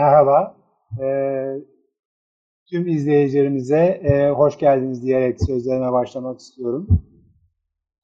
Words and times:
Merhaba. 0.00 0.56
Ee, 1.02 1.56
tüm 2.70 2.88
izleyicilerimize 2.88 4.00
e, 4.04 4.30
hoş 4.30 4.58
geldiniz 4.58 5.02
diyerek 5.02 5.36
sözlerime 5.46 5.92
başlamak 5.92 6.40
istiyorum. 6.40 6.86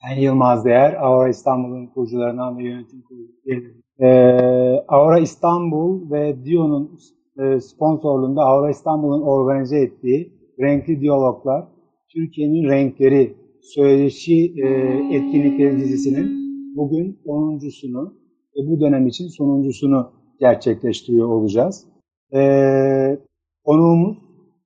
Ben 0.02 0.20
Yılmaz 0.20 0.64
Değer, 0.64 0.94
Aura 1.04 1.28
İstanbul'un 1.28 1.86
kurucularından 1.86 2.58
ve 2.58 2.64
yönetim 2.64 3.02
kurucusu. 3.02 3.40
Ee, 4.00 4.84
Aura 4.88 5.18
İstanbul 5.18 6.10
ve 6.10 6.44
Dio'nun 6.44 6.98
e, 7.38 7.60
sponsorluğunda 7.60 8.42
Aura 8.42 8.70
İstanbul'un 8.70 9.22
organize 9.22 9.78
ettiği 9.78 10.32
Renkli 10.60 11.00
Diyaloglar, 11.00 11.64
Türkiye'nin 12.12 12.68
Renkleri 12.68 13.36
Söyleşi 13.62 14.54
e, 14.64 14.68
Etkinlikleri 15.16 15.76
dizisinin 15.76 16.26
bugün 16.76 17.20
10.sunu 17.26 18.14
ve 18.56 18.70
bu 18.70 18.80
dönem 18.80 19.06
için 19.06 19.28
sonuncusunu 19.28 20.15
gerçekleştiriyor 20.40 21.28
olacağız. 21.28 21.86
Ee, 22.34 23.18
konuğumuz 23.64 24.16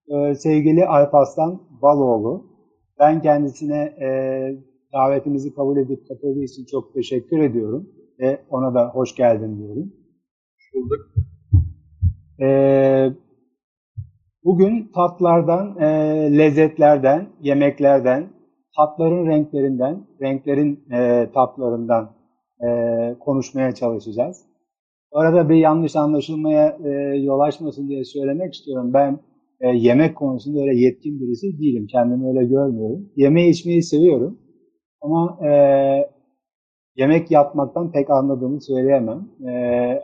e, 0.08 0.34
sevgili 0.34 0.86
Alparslan 0.86 1.62
Baloğlu. 1.82 2.46
Ben 2.98 3.22
kendisine 3.22 3.78
e, 3.78 4.08
davetimizi 4.92 5.54
kabul 5.54 5.76
edip 5.76 6.08
katıldığı 6.08 6.42
için 6.42 6.64
çok 6.64 6.94
teşekkür 6.94 7.38
ediyorum 7.38 7.88
ve 8.20 8.40
ona 8.50 8.74
da 8.74 8.88
hoş 8.88 9.14
geldin 9.14 9.58
diyorum. 9.58 9.92
Hoş 10.56 10.74
bulduk. 10.74 11.00
Ee, 12.42 13.10
bugün 14.44 14.90
tatlardan, 14.94 15.76
e, 15.80 15.88
lezzetlerden, 16.38 17.28
yemeklerden, 17.40 18.28
tatların 18.76 19.26
renklerinden, 19.26 20.06
renklerin 20.22 20.84
e, 20.92 21.30
tatlarından 21.34 22.12
e, 22.64 22.68
konuşmaya 23.20 23.74
çalışacağız. 23.74 24.49
Arada 25.12 25.48
bir 25.48 25.54
yanlış 25.54 25.96
anlaşılmaya 25.96 26.78
e, 26.84 26.88
yol 27.18 27.40
açmasın 27.40 27.88
diye 27.88 28.04
söylemek 28.04 28.54
istiyorum. 28.54 28.90
Ben 28.94 29.18
e, 29.60 29.68
yemek 29.68 30.16
konusunda 30.16 30.60
öyle 30.60 30.76
yetkin 30.80 31.20
birisi 31.20 31.58
değilim. 31.58 31.86
Kendimi 31.92 32.28
öyle 32.28 32.44
görmüyorum. 32.44 33.12
Yemeği 33.16 33.50
içmeyi 33.50 33.82
seviyorum. 33.82 34.38
Ama 35.00 35.38
e, 35.46 35.50
yemek 36.96 37.30
yapmaktan 37.30 37.92
pek 37.92 38.10
anladığımı 38.10 38.60
söyleyemem. 38.60 39.28
E, 39.48 39.52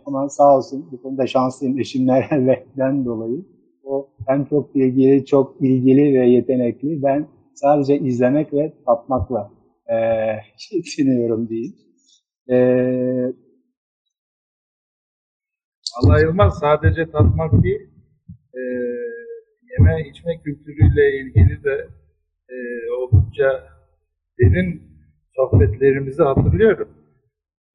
ama 0.07 0.29
sağ 0.29 0.57
olsun 0.57 0.89
bu 0.93 1.03
konuda 1.03 1.27
şanslıyım 1.27 1.79
eşimlerden 1.79 3.05
dolayı. 3.05 3.45
O 3.85 4.09
hem 4.27 4.45
çok 4.45 4.75
bilgili, 4.75 5.25
çok 5.25 5.61
ilgili 5.61 6.21
ve 6.21 6.27
yetenekli. 6.27 7.03
Ben 7.03 7.27
sadece 7.55 7.99
izlemek 7.99 8.53
ve 8.53 8.73
tatmakla 8.87 9.51
e, 9.87 9.95
yetiniyorum 10.73 11.49
diyeyim. 11.49 11.75
E, 12.51 12.57
Allah 16.03 16.21
Yılmaz 16.21 16.59
sadece 16.59 17.11
tatmak 17.11 17.53
değil, 17.63 17.91
e, 18.55 18.61
yeme 19.79 20.09
içme 20.09 20.39
kültürüyle 20.45 21.21
ilgili 21.21 21.65
de 21.65 21.89
e, 22.49 22.57
oldukça 22.99 23.63
derin 24.41 24.83
sohbetlerimizi 25.37 26.23
hatırlıyorum. 26.23 26.89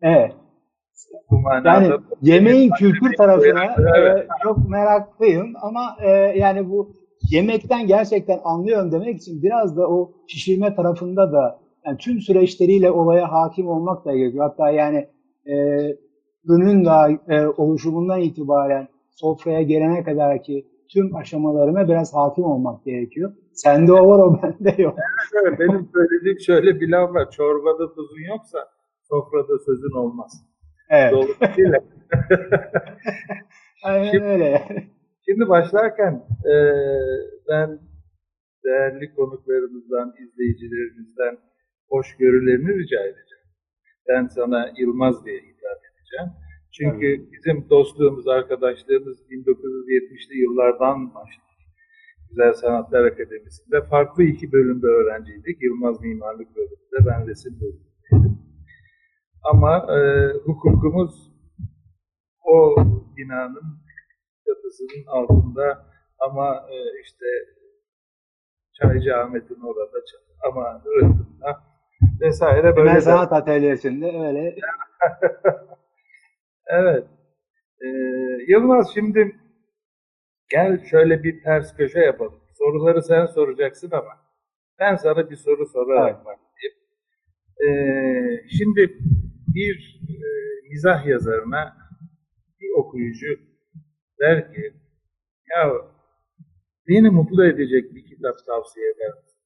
Evet. 0.01 0.31
Bu 1.31 1.39
manada 1.39 1.73
Yani 1.73 1.93
yemeğin 2.21 2.71
kültür 2.71 3.13
tarafına 3.17 3.75
Evet. 3.97 4.17
e, 4.19 4.27
çok 4.43 4.69
meraklıyım 4.69 5.53
ama 5.61 5.97
e, 6.01 6.09
yani 6.37 6.69
bu 6.69 6.93
yemekten 7.31 7.87
gerçekten 7.87 8.39
anlıyorum 8.43 8.91
demek 8.91 9.17
için 9.17 9.43
biraz 9.43 9.77
da 9.77 9.87
o 9.87 10.11
pişirme 10.27 10.75
tarafında 10.75 11.31
da 11.31 11.59
yani 11.85 11.97
tüm 11.97 12.19
süreçleriyle 12.19 12.91
olaya 12.91 13.31
hakim 13.31 13.67
olmak 13.67 14.05
da 14.05 14.15
gerekiyor. 14.15 14.49
Hatta 14.49 14.71
yani 14.71 15.07
e, 15.47 15.53
ürünün 16.45 16.85
da 16.85 17.09
e, 17.29 17.47
oluşumundan 17.47 18.21
itibaren 18.21 18.87
sofraya 19.11 19.61
gelene 19.61 20.03
kadar 20.03 20.43
ki 20.43 20.67
tüm 20.93 21.15
aşamalarına 21.15 21.87
biraz 21.89 22.13
hakim 22.13 22.43
olmak 22.43 22.85
gerekiyor. 22.85 23.33
Sende 23.53 23.93
o 23.93 24.07
var 24.07 24.19
o 24.19 24.39
bende 24.43 24.81
yok. 24.81 24.95
Evet, 25.43 25.59
benim 25.59 25.89
söylediğim 25.93 26.39
şöyle 26.39 26.79
bir 26.79 26.89
laf 26.89 27.13
var. 27.13 27.31
Çorbada 27.31 27.93
tuzun 27.93 28.21
yoksa 28.29 28.59
sofrada 29.09 29.59
sözün 29.65 29.97
olmaz. 29.97 30.45
Evet. 30.89 31.11
Dolayısıyla 31.13 31.79
Aynen 33.83 34.11
Şimdi- 34.11 34.25
öyle. 34.25 34.67
Şimdi 35.29 35.49
başlarken 35.49 36.13
e, 36.45 36.53
ben 37.49 37.79
değerli 38.65 39.15
konuklarımızdan, 39.15 40.13
izleyicilerimizden 40.23 41.37
hoşgörülerini 41.89 42.67
rica 42.79 42.99
edeceğim. 42.99 43.45
Ben 44.07 44.27
sana 44.27 44.69
Yılmaz 44.77 45.25
diye 45.25 45.37
hitap 45.37 45.77
edeceğim. 46.11 46.31
Çünkü 46.71 47.31
bizim 47.31 47.69
dostluğumuz, 47.69 48.27
arkadaşlığımız 48.27 49.17
1970'li 49.31 50.41
yıllardan 50.41 51.13
başladı. 51.15 51.45
Güzel 52.29 52.53
Sanatlar 52.53 53.05
Akademisi'nde 53.05 53.81
farklı 53.81 54.23
iki 54.23 54.51
bölümde 54.51 54.87
öğrenciydik. 54.87 55.61
Yılmaz 55.61 56.01
Mimarlık 56.01 56.55
bölümünde, 56.55 57.05
ben 57.05 57.27
resim 57.27 57.59
bölümündeydim. 57.61 58.41
Ama 59.43 59.97
e, 59.97 60.31
hukukumuz 60.45 61.31
o 62.43 62.75
binanın 63.17 63.81
çatısının 64.45 65.05
altında 65.07 65.85
ama 66.19 66.65
e, 66.71 67.01
işte 67.03 67.25
Çaycı 68.73 69.17
Ahmet'in 69.17 69.61
orada 69.61 69.91
ama 70.49 70.81
Rıhtım'da 70.85 71.63
vesaire 72.21 72.75
böyle. 72.75 73.01
sanat 73.01 73.33
atölyesinde 73.33 74.05
öyle 74.05 74.55
Evet. 76.71 77.07
Ee, 77.81 77.87
Yılmaz 78.47 78.91
şimdi 78.93 79.35
gel 80.49 80.85
şöyle 80.85 81.23
bir 81.23 81.43
ters 81.43 81.77
köşe 81.77 81.99
yapalım. 81.99 82.39
Soruları 82.57 83.01
sen 83.01 83.25
soracaksın 83.25 83.91
ama 83.91 84.17
ben 84.79 84.95
sana 84.95 85.29
bir 85.29 85.35
soru 85.35 85.65
sorarak 85.65 86.15
Evet. 86.15 86.25
başlayayım. 86.25 86.77
Ee, 87.65 88.49
şimdi 88.57 88.97
bir 89.55 90.01
e, 90.09 90.15
mizah 90.69 91.05
yazarına 91.05 91.77
bir 92.61 92.69
okuyucu 92.75 93.27
der 94.19 94.53
ki 94.53 94.73
ya 95.55 95.71
beni 96.87 97.09
mutlu 97.09 97.45
edecek 97.45 97.95
bir 97.95 98.05
kitap 98.05 98.35
tavsiye 98.45 98.85
eder 98.89 99.09
misin? 99.23 99.39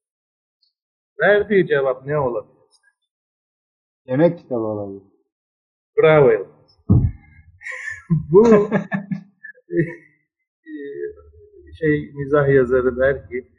Verdiği 1.21 1.67
cevap 1.67 2.05
ne 2.05 2.17
olabilir? 2.19 2.55
yemek 4.05 4.39
kitabı 4.39 4.59
olabilir. 4.59 5.03
Bravo 5.97 6.31
Yılmaz. 6.31 6.54
Bu 8.09 8.47
e, 9.69 9.77
şey 11.79 12.11
mizah 12.13 12.49
yazarı 12.49 12.97
der 12.97 13.29
ki 13.29 13.51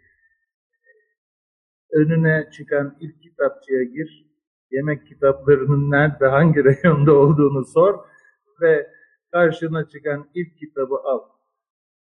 önüne 1.92 2.50
çıkan 2.52 2.96
ilk 3.00 3.22
kitapçıya 3.22 3.82
gir, 3.82 4.26
yemek 4.70 5.06
kitaplarının 5.06 5.90
nerede, 5.90 6.26
hangi 6.26 6.64
reyonda 6.64 7.14
olduğunu 7.14 7.64
sor 7.64 7.94
ve 8.60 8.90
karşına 9.32 9.88
çıkan 9.88 10.30
ilk 10.34 10.58
kitabı 10.58 10.94
al. 10.94 11.20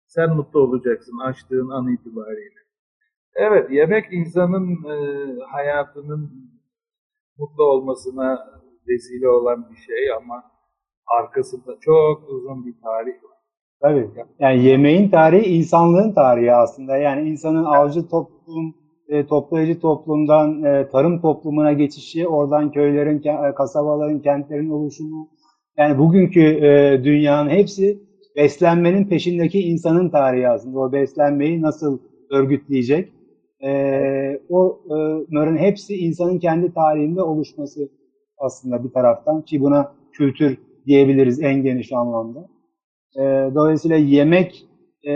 Sen 0.06 0.36
mutlu 0.36 0.60
olacaksın 0.60 1.18
açtığın 1.18 1.68
an 1.68 1.88
itibariyle. 1.88 2.60
Evet, 3.34 3.70
yemek 3.70 4.12
insanın 4.12 4.84
e, 4.84 4.96
hayatının 5.50 6.50
mutlu 7.38 7.64
olmasına 7.64 8.60
vesile 8.88 9.28
olan 9.28 9.70
bir 9.70 9.76
şey 9.76 10.12
ama 10.12 10.55
arkasında 11.20 11.76
çok 11.80 12.28
uzun 12.28 12.66
bir 12.66 12.74
tarih 12.82 13.14
var. 13.24 13.36
Tabii. 13.82 14.10
Yani 14.38 14.64
yemeğin 14.64 15.10
tarihi 15.10 15.44
insanlığın 15.44 16.12
tarihi 16.12 16.52
aslında. 16.52 16.96
Yani 16.96 17.28
insanın 17.28 17.64
avcı 17.64 18.08
toplum, 18.08 18.74
e, 19.08 19.26
toplayıcı 19.26 19.80
toplumdan 19.80 20.62
e, 20.64 20.88
tarım 20.88 21.20
toplumuna 21.20 21.72
geçişi, 21.72 22.28
oradan 22.28 22.72
köylerin, 22.72 23.22
e, 23.48 23.54
kasabaların, 23.54 24.20
kentlerin 24.20 24.70
oluşumu. 24.70 25.28
Yani 25.78 25.98
bugünkü 25.98 26.40
e, 26.40 27.00
dünyanın 27.04 27.50
hepsi 27.50 27.98
beslenmenin 28.36 29.04
peşindeki 29.08 29.60
insanın 29.60 30.10
tarihi 30.10 30.48
aslında. 30.48 30.78
O 30.78 30.92
beslenmeyi 30.92 31.62
nasıl 31.62 31.98
örgütleyecek? 32.30 33.12
E, 33.60 33.70
o 34.48 34.80
e, 35.32 35.58
hepsi 35.58 35.94
insanın 35.94 36.38
kendi 36.38 36.74
tarihinde 36.74 37.22
oluşması 37.22 37.88
aslında 38.38 38.84
bir 38.84 38.90
taraftan 38.90 39.42
ki 39.42 39.60
buna 39.60 39.92
kültür 40.12 40.65
diyebiliriz 40.86 41.42
en 41.42 41.62
geniş 41.62 41.92
anlamda. 41.92 42.48
E, 43.16 43.22
dolayısıyla 43.54 43.96
yemek 43.96 44.66
e, 45.08 45.12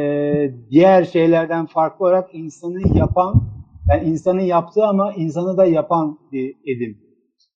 diğer 0.70 1.04
şeylerden 1.04 1.66
farklı 1.66 2.04
olarak 2.04 2.34
insanı 2.34 2.98
yapan, 2.98 3.42
yani 3.90 4.08
insanın 4.08 4.40
yaptığı 4.40 4.86
ama 4.86 5.12
insanı 5.12 5.56
da 5.56 5.64
yapan 5.64 6.18
bir 6.32 6.56
edim. 6.66 6.98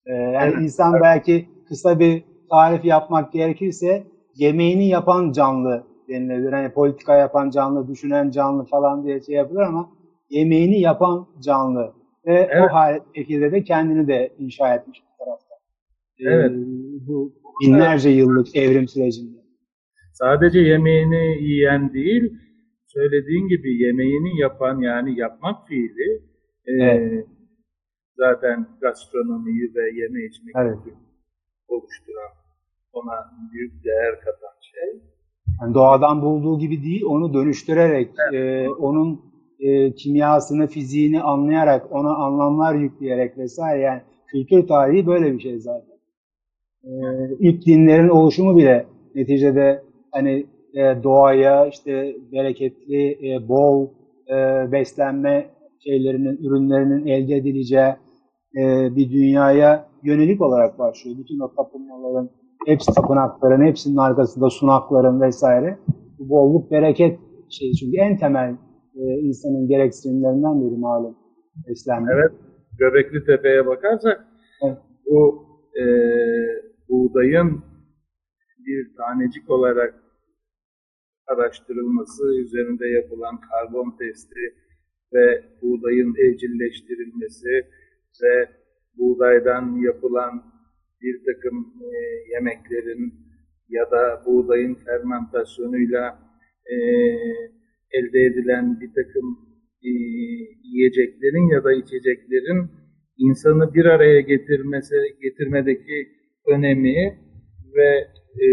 E, 0.06 0.12
yani 0.14 0.52
Evet, 0.52 0.62
insan 0.62 1.00
belki 1.02 1.48
kısa 1.68 1.98
bir 1.98 2.24
tarif 2.50 2.84
yapmak 2.84 3.32
gerekirse 3.32 4.04
yemeğini 4.34 4.88
yapan 4.88 5.32
canlı 5.32 5.84
denilebilir. 6.08 6.52
Hani 6.52 6.72
politika 6.72 7.16
yapan 7.16 7.50
canlı, 7.50 7.88
düşünen 7.88 8.30
canlı 8.30 8.64
falan 8.64 9.04
diye 9.04 9.20
şey 9.20 9.34
yapılır 9.34 9.62
ama 9.62 9.90
yemeğini 10.30 10.80
yapan 10.80 11.26
canlı 11.40 11.92
ve 12.26 12.48
Evet. 12.52 12.70
o 12.72 13.12
şekilde 13.14 13.52
de 13.52 13.64
kendini 13.64 14.08
de 14.08 14.32
inşa 14.38 14.74
etmiş 14.74 15.02
bir 15.02 15.24
tarafta. 15.24 15.54
E, 16.18 16.24
Evet. 16.24 16.52
bu 17.08 17.32
binlerce 17.60 18.10
yıllık 18.10 18.56
evrim 18.56 18.88
sürecinde. 18.88 19.38
Sadece 20.12 20.60
yemeğini 20.60 21.42
yiyen 21.42 21.94
değil, 21.94 22.32
söylediğin 22.86 23.48
gibi 23.48 23.82
yemeğini 23.82 24.40
yapan 24.40 24.80
yani 24.80 25.18
yapmak 25.20 25.68
fiili 25.68 26.22
e, 26.66 26.72
Evet. 26.72 27.26
zaten 28.16 28.66
gastronomiyi 28.80 29.72
ve 29.74 30.00
yeme 30.02 30.24
içme 30.24 30.52
Evet. 30.56 30.78
oluşturan, 31.68 32.30
ona 32.92 33.30
büyük 33.52 33.84
değer 33.84 34.14
katan 34.20 34.54
şey. 34.72 35.00
Yani 35.60 35.74
doğadan 35.74 36.22
bulduğu 36.22 36.58
gibi 36.58 36.82
değil, 36.82 37.02
onu 37.04 37.34
dönüştürerek, 37.34 38.10
e, 38.32 38.68
onun 38.68 39.20
e, 39.60 39.94
kimyasını, 39.94 40.66
fiziğini 40.66 41.22
anlayarak, 41.22 41.92
ona 41.92 42.14
anlamlar 42.16 42.74
yükleyerek 42.74 43.38
vesaire. 43.38 43.80
Yani 43.80 44.02
kültür 44.26 44.66
tarihi 44.66 45.06
böyle 45.06 45.32
bir 45.34 45.40
şey 45.40 45.58
zaten. 45.58 45.93
E, 46.84 46.92
ilk 47.38 47.66
dinlerin 47.66 48.08
oluşumu 48.08 48.56
bile 48.56 48.86
neticede 49.14 49.82
hani 50.10 50.46
e, 50.74 51.02
doğaya 51.02 51.66
işte 51.66 52.16
bereketli, 52.32 53.10
e, 53.10 53.48
bol 53.48 53.88
e, 54.28 54.34
beslenme 54.72 55.46
şeylerinin, 55.78 56.36
ürünlerinin 56.36 57.06
elde 57.06 57.36
edileceği 57.36 57.94
e, 58.56 58.96
bir 58.96 59.10
dünyaya 59.10 59.86
yönelik 60.02 60.40
olarak 60.40 60.78
başlıyor. 60.78 61.16
Bütün 61.18 61.40
o 61.40 61.54
tapınmaların, 61.54 62.30
hepsi 62.66 62.94
tapınakların, 62.94 63.66
hepsinin 63.66 63.96
arkasında 63.96 64.50
sunakların 64.50 65.20
vesaire. 65.20 65.78
Bu 66.18 66.28
bolluk 66.28 66.70
bereket 66.70 67.18
şey 67.50 67.72
çünkü 67.72 67.96
en 67.96 68.18
temel 68.18 68.56
e, 68.96 69.02
insanın 69.20 69.68
gereksinimlerinden 69.68 70.60
biri 70.60 70.80
malum 70.80 71.16
beslenme. 71.68 72.12
Evet, 72.14 72.32
Göbekli 72.78 73.24
Tepe'ye 73.24 73.66
bakarsak 73.66 74.26
Evet. 74.66 74.78
bu 75.10 75.44
e, 75.80 75.84
buğdayın 76.88 77.64
bir 78.58 78.96
tanecik 78.96 79.50
olarak 79.50 79.94
araştırılması, 81.26 82.40
üzerinde 82.40 82.88
yapılan 82.88 83.40
karbon 83.40 83.96
testi 83.98 84.54
ve 85.12 85.44
buğdayın 85.62 86.14
evcilleştirilmesi 86.18 87.66
ve 88.22 88.48
buğdaydan 88.98 89.76
yapılan 89.76 90.54
bir 91.02 91.20
takım 91.24 91.74
e, 91.82 91.96
yemeklerin 92.32 93.14
ya 93.68 93.90
da 93.90 94.22
buğdayın 94.26 94.74
fermentasyonuyla 94.74 96.18
e, 96.66 96.74
elde 97.92 98.20
edilen 98.20 98.80
bir 98.80 98.90
takım 98.94 99.38
e, 99.82 99.90
yiyeceklerin 100.62 101.48
ya 101.48 101.64
da 101.64 101.72
içeceklerin 101.72 102.70
insanı 103.18 103.74
bir 103.74 103.84
araya 103.84 104.20
getirmesi 104.20 104.94
getirmedeki 105.22 106.08
önemi 106.46 107.18
ve 107.74 108.08
e, 108.44 108.46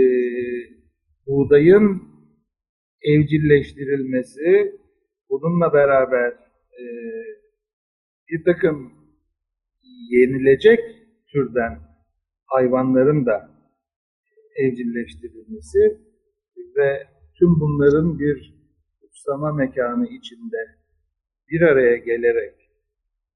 buğdayın 1.27 2.03
evcilleştirilmesi 3.01 4.75
bununla 5.29 5.73
beraber 5.73 6.31
e, 6.79 6.83
bir 8.29 8.43
takım 8.45 8.93
yenilecek 10.09 10.79
türden 11.27 11.79
hayvanların 12.45 13.25
da 13.25 13.51
evcilleştirilmesi 14.55 15.97
ve 16.77 17.07
tüm 17.39 17.59
bunların 17.59 18.19
bir 18.19 18.61
kutsama 19.01 19.53
mekanı 19.53 20.07
içinde 20.07 20.57
bir 21.49 21.61
araya 21.61 21.97
gelerek 21.97 22.55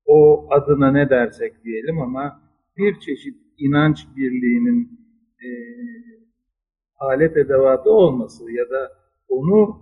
o 0.05 0.47
adına 0.51 0.91
ne 0.91 1.09
dersek 1.09 1.63
diyelim 1.63 2.01
ama 2.01 2.41
bir 2.77 2.99
çeşit 2.99 3.44
inanç 3.57 4.07
birliğinin 4.15 4.99
e, 5.39 5.47
alet 6.99 7.37
edevatı 7.37 7.91
olması 7.91 8.51
ya 8.51 8.69
da 8.69 8.91
onu 9.29 9.79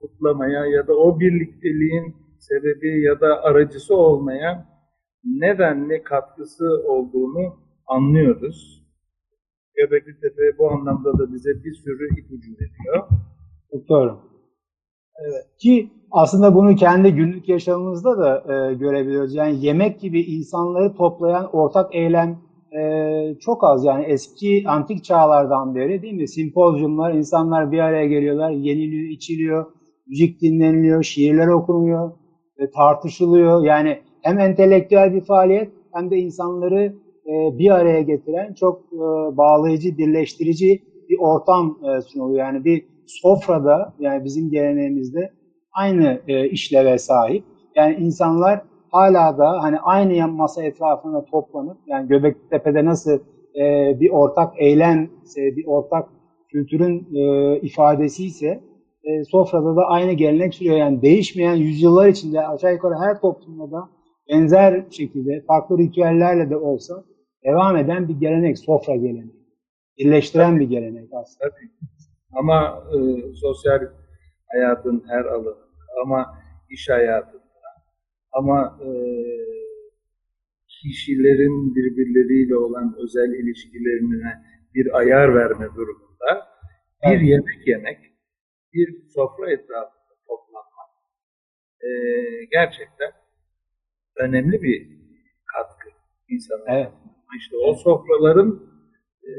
kutlamaya 0.00 0.66
ya 0.66 0.86
da 0.86 0.94
o 0.94 1.20
birlikteliğin 1.20 2.16
sebebi 2.38 3.02
ya 3.02 3.20
da 3.20 3.42
aracısı 3.42 3.96
olmaya 3.96 4.66
nedenli 5.24 6.02
katkısı 6.02 6.84
olduğunu 6.86 7.54
anlıyoruz. 7.86 8.80
Göbekli 9.74 10.20
Tepe 10.20 10.58
bu 10.58 10.70
anlamda 10.70 11.18
da 11.18 11.32
bize 11.32 11.50
bir 11.64 11.74
sürü 11.74 12.20
ipucu 12.20 12.52
veriyor. 12.52 13.08
Çok 13.70 13.88
doğru. 13.88 14.20
Evet. 15.20 15.58
Ki 15.58 15.90
aslında 16.10 16.54
bunu 16.54 16.76
kendi 16.76 17.14
günlük 17.14 17.48
yaşamımızda 17.48 18.18
da 18.18 18.54
e, 18.54 18.74
görebiliyoruz. 18.74 19.34
Yani 19.34 19.64
yemek 19.64 20.00
gibi 20.00 20.20
insanları 20.20 20.94
toplayan 20.94 21.56
ortak 21.56 21.94
eylem 21.94 22.38
e, 22.78 23.38
çok 23.40 23.64
az. 23.64 23.84
Yani 23.84 24.04
eski 24.04 24.64
antik 24.66 25.04
çağlardan 25.04 25.74
beri 25.74 26.02
değil 26.02 26.14
mi? 26.14 26.28
Simpozyumlar, 26.28 27.14
insanlar 27.14 27.72
bir 27.72 27.78
araya 27.78 28.06
geliyorlar, 28.06 28.50
yeniliyor, 28.50 29.08
içiliyor, 29.08 29.66
müzik 30.06 30.40
dinleniliyor, 30.42 31.02
şiirler 31.02 31.46
okunuyor, 31.46 32.12
e, 32.58 32.70
tartışılıyor. 32.70 33.64
Yani 33.64 33.98
hem 34.22 34.38
entelektüel 34.38 35.14
bir 35.14 35.20
faaliyet 35.20 35.72
hem 35.92 36.10
de 36.10 36.16
insanları 36.16 36.94
e, 37.26 37.58
bir 37.58 37.70
araya 37.70 38.02
getiren 38.02 38.54
çok 38.54 38.80
e, 38.92 38.98
bağlayıcı, 39.36 39.98
birleştirici 39.98 40.82
bir 41.08 41.18
ortam 41.18 41.78
e, 41.82 42.00
sunuluyor. 42.00 42.38
Yani 42.38 42.64
bir 42.64 42.84
sofrada 43.06 43.94
yani 43.98 44.24
bizim 44.24 44.50
geleneğimizde 44.50 45.30
aynı 45.72 46.20
e, 46.28 46.48
işleve 46.48 46.98
sahip. 46.98 47.44
Yani 47.76 47.94
insanlar 47.94 48.62
hala 48.90 49.38
da 49.38 49.62
hani 49.62 49.78
aynı 49.78 50.28
masa 50.28 50.62
etrafında 50.62 51.24
toplanıp 51.24 51.78
yani 51.86 52.08
Göbektepe'de 52.08 52.84
nasıl 52.84 53.18
e, 53.60 53.96
bir 54.00 54.10
ortak 54.10 54.54
eylem, 54.56 55.10
bir 55.36 55.66
ortak 55.66 56.08
kültürün 56.48 57.08
e, 57.14 57.56
ifadesi 57.60 58.24
ise 58.24 58.60
e, 59.04 59.24
sofrada 59.24 59.76
da 59.76 59.86
aynı 59.86 60.12
gelenek 60.12 60.54
sürüyor. 60.54 60.76
Yani 60.76 61.02
değişmeyen 61.02 61.54
yüzyıllar 61.54 62.08
içinde 62.08 62.46
aşağı 62.46 62.72
yukarı 62.72 62.94
her 62.94 63.20
toplumda 63.20 63.70
da 63.72 63.88
benzer 64.28 64.84
şekilde 64.90 65.44
farklı 65.46 65.78
ritüellerle 65.78 66.50
de 66.50 66.56
olsa 66.56 67.04
devam 67.44 67.76
eden 67.76 68.08
bir 68.08 68.20
gelenek, 68.20 68.58
sofra 68.58 68.96
geleneği. 68.96 69.40
Birleştiren 69.98 70.60
bir 70.60 70.68
gelenek 70.68 71.08
aslında. 71.12 71.50
Tabii. 71.50 71.70
Ama 72.32 72.84
e, 72.92 72.98
sosyal 73.34 73.80
hayatın 74.46 75.04
her 75.08 75.24
alanı, 75.24 75.54
ama 76.04 76.34
iş 76.70 76.88
hayatında, 76.88 77.39
ama 78.32 78.78
e, 78.84 78.90
kişilerin 80.68 81.74
birbirleriyle 81.74 82.56
olan 82.56 82.94
özel 82.98 83.32
ilişkilerine 83.32 84.42
bir 84.74 84.98
ayar 84.98 85.34
verme 85.34 85.66
durumunda 85.76 86.48
bir 87.04 87.08
Evet. 87.08 87.22
yemek 87.22 87.66
yemek, 87.66 87.98
bir 88.74 89.08
sofra 89.14 89.50
etrafında 89.50 90.14
toplanmak 90.28 90.90
e, 91.80 91.88
gerçekten 92.50 93.12
önemli 94.16 94.62
bir 94.62 94.88
katkı 95.54 95.88
insana. 96.28 96.64
Evet. 96.68 96.92
İşte 97.38 97.56
o 97.56 97.74
sofraların 97.74 98.70
e, 99.22 99.32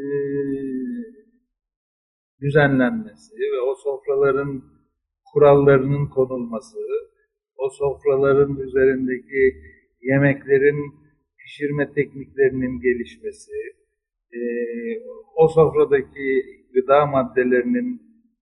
düzenlenmesi 2.42 3.36
ve 3.36 3.62
o 3.62 3.76
sofraların 3.76 4.64
kurallarının 5.34 6.08
konulması, 6.08 6.78
o 7.64 7.70
sofraların 7.70 8.56
üzerindeki 8.56 9.44
yemeklerin 10.02 10.80
pişirme 11.40 11.94
tekniklerinin 11.94 12.82
gelişmesi, 12.82 13.52
e, 14.34 14.40
o 15.36 15.48
sofradaki 15.48 16.28
gıda 16.74 17.06
maddelerinin 17.06 18.02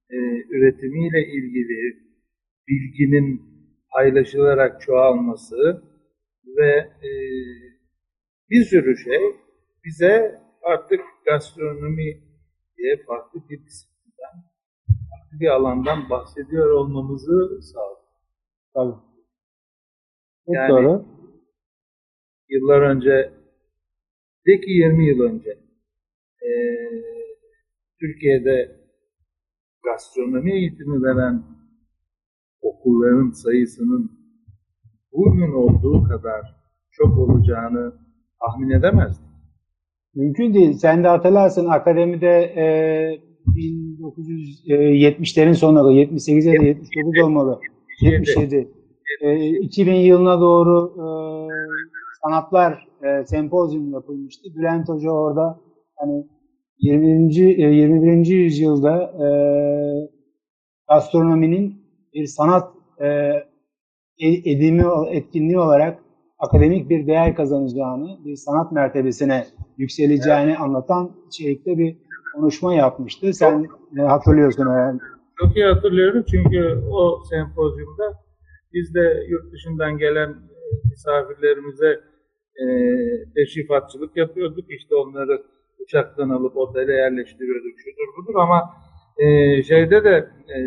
e, 0.10 0.18
üretimiyle 0.50 1.28
ilgili 1.28 1.98
bilginin 2.68 3.42
paylaşılarak 3.94 4.82
çoğalması 4.82 5.84
ve 6.58 6.72
e, 7.04 7.12
bir 8.50 8.64
sürü 8.64 8.98
şey 8.98 9.22
bize 9.86 10.42
artık 10.62 11.02
gastronomi 11.26 12.24
diye 12.78 13.04
farklı 13.08 13.40
bir 13.50 13.66
disiplinden, 13.66 14.36
farklı 14.88 15.40
bir 15.40 15.48
alandan 15.48 16.10
bahsediyor 16.10 16.72
olmamızı 16.72 17.62
sağlıyor. 17.62 18.00
Tabii. 18.74 19.09
Çok 20.50 20.56
Yani- 20.56 20.70
doğru. 20.70 21.06
Yıllar 22.50 22.82
önce, 22.82 23.34
de 24.46 24.62
ki 24.62 24.72
20 24.72 25.08
yıl 25.08 25.20
önce 25.20 25.50
e, 26.42 26.50
Türkiye'de 28.00 28.76
gastronomi 29.84 30.52
eğitimi 30.54 31.04
veren 31.04 31.44
okulların 32.62 33.32
sayısının 33.32 34.12
bugün 35.12 35.52
olduğu 35.52 36.04
kadar 36.04 36.42
çok 36.92 37.18
olacağını 37.18 37.94
tahmin 38.40 38.70
edemezdik. 38.70 39.26
Mümkün 40.16 40.54
değil. 40.54 40.74
Sen 40.74 41.04
de 41.04 41.08
hatırlarsın 41.08 41.66
akademide 41.66 42.54
e, 42.56 42.66
1970'lerin 44.68 45.54
sonları, 45.54 45.94
78 45.94 46.46
ya 46.46 46.62
da 46.62 46.64
79 46.64 47.24
olmalı. 47.24 47.60
77. 48.02 48.79
E, 49.22 49.50
2000 49.60 49.94
yılına 49.94 50.42
doğru 50.42 50.94
e, 50.96 51.06
sanatlar 52.24 52.88
e, 53.04 53.26
sempozyum 53.26 53.94
yapılmıştı. 53.94 54.50
Bülent 54.56 54.90
Hoca 54.90 55.10
orada 55.12 55.60
hani 55.96 56.28
20. 56.80 57.40
e, 57.40 57.76
21. 57.76 58.26
yüzyılda 58.26 59.02
e, 59.02 59.28
gastronominin 60.90 61.82
bir 62.14 62.26
sanat 62.26 62.74
e, 63.00 63.08
e- 64.20 64.52
edimi, 64.52 64.84
etkinliği 65.12 65.60
olarak 65.60 66.00
akademik 66.40 66.90
bir 66.90 67.08
değer 67.08 67.36
kazanacağını, 67.36 68.26
bir 68.26 68.36
sanat 68.36 68.72
mertebesine 68.72 69.46
yükseleceğini 69.78 70.58
anlatan 70.58 71.12
içerikte 71.28 71.78
bir 71.78 71.98
konuşma 72.36 72.74
yapmıştı. 72.74 73.34
Sen 73.34 73.68
e, 73.98 74.02
hatırlıyorsun 74.02 74.64
herhalde. 74.72 75.00
Çok 75.40 75.56
iyi 75.56 75.66
hatırlıyorum 75.66 76.24
çünkü 76.32 76.84
o 76.92 77.24
sempozyumda 77.30 78.20
biz 78.74 78.96
de 78.96 79.26
yurt 79.30 79.54
dışından 79.54 79.98
gelen 79.98 80.30
e, 80.30 80.90
misafirlerimize 80.90 82.02
e, 82.56 82.66
teşrifatçılık 83.36 84.18
yapıyorduk. 84.18 84.72
İşte 84.72 84.96
onları 84.96 85.44
uçaktan 85.80 86.30
alıp 86.30 86.58
otele 86.58 86.94
yerleştiriyorduk, 86.94 87.80
şudur 87.80 88.08
budur 88.18 88.36
ama 88.40 88.74
e, 89.18 89.64
şeyde 89.64 90.04
de 90.04 90.30
e, 90.56 90.60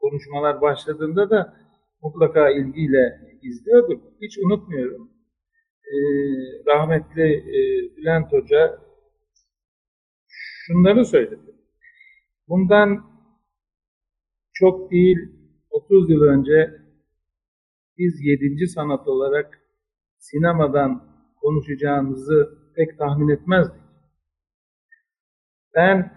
konuşmalar 0.00 0.60
başladığında 0.60 1.30
da 1.30 1.56
mutlaka 2.02 2.50
ilgiyle 2.50 3.20
izliyorduk. 3.42 4.02
Hiç 4.22 4.38
unutmuyorum. 4.38 5.10
E, 5.84 5.96
rahmetli 6.66 7.32
e, 7.32 7.60
Bülent 7.96 8.32
Hoca 8.32 8.78
şunları 10.66 11.04
söyledi. 11.04 11.54
Bundan 12.48 13.04
çok 14.52 14.90
değil 14.90 15.39
30 15.70 16.10
yıl 16.10 16.22
önce 16.22 16.80
biz 17.98 18.20
yedinci 18.20 18.66
sanat 18.66 19.08
olarak 19.08 19.60
sinemadan 20.18 21.10
konuşacağımızı 21.40 22.58
pek 22.76 22.98
tahmin 22.98 23.28
etmezdik. 23.28 23.82
Ben 25.74 26.12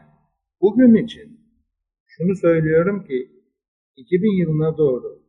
bugün 0.62 0.96
için 1.06 1.40
şunu 2.06 2.36
söylüyorum 2.36 3.04
ki 3.04 3.32
2000 3.96 4.40
yılına 4.42 4.78
doğru 4.78 5.24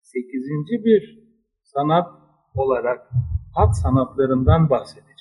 8. 0.00 0.24
bir 0.84 1.26
sanat 1.62 2.08
olarak 2.54 3.10
hat 3.54 3.78
sanatlarından 3.82 4.70
bahsedeceğiz. 4.70 5.16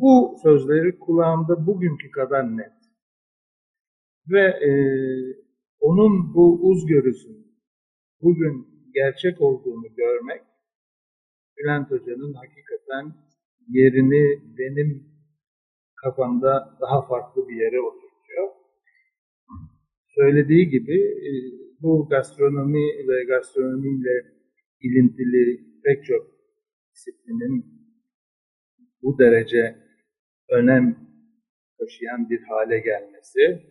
Bu 0.00 0.36
sözleri 0.42 0.98
kulağımda 0.98 1.66
bugünkü 1.66 2.10
kadar 2.10 2.56
net. 2.56 2.72
Ve 4.28 4.42
e, 4.42 4.70
onun 5.80 6.34
bu 6.34 6.60
uzgörüsünün 6.62 7.46
bugün 8.22 8.66
gerçek 8.94 9.40
olduğunu 9.40 9.94
görmek 9.96 10.42
Bülent 11.56 11.90
Hoca'nın 11.90 12.34
hakikaten 12.34 13.14
yerini 13.68 14.42
benim 14.58 15.16
kafamda 15.96 16.78
daha 16.80 17.08
farklı 17.08 17.48
bir 17.48 17.56
yere 17.56 17.80
oturtuyor. 17.80 18.48
Söylediği 20.14 20.68
gibi 20.68 20.98
e, 21.28 21.30
bu 21.82 22.08
gastronomi 22.08 23.08
ve 23.08 23.24
gastronomiyle 23.24 24.16
ilintili 24.80 25.60
pek 25.84 26.04
çok 26.04 26.26
disiplinin 26.94 27.64
bu 29.02 29.18
derece 29.18 29.76
önem 30.50 30.96
taşıyan 31.78 32.30
bir 32.30 32.42
hale 32.42 32.78
gelmesi, 32.78 33.62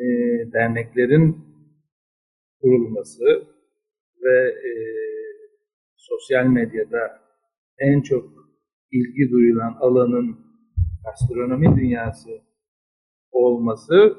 e, 0.00 0.06
derneklerin 0.52 1.44
kurulması 2.60 3.24
ve 4.22 4.48
e, 4.48 4.72
sosyal 5.96 6.46
medyada 6.46 7.20
en 7.78 8.00
çok 8.00 8.24
ilgi 8.92 9.30
duyulan 9.30 9.76
alanın 9.80 10.38
gastronomi 11.04 11.76
dünyası 11.76 12.30
olması 13.32 14.16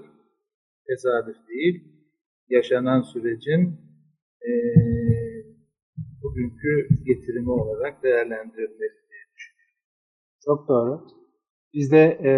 tesadüf 0.87 1.37
değil. 1.49 1.83
Yaşanan 2.49 3.01
sürecin 3.01 3.79
e, 4.41 4.51
bugünkü 6.23 6.87
getirimi 7.05 7.51
olarak 7.51 8.03
değerlendirilmeli 8.03 8.77
diye 9.09 9.23
düşünüyorum. 9.35 9.75
Çok 10.45 10.67
doğru. 10.67 11.07
Biz 11.73 11.91
de 11.91 12.19
e, 12.23 12.31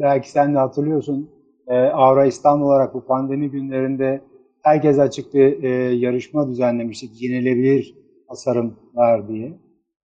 belki 0.00 0.30
sen 0.30 0.54
de 0.54 0.58
hatırlıyorsun 0.58 1.37
e, 1.68 1.76
Avra 1.76 2.26
İstanbul 2.26 2.66
olarak 2.66 2.94
bu 2.94 3.04
pandemi 3.04 3.50
günlerinde 3.50 4.20
herkes 4.62 4.98
açık 4.98 5.34
bir 5.34 5.62
e, 5.62 5.68
yarışma 5.94 6.48
düzenlemiştik. 6.48 7.22
Yenilebilir 7.22 7.94
tasarımlar 8.28 9.28
diye. 9.28 9.58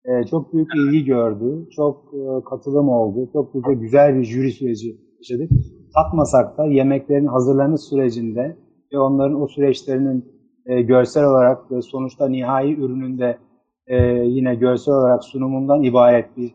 E, 0.04 0.24
çok 0.26 0.52
büyük 0.52 0.68
ilgi 0.76 1.04
gördü. 1.04 1.68
Çok 1.76 2.14
e, 2.14 2.44
katılım 2.50 2.88
oldu. 2.88 3.30
Çok 3.32 3.54
güzel, 3.54 3.74
güzel 3.74 4.18
bir 4.18 4.24
jüri 4.24 4.52
süreci 4.52 4.96
yaşadık. 5.18 5.50
Tatmasak 5.94 6.58
da 6.58 6.66
yemeklerin 6.66 7.26
hazırlanış 7.26 7.80
sürecinde 7.80 8.56
ve 8.92 8.98
onların 8.98 9.42
o 9.42 9.48
süreçlerinin 9.48 10.24
e, 10.66 10.82
görsel 10.82 11.24
olarak 11.24 11.72
ve 11.72 11.82
sonuçta 11.82 12.28
nihai 12.28 12.74
ürününde 12.74 13.38
e, 13.86 13.96
yine 14.06 14.54
görsel 14.54 14.94
olarak 14.94 15.24
sunumundan 15.24 15.82
ibaret 15.82 16.36
bir 16.36 16.54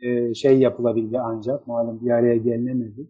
e, 0.00 0.34
şey 0.34 0.58
yapılabildi 0.58 1.18
ancak 1.20 1.66
malum 1.66 2.00
bir 2.00 2.10
araya 2.10 2.36
gelinemedi. 2.36 3.08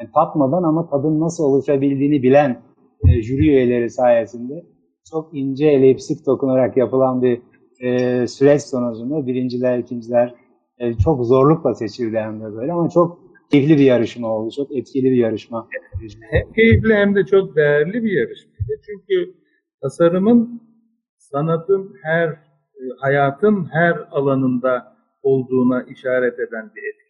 Yani 0.00 0.10
tatmadan 0.14 0.62
ama 0.62 0.88
tadın 0.90 1.20
nasıl 1.20 1.44
oluşabildiğini 1.44 2.22
bilen 2.22 2.62
e, 3.08 3.22
jüri 3.22 3.48
üyeleri 3.48 3.90
sayesinde 3.90 4.66
çok 5.10 5.34
ince 5.34 5.66
elipsik 5.66 6.26
dokunarak 6.26 6.76
yapılan 6.76 7.22
bir 7.22 7.42
e, 7.80 8.26
süreç 8.26 8.62
sonucunda 8.62 9.26
birinciler, 9.26 9.78
ikinciler 9.78 10.34
e, 10.78 10.94
çok 10.94 11.26
zorlukla 11.26 11.74
seçildi 11.74 12.18
hem 12.18 12.40
de 12.40 12.54
böyle 12.54 12.72
ama 12.72 12.88
çok 12.88 13.26
keyifli 13.50 13.76
bir 13.76 13.84
yarışma 13.84 14.28
oldu. 14.28 14.50
Çok 14.56 14.76
etkili 14.76 15.10
bir 15.10 15.16
yarışma. 15.16 15.68
Hem 16.30 16.52
keyifli 16.52 16.94
hem 16.94 17.14
de 17.14 17.26
çok 17.26 17.56
değerli 17.56 18.04
bir 18.04 18.12
yarışmaydı. 18.12 18.80
Çünkü 18.86 19.34
tasarımın 19.82 20.62
sanatın 21.18 21.94
her, 22.02 22.28
e, 22.28 22.82
hayatın 23.00 23.68
her 23.72 23.96
alanında 24.10 24.96
olduğuna 25.22 25.82
işaret 25.82 26.34
eden 26.34 26.70
bir 26.74 26.82
etkinlik. 26.82 27.05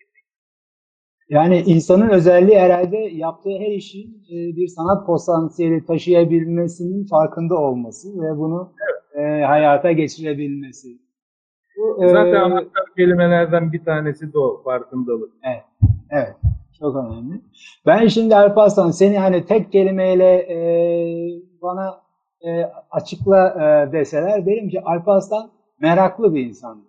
Yani 1.29 1.63
insanın 1.67 2.09
özelliği 2.09 2.59
herhalde 2.59 2.97
yaptığı 2.97 3.51
her 3.51 3.73
işin 3.73 4.07
e, 4.31 4.57
bir 4.57 4.69
sanat 4.69 5.07
potansiyeli 5.07 5.87
taşıyabilmesinin 5.87 7.07
farkında 7.07 7.55
olması 7.55 8.09
ve 8.09 8.39
bunu 8.39 8.73
e, 9.15 9.43
hayata 9.43 9.93
geçirebilmesi. 9.93 10.89
Bu, 11.79 12.09
Zaten 12.09 12.33
e, 12.33 12.39
anlattığım 12.39 12.95
kelimelerden 12.97 13.73
bir 13.73 13.85
tanesi 13.85 14.33
de 14.33 14.39
o, 14.39 14.63
farkındalık. 14.65 15.33
Evet, 15.43 15.65
evet. 16.11 16.35
Çok 16.79 16.97
önemli. 16.97 17.41
Ben 17.87 18.07
şimdi 18.07 18.37
Alparslan 18.37 18.91
seni 18.91 19.19
hani 19.19 19.45
tek 19.45 19.73
kelimeyle 19.73 20.35
e, 20.35 20.59
bana 21.63 22.01
e, 22.41 22.73
açıkla 22.91 23.49
e, 23.49 23.93
deseler 23.93 24.47
derim 24.47 24.69
ki 24.69 24.81
Alparslan 24.85 25.51
meraklı 25.81 26.35
bir 26.35 26.47
insan. 26.47 26.83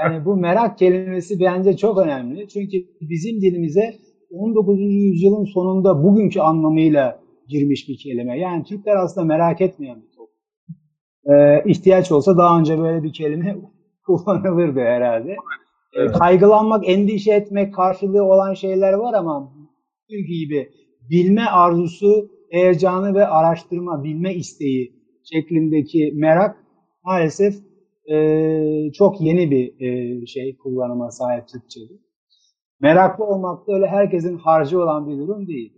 Yani 0.00 0.24
bu 0.24 0.36
merak 0.36 0.78
kelimesi 0.78 1.40
bence 1.40 1.76
çok 1.76 1.98
önemli. 1.98 2.48
Çünkü 2.48 2.76
bizim 3.00 3.40
dilimize 3.40 3.94
19. 4.30 4.78
yüzyılın 4.80 5.44
sonunda 5.44 6.02
bugünkü 6.02 6.40
anlamıyla 6.40 7.20
girmiş 7.48 7.88
bir 7.88 7.98
kelime. 7.98 8.38
Yani 8.38 8.64
Türkler 8.64 8.96
aslında 8.96 9.26
merak 9.26 9.60
etmeyen 9.60 10.02
bir 10.02 10.08
toplum. 10.16 10.36
Ee, 11.24 11.70
ihtiyaç 11.70 12.12
olsa 12.12 12.38
daha 12.38 12.58
önce 12.58 12.78
böyle 12.78 13.02
bir 13.02 13.12
kelime 13.12 13.56
kullanılırdı 14.06 14.80
herhalde. 14.80 15.36
Evet. 15.94 16.12
Kaygılanmak, 16.12 16.88
endişe 16.88 17.32
etmek 17.32 17.74
karşılığı 17.74 18.24
olan 18.24 18.54
şeyler 18.54 18.92
var 18.92 19.14
ama 19.14 19.52
bugünkü 20.08 20.32
gibi 20.34 20.68
bilme 21.10 21.44
arzusu, 21.44 22.30
heyecanı 22.50 23.14
ve 23.14 23.26
araştırma, 23.26 24.04
bilme 24.04 24.34
isteği 24.34 24.92
şeklindeki 25.32 26.12
merak 26.14 26.56
maalesef 27.04 27.54
e, 28.10 28.92
çok 28.92 29.20
yeni 29.20 29.50
bir 29.50 29.80
e, 29.80 30.26
şey 30.26 30.56
kullanıma 30.56 31.10
sahip 31.10 31.48
Türkçe'de. 31.48 31.92
Meraklı 32.80 33.24
olmak 33.24 33.66
da 33.66 33.72
öyle 33.72 33.86
herkesin 33.86 34.38
harcı 34.38 34.82
olan 34.82 35.08
bir 35.08 35.18
durum 35.18 35.46
değil. 35.46 35.72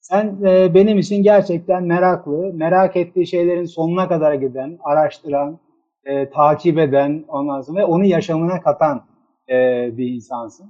Sen 0.00 0.38
e, 0.46 0.74
benim 0.74 0.98
için 0.98 1.22
gerçekten 1.22 1.84
meraklı, 1.84 2.52
merak 2.54 2.96
ettiği 2.96 3.26
şeylerin 3.26 3.64
sonuna 3.64 4.08
kadar 4.08 4.34
giden, 4.34 4.78
araştıran, 4.84 5.58
e, 6.04 6.30
takip 6.30 6.78
eden 6.78 7.24
ondan 7.28 7.60
sonra 7.60 7.80
ve 7.80 7.84
onu 7.84 8.04
yaşamına 8.04 8.60
katan 8.60 9.04
e, 9.48 9.54
bir 9.98 10.08
insansın. 10.08 10.66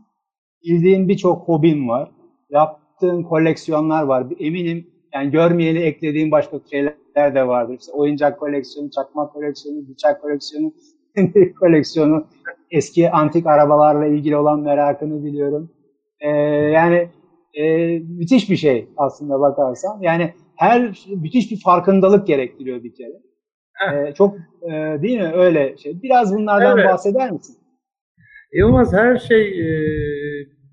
Bildiğin 0.65 1.09
birçok 1.09 1.49
hobin 1.49 1.89
var. 1.89 2.11
Yaptığın 2.51 3.23
koleksiyonlar 3.23 4.03
var. 4.03 4.27
Eminim 4.39 4.87
yani 5.15 5.31
görmeyeli 5.31 5.79
eklediğin 5.79 6.31
başka 6.31 6.61
şeyler 6.71 7.35
de 7.35 7.47
vardır. 7.47 7.77
İşte 7.81 7.93
oyuncak 7.93 8.41
koleksiyonu, 8.41 8.91
çakma 8.91 9.29
koleksiyonu, 9.29 9.89
bıçak 9.89 10.23
koleksiyonu, 10.23 10.73
koleksiyonu, 11.61 12.27
eski 12.71 13.11
antik 13.11 13.47
arabalarla 13.47 14.07
ilgili 14.07 14.37
olan 14.37 14.61
merakını 14.61 15.25
biliyorum. 15.25 15.71
Ee, 16.21 16.29
yani 16.29 17.09
e, 17.55 17.99
müthiş 17.99 18.51
bir 18.51 18.57
şey 18.57 18.89
aslında 18.97 19.41
bakarsan. 19.41 19.99
Yani 20.01 20.35
her 20.57 20.83
müthiş 21.17 21.51
bir 21.51 21.61
farkındalık 21.61 22.27
gerektiriyor 22.27 22.83
bir 22.83 22.95
kere. 22.95 23.27
Ee, 23.85 24.15
çok 24.15 24.37
e, 24.63 25.03
değil 25.03 25.21
mi 25.21 25.33
öyle 25.35 25.77
şey. 25.77 26.03
Biraz 26.03 26.35
bunlardan 26.35 26.79
evet. 26.79 26.91
bahseder 26.91 27.31
misin? 27.31 27.57
Yılmaz 28.53 28.93
her 28.93 29.19
şey 29.19 29.49
e, 29.49 29.69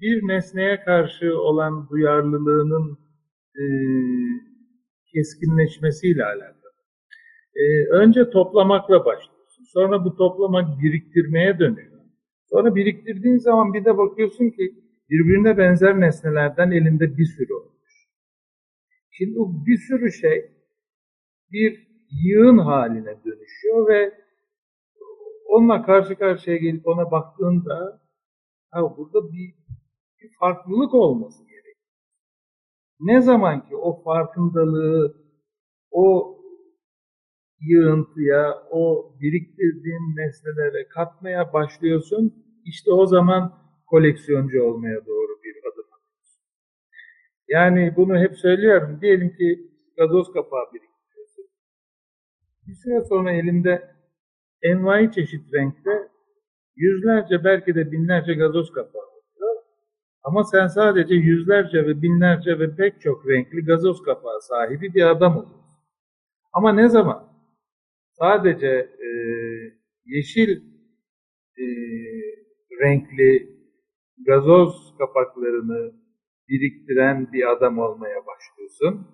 bir 0.01 0.27
nesneye 0.27 0.83
karşı 0.83 1.39
olan 1.39 1.89
duyarlılığının 1.89 2.97
e, 3.55 3.63
keskinleşmesiyle 5.13 6.25
alakalı. 6.25 6.73
E, 7.55 7.89
önce 7.91 8.29
toplamakla 8.29 9.05
başlıyorsun. 9.05 9.42
Sonra 9.73 10.05
bu 10.05 10.15
toplamak 10.15 10.81
biriktirmeye 10.81 11.59
dönüyor. 11.59 12.01
Sonra 12.49 12.75
biriktirdiğin 12.75 13.37
zaman 13.37 13.73
bir 13.73 13.85
de 13.85 13.97
bakıyorsun 13.97 14.49
ki 14.49 14.75
birbirine 15.09 15.57
benzer 15.57 15.99
nesnelerden 15.99 16.71
elinde 16.71 17.17
bir 17.17 17.25
sürü 17.25 17.53
olmuş. 17.53 18.07
Şimdi 19.11 19.35
bu 19.35 19.65
bir 19.65 19.77
sürü 19.77 20.11
şey 20.11 20.51
bir 21.51 21.87
yığın 22.11 22.57
haline 22.57 23.23
dönüşüyor 23.25 23.87
ve 23.87 24.13
onunla 25.45 25.85
karşı 25.85 26.15
karşıya 26.15 26.57
gelip 26.57 26.87
ona 26.87 27.11
baktığında 27.11 28.01
ha 28.71 28.97
burada 28.97 29.31
bir, 29.31 29.55
bir 30.21 30.31
farklılık 30.39 30.93
olması 30.93 31.43
gerekiyor. 31.43 31.75
Ne 32.99 33.21
zaman 33.21 33.69
ki 33.69 33.75
o 33.75 34.03
farkındalığı 34.03 35.23
o 35.91 36.37
yığıntıya, 37.67 38.63
o 38.71 39.13
biriktirdiğin 39.21 40.15
nesnelere 40.17 40.87
katmaya 40.87 41.53
başlıyorsun, 41.53 42.33
işte 42.65 42.91
o 42.91 43.05
zaman 43.05 43.53
koleksiyoncu 43.87 44.63
olmaya 44.63 45.05
doğru 45.05 45.31
bir 45.43 45.55
adım 45.71 45.85
atıyorsun. 45.93 46.41
Yani 47.47 47.93
bunu 47.97 48.19
hep 48.19 48.37
söylüyorum. 48.37 48.99
Diyelim 49.01 49.35
ki 49.35 49.71
gazoz 49.97 50.33
kapağı 50.33 50.65
biriktiriyorsun. 50.73 51.45
Bir 52.67 52.73
süre 52.73 53.01
sonra 53.09 53.31
elinde 53.31 53.95
envai 54.61 55.11
çeşit 55.11 55.53
renkte 55.53 56.09
yüzlerce 56.75 57.43
belki 57.43 57.75
de 57.75 57.91
binlerce 57.91 58.33
gazoz 58.33 58.71
kapağı 58.71 59.01
oluyor. 59.01 59.55
Ama 60.23 60.43
sen 60.43 60.67
sadece 60.67 61.15
yüzlerce 61.15 61.87
ve 61.87 62.01
binlerce 62.01 62.59
ve 62.59 62.75
pek 62.75 63.01
çok 63.01 63.29
renkli 63.29 63.65
gazoz 63.65 64.03
kapağı 64.03 64.41
sahibi 64.41 64.93
bir 64.93 65.09
adam 65.09 65.37
oluyorsun. 65.37 65.63
Ama 66.53 66.73
ne 66.73 66.89
zaman 66.89 67.32
sadece 68.19 68.67
e, 69.07 69.09
yeşil 70.05 70.61
e, 71.57 71.65
renkli 72.81 73.49
gazoz 74.25 74.95
kapaklarını 74.97 75.91
biriktiren 76.49 77.33
bir 77.33 77.51
adam 77.51 77.79
olmaya 77.79 78.19
başlıyorsun. 78.25 79.07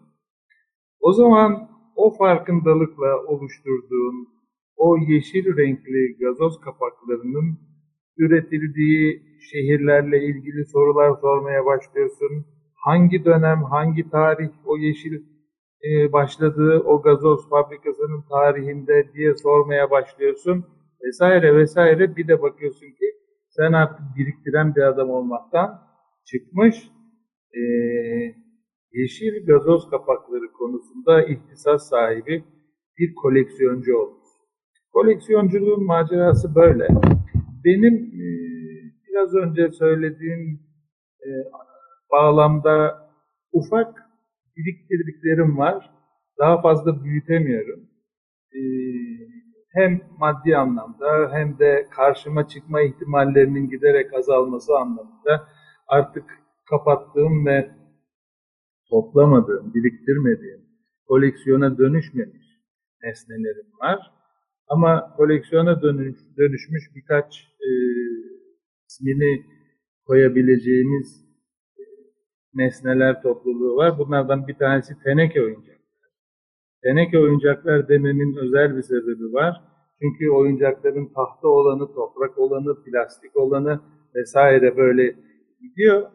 O 1.00 1.14
zaman 1.14 1.70
o 1.96 2.18
farkındalıkla 2.18 3.26
oluşturduğun 3.28 4.28
o 4.78 4.98
yeşil 4.98 5.58
renkli 5.58 6.18
gazoz 6.20 6.62
kapaklarının 6.62 7.60
üretildiği 8.18 9.24
şehirlerle 9.52 10.24
ilgili 10.26 10.66
sorular 10.66 11.20
sormaya 11.22 11.66
başlıyorsun. 11.66 12.46
Hangi 12.76 13.26
dönem, 13.26 13.64
hangi 13.64 14.10
tarih 14.10 14.50
o 14.66 14.78
yeşil 14.78 15.24
e, 15.84 16.14
başladığı 16.14 16.80
o 16.80 17.02
gazoz 17.02 17.50
fabrikasının 17.50 18.22
tarihinde 18.30 19.14
diye 19.14 19.36
sormaya 19.36 19.92
başlıyorsun 19.92 20.66
vesaire 21.04 21.56
vesaire. 21.56 22.16
Bir 22.16 22.28
de 22.28 22.42
bakıyorsun 22.42 22.88
ki 22.88 23.06
sen 23.50 23.74
artık 23.74 24.06
biriktiren 24.18 24.76
bir 24.76 24.82
adam 24.82 25.10
olmaktan 25.10 25.82
çıkmış 26.26 26.92
e, 27.54 27.62
yeşil 28.94 29.46
gazoz 29.46 29.90
kapakları 29.90 30.52
konusunda 30.52 31.24
ihtisas 31.24 31.90
sahibi 31.90 32.44
bir 32.98 33.16
koleksiyoncu 33.16 33.98
olmuş. 33.98 34.28
Koleksiyonculuğun 34.94 35.86
macerası 35.86 36.56
böyle. 36.56 36.88
Benim 37.66 37.96
e, 37.96 38.26
biraz 39.08 39.36
önce 39.36 39.72
söylediğim 39.72 40.60
e, 41.26 41.30
bağlamda 42.12 43.10
ufak 43.52 44.09
biriktirdiklerim 44.60 45.58
var. 45.58 45.90
Daha 46.40 46.62
fazla 46.62 47.04
büyütemiyorum. 47.04 47.80
E, 48.54 48.62
hem 49.74 50.02
maddi 50.18 50.58
anlamda 50.58 51.32
hem 51.34 51.60
de 51.60 51.88
karşıma 51.96 52.48
çıkma 52.48 52.82
ihtimallerinin 52.82 53.70
giderek 53.70 54.14
azalması 54.14 54.78
anlamında 54.78 55.48
artık 55.88 56.24
kapattığım 56.70 57.46
ve 57.46 57.72
toplamadığım, 58.90 59.74
biriktirmediğim, 59.74 60.62
koleksiyona 61.08 61.78
dönüşmemiş 61.78 62.48
nesnelerim 63.04 63.72
var. 63.82 64.00
Ama 64.68 65.14
koleksiyona 65.18 65.82
dönüş, 65.82 66.18
dönüşmüş 66.38 66.84
birkaç 66.96 67.48
e, 67.62 67.70
ismini 68.88 69.46
koyabileceğimiz 70.06 71.29
nesneler 72.54 73.22
topluluğu 73.22 73.76
var. 73.76 73.98
Bunlardan 73.98 74.48
bir 74.48 74.54
tanesi 74.54 74.94
teneke 75.04 75.42
oyuncaklar. 75.42 75.80
Teneke 76.84 77.20
oyuncaklar 77.20 77.90
dememin 77.90 78.36
özel 78.36 78.78
bir 78.78 78.82
sebebi 78.82 79.34
var. 79.34 79.62
Çünkü 80.02 80.30
oyuncakların 80.30 81.06
tahta 81.06 81.48
olanı, 81.48 81.94
toprak 81.94 82.38
olanı, 82.38 82.84
plastik 82.84 83.36
olanı 83.36 83.80
vesaire 84.16 84.78
böyle 84.78 85.16
gidiyor. 85.62 86.12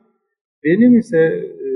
Benim 0.64 0.98
ise 0.98 1.18
e, 1.18 1.68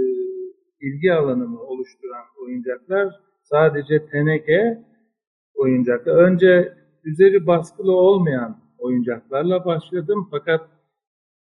ilgi 0.80 1.12
alanımı 1.12 1.60
oluşturan 1.60 2.24
oyuncaklar 2.42 3.14
sadece 3.42 4.06
teneke 4.06 4.84
oyuncaklar. 5.54 6.16
Önce 6.16 6.72
üzeri 7.04 7.46
baskılı 7.46 7.92
olmayan 7.92 8.58
oyuncaklarla 8.78 9.64
başladım 9.64 10.28
fakat 10.30 10.60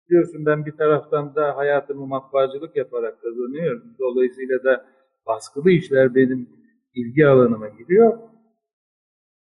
biliyorsun 0.10 0.46
ben 0.46 0.66
bir 0.66 0.72
taraftan 0.72 1.36
da 1.36 1.58
hayatımı 1.58 2.08
matbaacılık 2.08 2.76
yaparak 2.76 3.22
kazanıyorum. 3.22 3.84
Dolayısıyla 4.00 4.64
da 4.64 4.86
baskılı 5.28 5.72
işler 5.72 6.16
benim 6.16 6.50
ilgi 6.96 7.28
alanıma 7.28 7.70
giriyor. 7.70 8.20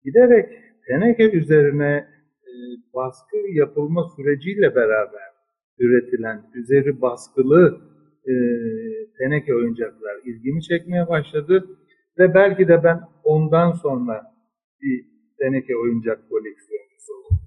Giderek 0.05 0.49
teneke 0.87 1.31
üzerine 1.31 2.09
e, 2.43 2.53
baskı 2.95 3.37
yapılma 3.53 4.09
süreciyle 4.17 4.75
beraber 4.75 5.35
üretilen, 5.79 6.43
üzeri 6.55 7.01
baskılı 7.01 7.81
e, 8.27 8.33
teneke 9.19 9.55
oyuncaklar 9.55 10.17
ilgimi 10.25 10.63
çekmeye 10.63 11.09
başladı. 11.09 11.65
Ve 12.19 12.35
belki 12.35 12.69
de 12.69 12.85
ben 12.85 13.01
ondan 13.25 13.73
sonra 13.73 14.35
bir 14.83 15.07
teneke 15.39 15.77
oyuncak 15.77 16.29
koleksiyoncusu 16.31 17.13
oldum. 17.13 17.39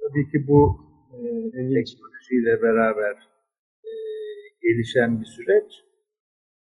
Tabii 0.00 0.30
ki 0.30 0.48
bu 0.48 0.84
teknolojiyle 1.24 2.62
beraber 2.62 3.14
e, 3.84 3.92
gelişen 4.62 5.20
bir 5.20 5.26
süreç. 5.26 5.84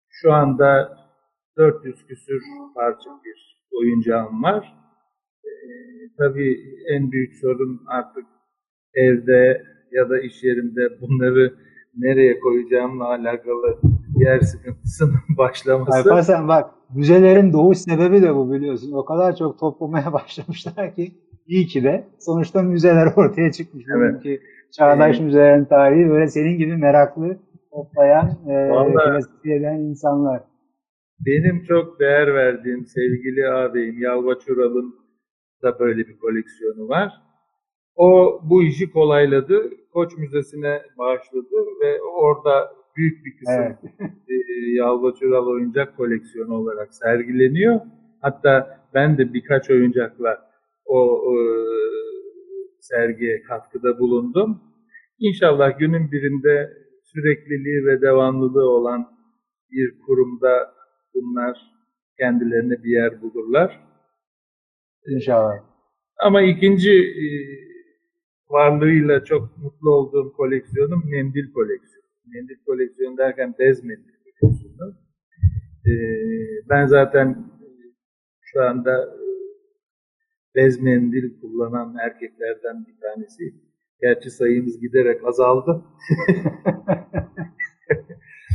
Şu 0.09 0.33
anda 0.33 0.99
400 1.57 2.07
küsür 2.07 2.42
parça 2.75 3.11
bir 3.25 3.66
oyuncağım 3.73 4.42
var. 4.42 4.75
E, 5.45 5.51
tabii 6.19 6.81
en 6.88 7.12
büyük 7.12 7.37
sorun 7.37 7.81
artık 7.87 8.27
evde 8.95 9.62
ya 9.92 10.11
da 10.11 10.21
iş 10.21 10.42
yerinde 10.45 11.01
bunları 11.01 11.55
nereye 11.97 12.40
koyacağımla 12.40 13.05
alakalı 13.05 13.81
yer 14.16 14.40
sıkıntısının 14.40 15.21
başlaması. 15.38 15.99
Alparslan 15.99 16.49
bak 16.49 16.71
müzelerin 16.95 17.53
doğuş 17.53 17.79
sebebi 17.79 18.23
de 18.23 18.35
bu 18.35 18.53
biliyorsun. 18.53 18.92
O 18.92 19.05
kadar 19.05 19.37
çok 19.37 19.59
toplamaya 19.59 20.12
başlamışlar 20.12 20.95
ki 20.95 21.14
iyi 21.46 21.66
ki 21.66 21.85
de 21.85 22.04
sonuçta 22.18 22.62
müzeler 22.62 23.06
ortaya 23.16 23.52
çıkmış. 23.52 23.85
Evet. 23.96 24.14
Bugünkü 24.14 24.42
çağdaş 24.72 25.20
ee, 25.20 25.22
müzelerin 25.22 25.64
tarihi 25.64 26.11
böyle 26.11 26.28
senin 26.28 26.59
gibi 26.59 26.76
meraklı 26.76 27.38
toplayan, 27.70 28.26
e, 28.48 28.94
klasik 29.04 29.46
eden 29.46 29.78
insanlar. 29.78 30.42
Benim 31.26 31.64
çok 31.64 32.00
değer 32.00 32.35
verdiğim 32.35 32.87
sevgili 32.87 33.48
ağabeyim 33.48 34.02
Yalvaç 34.02 34.48
Ural'ın 34.48 34.94
da 35.62 35.78
böyle 35.78 36.09
bir 36.09 36.18
koleksiyonu 36.18 36.88
var. 36.88 37.12
O 37.96 38.40
bu 38.44 38.62
işi 38.62 38.90
kolayladı. 38.90 39.70
Koç 39.92 40.12
Müzesi'ne 40.18 40.82
bağışladı 40.98 41.56
ve 41.82 42.02
orada 42.02 42.72
büyük 42.96 43.24
bir 43.24 43.37
kısım 43.37 43.54
evet. 43.54 43.78
E, 44.28 44.35
Yalvaç 44.72 45.22
Ural 45.22 45.46
oyuncak 45.46 45.96
koleksiyonu 45.96 46.54
olarak 46.54 46.94
sergileniyor. 46.94 47.80
Hatta 48.20 48.80
ben 48.94 49.18
de 49.18 49.35
birkaç 49.35 49.70
oyuncakla 49.70 50.46
o, 50.87 50.99
o 50.99 51.37
sergiye 52.81 53.42
katkıda 53.42 53.99
bulundum. 53.99 54.62
İnşallah 55.18 55.79
günün 55.79 56.12
birinde 56.12 56.72
sürekliliği 57.05 57.87
ve 57.87 58.01
devamlılığı 58.01 58.70
olan 58.70 59.16
bir 59.70 59.99
kurumda 60.07 60.75
bunlar 61.14 61.59
kendilerine 62.18 62.85
bir 62.85 62.90
yer 62.90 63.22
bulurlar. 63.22 63.81
İnşallah. 65.07 65.55
Ama 66.18 66.42
ikinci 66.42 66.92
e, 66.92 67.27
varlığıyla 68.49 69.25
çok 69.25 69.59
mutlu 69.59 69.90
olduğum 69.90 70.33
koleksiyonum 70.33 71.03
mendil 71.11 71.53
koleksiyonu. 71.53 72.07
Mendil 72.35 72.57
koleksiyonu 72.66 73.18
derken 73.18 73.55
bez 73.59 73.85
mendil 73.85 74.14
koleksiyonu. 74.40 74.94
E, 75.87 75.92
ben 76.68 76.87
zaten 76.87 77.53
şu 78.40 78.62
anda 78.62 79.16
bez 80.57 80.83
mendil 80.83 81.40
kullanan 81.40 81.97
erkeklerden 81.97 82.87
bir 82.87 83.01
tanesi. 83.01 83.55
Gerçi 84.01 84.31
sayımız 84.31 84.81
giderek 84.81 85.25
azaldı. 85.25 85.85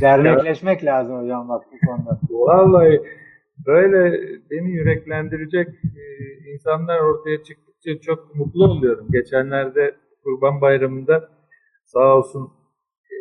Dernekleşmek 0.00 0.84
lazım 0.84 1.22
hocam 1.22 1.48
bak 1.48 1.64
bu 1.72 1.86
konuda. 1.86 2.20
Vallahi 2.30 3.00
böyle 3.66 4.20
beni 4.50 4.70
yüreklendirecek 4.70 5.68
e, 5.68 6.04
insanlar 6.52 7.00
ortaya 7.00 7.42
çıktıkça 7.42 8.00
çok 8.00 8.34
mutlu 8.34 8.64
oluyorum. 8.64 9.08
Geçenlerde 9.12 9.96
Kurban 10.24 10.60
Bayramı'nda 10.60 11.30
sağ 11.84 12.16
olsun 12.16 12.50
e, 13.10 13.14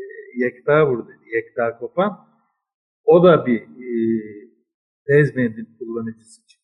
Yekta 0.44 0.89
buradaydı. 0.89 1.22
Yekta 1.34 1.78
Kopan. 1.78 2.17
O 3.06 3.24
da 3.24 3.46
bir 3.46 3.67
bez 5.08 5.36
mendil 5.36 5.65
kullanıcısı 5.80 6.48
çıktı. 6.48 6.61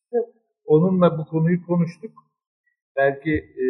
Onunla 0.67 1.17
bu 1.17 1.25
konuyu 1.25 1.65
konuştuk. 1.65 2.11
Belki 2.97 3.31
e, 3.35 3.65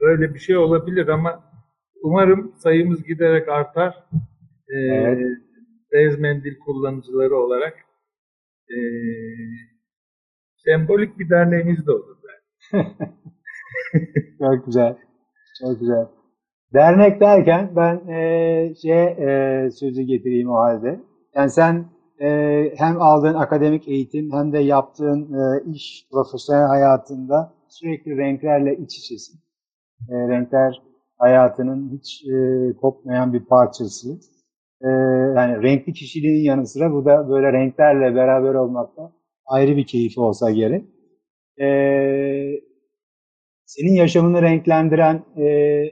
böyle 0.00 0.34
bir 0.34 0.38
şey 0.38 0.56
olabilir 0.56 1.08
ama 1.08 1.44
umarım 2.02 2.54
sayımız 2.56 3.04
giderek 3.04 3.48
artar. 3.48 4.04
E, 4.68 4.76
Evet. 4.76 5.38
Bez 5.92 6.18
mendil 6.18 6.58
kullanıcıları 6.58 7.36
olarak 7.36 7.74
e, 8.70 8.78
sembolik 10.56 11.18
bir 11.18 11.30
derneğimiz 11.30 11.86
de 11.86 11.92
olur. 11.92 12.16
Çok 14.38 14.66
güzel. 14.66 14.96
Çok 15.60 15.80
güzel. 15.80 16.06
Dernek 16.74 17.20
derken 17.20 17.72
ben 17.76 18.08
e, 18.08 18.74
şey 18.82 19.04
e, 19.04 19.70
sözü 19.70 20.02
getireyim 20.02 20.50
o 20.50 20.54
halde. 20.54 21.00
Yani 21.34 21.50
sen 21.50 21.86
e, 22.20 22.28
hem 22.76 23.02
aldığın 23.02 23.34
akademik 23.34 23.88
eğitim 23.88 24.32
hem 24.32 24.52
de 24.52 24.58
yaptığın 24.58 25.32
e, 25.32 25.70
iş, 25.72 26.08
profesyonel 26.12 26.66
hayatında 26.66 27.54
sürekli 27.68 28.16
renklerle 28.16 28.76
iç 28.76 28.98
içesin. 28.98 29.40
E, 30.10 30.14
renkler 30.28 30.82
hayatının 31.18 31.92
hiç 31.92 32.24
e, 32.26 32.72
kopmayan 32.80 33.32
bir 33.32 33.44
parçası. 33.44 34.08
E, 34.82 34.88
yani 35.36 35.62
renkli 35.62 35.92
kişiliğin 35.92 36.44
yanı 36.44 36.66
sıra 36.66 36.92
bu 36.92 37.04
da 37.04 37.28
böyle 37.28 37.52
renklerle 37.52 38.14
beraber 38.14 38.54
olmakta 38.54 39.12
ayrı 39.46 39.76
bir 39.76 39.86
keyfi 39.86 40.20
olsa 40.20 40.50
gerek. 40.50 40.84
E, 41.60 41.66
senin 43.66 43.94
yaşamını 43.94 44.42
renklendiren 44.42 45.24
e, 45.36 45.44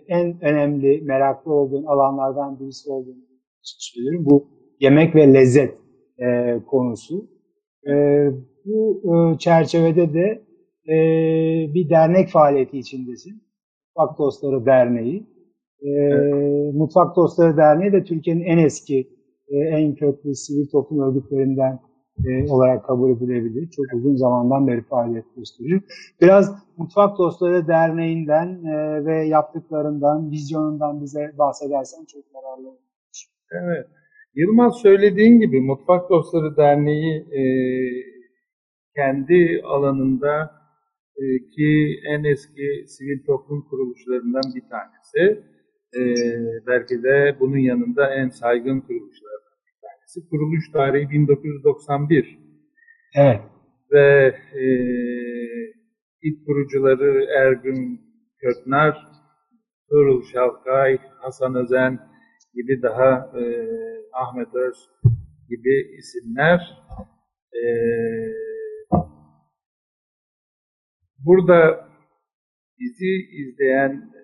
en 0.08 0.44
önemli, 0.44 1.02
meraklı 1.02 1.52
olduğun 1.52 1.84
alanlardan 1.84 2.60
birisi 2.60 2.90
olduğunu 2.90 3.22
söylüyorum. 3.62 4.24
Bu 4.24 4.48
yemek 4.80 5.14
ve 5.14 5.34
lezzet 5.34 5.81
e, 6.22 6.60
konusu. 6.66 7.28
E, 7.88 7.92
bu 8.64 9.02
e, 9.04 9.38
çerçevede 9.38 10.14
de 10.14 10.42
e, 10.88 10.94
bir 11.74 11.90
dernek 11.90 12.28
faaliyeti 12.28 12.78
içindesin. 12.78 13.42
Mutfak 13.96 14.18
Dostları 14.18 14.66
Derneği. 14.66 15.26
E, 15.82 15.90
Mutfak 16.74 17.16
Dostları 17.16 17.56
Derneği 17.56 17.92
de 17.92 18.04
Türkiye'nin 18.04 18.44
en 18.44 18.58
eski, 18.58 19.08
e, 19.48 19.56
en 19.58 19.94
köklü 19.94 20.34
sivil 20.34 20.66
toplum 20.68 21.00
örgütlerinden 21.00 21.80
e, 22.26 22.52
olarak 22.52 22.84
kabul 22.84 23.10
edilebilir. 23.10 23.70
Çok 23.70 23.86
uzun 23.94 24.16
zamandan 24.16 24.66
beri 24.66 24.82
faaliyet 24.82 25.24
gösteriyor. 25.36 25.82
Biraz 26.20 26.54
Mutfak 26.76 27.18
Dostları 27.18 27.68
Derneği'nden 27.68 28.64
e, 28.64 29.04
ve 29.04 29.26
yaptıklarından, 29.26 30.30
vizyonundan 30.30 31.00
bize 31.02 31.32
bahsedersen 31.38 32.04
çok 32.04 32.22
yararlı 32.34 32.68
olur. 32.68 32.78
Evet. 33.50 33.86
Yılmaz 34.34 34.80
söylediğin 34.82 35.40
gibi 35.40 35.60
Mutfak 35.60 36.10
Dostları 36.10 36.56
Derneği 36.56 37.16
e, 37.16 37.42
kendi 38.96 39.60
alanında 39.64 40.50
e, 41.16 41.22
ki 41.50 42.00
en 42.04 42.24
eski 42.24 42.84
sivil 42.86 43.24
toplum 43.26 43.62
kuruluşlarından 43.70 44.42
bir 44.54 44.62
tanesi. 44.70 45.44
E, 45.96 46.02
belki 46.66 47.02
de 47.02 47.36
bunun 47.40 47.58
yanında 47.58 48.14
en 48.14 48.28
saygın 48.28 48.80
kuruluşlardan 48.80 49.56
bir 49.66 49.80
tanesi. 49.82 50.28
Kuruluş 50.30 50.70
tarihi 50.72 51.10
1991 51.10 52.38
Evet. 53.16 53.40
ve 53.92 54.34
e, 54.54 54.64
ilk 56.22 56.46
kurucuları 56.46 57.26
Ergün 57.38 58.00
Köknar, 58.40 59.06
Tuğrul 59.88 60.22
Şalkay, 60.22 60.98
Hasan 61.20 61.54
Özen 61.54 62.11
gibi 62.54 62.82
daha 62.82 63.38
e, 63.38 63.42
Ahmet 64.12 64.54
Öz 64.54 64.90
gibi 65.48 65.96
isimler 65.98 66.82
e, 67.52 67.62
burada 71.18 71.88
bizi 72.78 73.12
izleyen 73.32 74.12
e, 74.14 74.22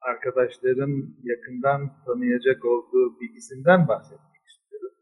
arkadaşların 0.00 1.16
yakından 1.22 2.04
tanıyacak 2.06 2.64
olduğu 2.64 3.20
bir 3.20 3.34
isimden 3.34 3.88
bahsetmek 3.88 4.42
istiyorum. 4.46 4.96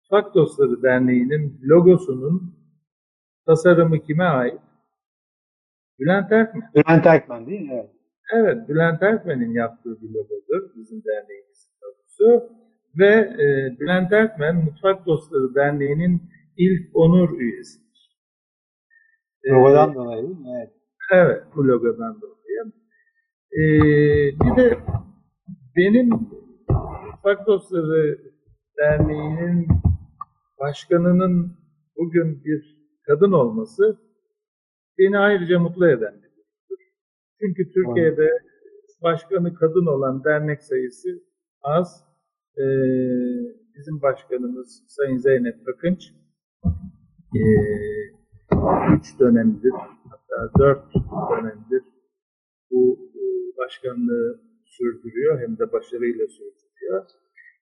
Mutfak 0.00 0.34
Dostları 0.34 0.82
Derneği'nin 0.82 1.60
logosunun 1.62 2.56
tasarımı 3.46 4.02
kime 4.02 4.24
ait? 4.24 4.60
Bülent 5.98 6.32
Erkmen. 6.32 6.70
Bülent 6.74 7.06
Erkmen 7.06 7.46
değil 7.46 7.60
mi? 7.60 7.72
Evet. 7.72 7.95
Evet, 8.34 8.68
Bülent 8.68 9.02
Erkmen'in 9.02 9.54
yaptığı 9.54 10.02
bir 10.02 10.08
logodur 10.08 10.74
bizim 10.76 11.02
derneğimizin 11.04 11.72
logosu. 11.82 12.52
Ve 12.98 13.14
e, 13.14 13.76
Bülent 13.80 14.12
Erkmen 14.12 14.56
Mutfak 14.64 15.06
Dostları 15.06 15.54
Derneği'nin 15.54 16.22
ilk 16.56 16.96
onur 16.96 17.38
üyesidir. 17.38 18.16
E, 19.44 19.50
Logodan 19.50 19.94
dolayı 19.94 20.22
değil 20.22 20.38
mi? 20.38 20.48
Evet. 20.58 20.72
Evet, 21.12 21.42
bu 21.56 21.68
logodan 21.68 22.20
dolayı. 22.20 22.72
E, 23.52 23.60
bir 24.40 24.56
de 24.56 24.78
benim 25.76 26.08
Mutfak 27.06 27.46
Dostları 27.46 28.18
Derneği'nin 28.78 29.68
başkanının 30.60 31.56
bugün 31.96 32.44
bir 32.44 32.76
kadın 33.06 33.32
olması 33.32 33.98
beni 34.98 35.18
ayrıca 35.18 35.58
mutlu 35.58 35.88
eden. 35.88 36.25
Çünkü 37.40 37.72
Türkiye'de 37.72 38.30
başkanı 39.02 39.54
kadın 39.54 39.86
olan 39.86 40.24
dernek 40.24 40.62
sayısı 40.62 41.08
az. 41.62 42.06
Ee, 42.58 42.62
bizim 43.76 44.02
başkanımız 44.02 44.84
Sayın 44.88 45.16
Zeynep 45.16 45.66
Bakınç 45.66 46.12
ee, 47.34 47.76
üç 48.96 49.20
dönemdir 49.20 49.72
hatta 50.10 50.50
dört 50.58 50.94
dönemdir 51.30 51.82
bu 52.70 52.98
e, 53.14 53.22
başkanlığı 53.58 54.40
sürdürüyor 54.64 55.40
hem 55.40 55.58
de 55.58 55.72
başarıyla 55.72 56.26
sürdürüyor. 56.26 57.04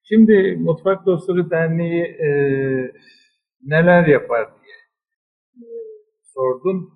Şimdi 0.02 0.56
Mutfak 0.60 1.06
Dostları 1.06 1.50
Derneği 1.50 2.02
e, 2.02 2.28
neler 3.62 4.06
yapar 4.06 4.48
diye 4.62 4.76
e, 5.56 5.68
sordun. 6.22 6.88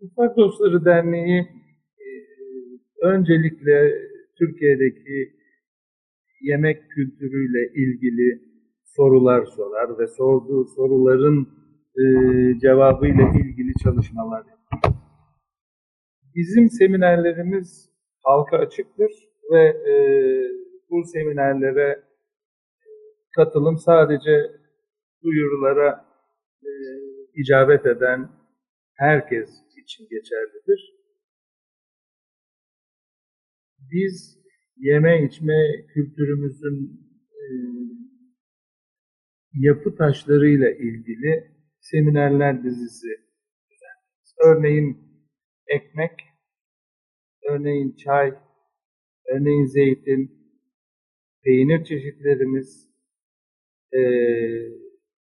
Mutfak 0.00 0.36
Dostları 0.36 0.84
Derneği 0.84 1.40
e, 1.40 1.65
öncelikle 3.06 3.92
Türkiye'deki 4.38 5.32
yemek 6.40 6.90
kültürüyle 6.90 7.72
ilgili 7.74 8.42
sorular 8.84 9.44
sorar 9.44 9.98
ve 9.98 10.06
sorduğu 10.06 10.64
soruların 10.64 11.48
e, 11.96 12.04
cevabıyla 12.58 13.24
ilgili 13.40 13.72
çalışmalar 13.82 14.38
yapar. 14.38 14.92
Bizim 16.34 16.68
seminerlerimiz 16.68 17.90
halka 18.22 18.56
açıktır 18.56 19.10
ve 19.52 19.62
e, 19.64 19.94
bu 20.90 21.04
seminerlere 21.04 22.02
katılım 23.36 23.78
sadece 23.78 24.50
duyurulara 25.22 26.04
e, 26.62 26.70
icabet 27.34 27.86
eden 27.86 28.28
herkes 28.94 29.50
için 29.82 30.08
geçerlidir. 30.10 30.95
Biz 33.92 34.38
yeme 34.76 35.24
içme 35.24 35.86
kültürümüzün 35.94 37.00
e, 37.32 37.44
yapı 39.54 39.96
taşlarıyla 39.96 40.70
ilgili 40.70 41.56
seminerler 41.80 42.64
dizisi 42.64 43.08
düzenliyoruz. 43.70 44.34
Örneğin 44.44 44.98
ekmek, 45.66 46.20
örneğin 47.50 47.96
çay, 47.96 48.34
örneğin 49.26 49.66
zeytin, 49.66 50.36
peynir 51.44 51.84
çeşitlerimiz, 51.84 52.90
e, 53.92 54.00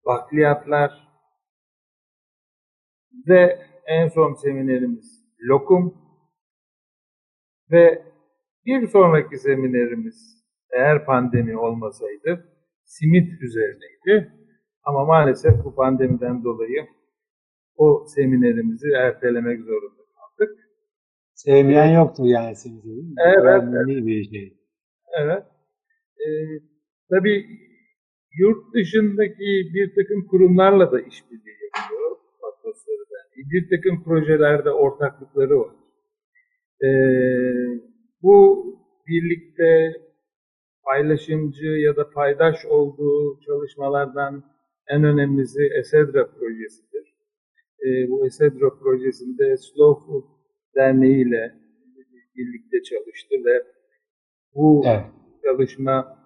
bakliyatlar 0.06 1.10
ve 3.28 3.66
en 3.86 4.08
son 4.08 4.34
seminerimiz 4.34 5.26
lokum 5.50 5.98
ve 7.72 8.10
bir 8.66 8.88
sonraki 8.88 9.38
seminerimiz 9.38 10.44
eğer 10.72 11.06
pandemi 11.06 11.58
olmasaydı 11.58 12.46
simit 12.84 13.42
üzerineydi. 13.42 14.34
Ama 14.84 15.06
maalesef 15.06 15.64
bu 15.66 15.76
pandemiden 15.76 16.44
dolayı 16.44 16.88
o 17.78 18.06
seminerimizi 18.16 18.88
ertelemek 18.98 19.60
zorunda 19.60 20.04
kaldık. 20.16 20.60
Sevmeyen 21.36 21.92
yoktur 22.00 22.26
yani 22.26 22.56
mi? 22.66 23.14
Evet, 23.26 23.64
Önemli 23.64 24.06
bir 24.06 24.24
şey. 24.24 24.58
Evet. 25.22 25.44
Ee, 26.20 26.30
tabii 27.10 27.46
yurt 28.40 28.74
dışındaki 28.74 29.72
bir 29.74 29.96
takım 29.96 30.28
kurumlarla 30.28 30.92
da 30.92 31.02
işbirliği 31.02 31.60
yapıyor 31.76 32.18
Patrosları 32.42 33.04
Derneği. 33.12 33.50
Bir 33.52 33.78
takım 33.78 34.04
projelerde 34.04 34.72
ortaklıkları 34.72 35.60
var. 35.60 35.76
Ee, 36.84 37.89
bu 38.24 38.66
birlikte 39.08 39.94
paylaşımcı 40.84 41.66
ya 41.66 41.96
da 41.96 42.10
paydaş 42.10 42.66
olduğu 42.66 43.40
çalışmalardan 43.40 44.44
en 44.88 45.04
önemlisi 45.04 45.60
Esedra 45.80 46.32
projesidir. 46.32 47.16
Ee, 47.86 48.10
bu 48.10 48.26
Esedra 48.26 48.70
projesinde 48.80 49.58
Slow 49.58 50.06
Food 50.06 50.24
Derneği 50.76 51.28
ile 51.28 51.56
birlikte 52.36 52.84
çalıştı 52.84 53.36
ve 53.46 53.64
bu 54.56 54.84
Evet. 54.86 55.06
çalışma 55.44 56.18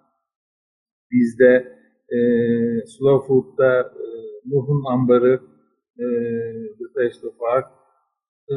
bizde 1.11 1.77
e, 2.09 2.17
Slow 2.85 3.27
Food'da 3.27 3.81
e, 3.81 4.05
Nuh'un 4.45 4.83
Ambarı 4.85 5.41
e, 5.99 6.05
The 6.77 6.85
Taste 6.95 7.27
of 7.27 7.41
Art 7.41 7.71
e, 8.49 8.55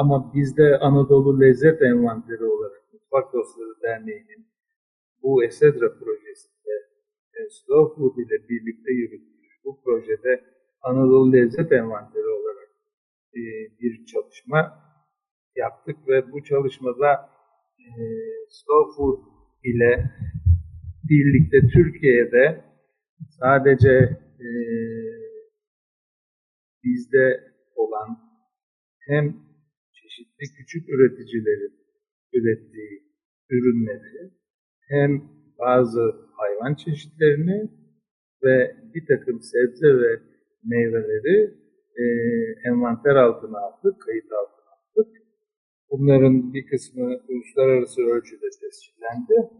ama 0.00 0.34
bizde 0.34 0.78
Anadolu 0.78 1.40
Lezzet 1.40 1.82
Envanteri 1.82 2.44
olarak 2.44 2.82
Mutfak 2.92 3.32
Dostları 3.32 3.82
Derneği'nin 3.82 4.46
bu 5.22 5.44
Esedra 5.44 5.98
projesinde 5.98 6.74
e, 7.34 7.38
Slow 7.50 7.94
Food 7.94 8.16
ile 8.16 8.48
birlikte 8.48 8.92
yürüttüğü 8.92 9.48
bu 9.64 9.82
projede 9.84 10.44
Anadolu 10.82 11.32
Lezzet 11.32 11.72
Envanteri 11.72 12.26
olarak 12.26 12.68
e, 13.34 13.40
bir 13.80 14.06
çalışma 14.06 14.82
yaptık 15.56 16.08
ve 16.08 16.32
bu 16.32 16.44
çalışmada 16.44 17.30
e, 17.78 17.90
Slow 18.50 18.96
Food 18.96 19.18
ile 19.64 20.10
birlikte 21.08 21.68
Türkiye'de 21.68 22.64
sadece 23.40 23.92
e, 24.40 24.48
bizde 26.84 27.40
olan 27.76 28.18
hem 29.06 29.47
çeşitli 30.18 30.56
küçük 30.56 30.88
üreticilerin 30.88 31.74
ürettiği 32.32 33.02
ürünleri 33.50 34.32
hem 34.88 35.22
bazı 35.58 36.00
hayvan 36.32 36.74
çeşitlerini 36.74 37.70
ve 38.42 38.76
bir 38.94 39.06
takım 39.06 39.40
sebze 39.40 39.88
ve 40.00 40.20
meyveleri 40.64 41.54
e, 41.96 42.04
envanter 42.68 43.16
altına 43.16 43.58
aldık, 43.58 44.02
kayıt 44.02 44.32
altına 44.32 44.70
aldık. 44.74 45.16
Bunların 45.90 46.54
bir 46.54 46.66
kısmı 46.66 47.20
uluslararası 47.28 48.02
ölçüde 48.02 48.46
tescillendi. 48.60 49.50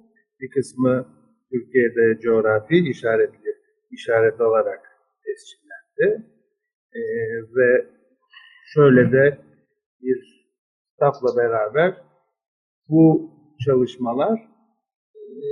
Bir 0.40 0.50
kısmı 0.50 1.06
Türkiye'de 1.52 2.20
coğrafi 2.20 2.76
işaretli 2.90 3.54
işaret 3.90 4.40
olarak 4.40 4.80
tescillendi. 5.24 6.26
E, 6.94 7.00
ve 7.56 7.86
şöyle 8.74 9.12
de 9.12 9.38
bir 10.02 10.37
kitapla 10.98 11.36
beraber 11.36 12.02
bu 12.88 13.30
çalışmalar 13.64 14.38
e, 15.14 15.46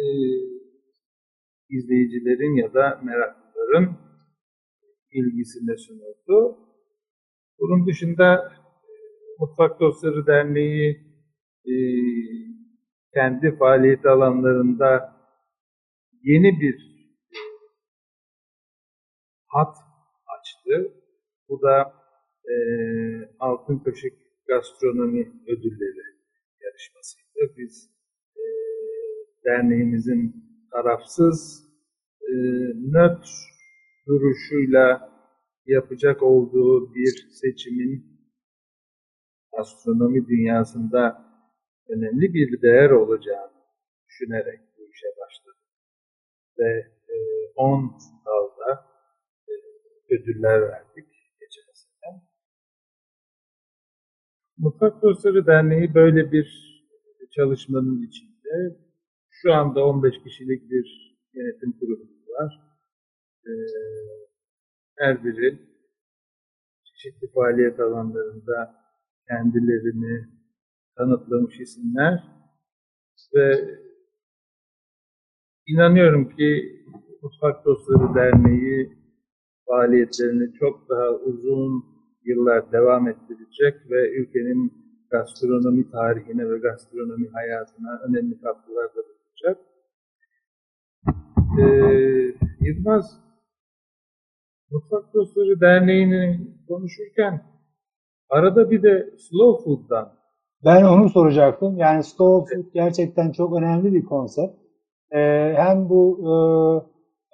izleyicilerin 1.71 2.57
ya 2.57 2.75
da 2.75 3.01
meraklıların 3.03 3.97
ilgisine 5.13 5.77
sunuldu. 5.77 6.59
Bunun 7.61 7.87
dışında 7.87 8.35
e, 8.35 8.95
Mutfak 9.41 9.81
Dostları 9.81 10.27
Derneği 10.27 11.01
e, 11.65 11.75
kendi 13.15 13.57
faaliyet 13.57 14.07
alanlarında 14.07 15.17
yeni 16.23 16.61
bir 16.61 16.75
e, 17.33 17.39
hat 19.49 19.77
açtı. 20.39 20.93
Bu 21.49 21.63
da 21.63 21.93
e, 22.45 22.55
Altın 23.39 23.79
Kaşık 23.79 24.26
Gastronomi 24.49 25.33
Ödülleri 25.47 26.17
yarışmasıydı. 26.61 27.57
Biz 27.57 27.91
e, 28.37 28.45
derneğimizin 29.45 30.35
tarafsız, 30.71 31.65
e, 32.21 32.33
nötr 32.93 33.29
duruşuyla 34.07 35.13
yapacak 35.67 36.23
olduğu 36.23 36.95
bir 36.95 37.29
seçimin 37.31 38.17
astronomi 39.53 40.29
dünyasında 40.29 41.27
önemli 41.89 42.35
bir 42.35 42.63
değer 42.63 42.91
olacağını 42.91 43.53
düşünerek 44.09 44.61
bu 44.79 44.83
işe 44.89 45.07
başladık. 45.21 45.63
Ve 46.59 46.97
10 47.57 47.99
dalda 48.27 48.87
e, 49.49 49.53
ödüller 50.15 50.63
verdik 50.63 51.16
Mutfak 54.59 55.03
Dostları 55.03 55.47
Derneği 55.47 55.95
böyle 55.95 56.33
bir 56.33 56.77
çalışmanın 57.31 58.03
içinde. 58.03 58.77
Şu 59.31 59.53
anda 59.55 59.85
15 59.85 60.23
kişilik 60.23 60.71
bir 60.71 61.17
yönetim 61.35 61.73
kurulumuz 61.73 62.29
var. 62.29 62.61
Ee, 63.47 63.51
her 64.99 65.25
biri 65.25 65.59
çeşitli 66.85 67.33
faaliyet 67.35 67.81
alanlarında 67.81 68.75
kendilerini 69.29 70.27
tanıtlamış 70.97 71.61
isimler 71.61 72.25
ve 73.35 73.79
inanıyorum 75.67 76.37
ki 76.37 76.77
Mutfak 77.23 77.65
Dostları 77.65 78.15
Derneği 78.15 78.99
faaliyetlerini 79.67 80.53
çok 80.59 80.89
daha 80.89 81.11
uzun 81.11 81.96
yıllar 82.27 82.73
devam 82.73 83.09
ettirecek 83.09 83.91
ve 83.91 84.11
ülkenin 84.11 84.73
gastronomi 85.11 85.91
tarihine 85.91 86.51
ve 86.51 86.59
gastronomi 86.59 87.29
hayatına 87.29 88.01
önemli 88.09 88.41
katkılarda 88.41 89.01
bulunacak. 89.07 89.59
Ee, 91.61 92.07
Mutfak 94.71 95.15
Dostları 95.15 95.61
Derneği'ni 95.61 96.41
konuşurken 96.69 97.43
arada 98.31 98.71
bir 98.71 98.83
de 98.83 99.11
Slow 99.19 99.65
Food'dan 99.65 100.13
Ben 100.65 100.85
onu 100.85 101.09
soracaktım. 101.09 101.79
Yani 101.79 102.03
slow 102.03 102.55
food 102.55 102.65
gerçekten 102.75 103.33
çok 103.33 103.59
önemli 103.59 103.95
bir 103.95 104.05
konsept. 104.05 104.55
Ee, 105.11 105.55
hem 105.57 105.89
bu 105.89 106.19
e, 106.23 106.33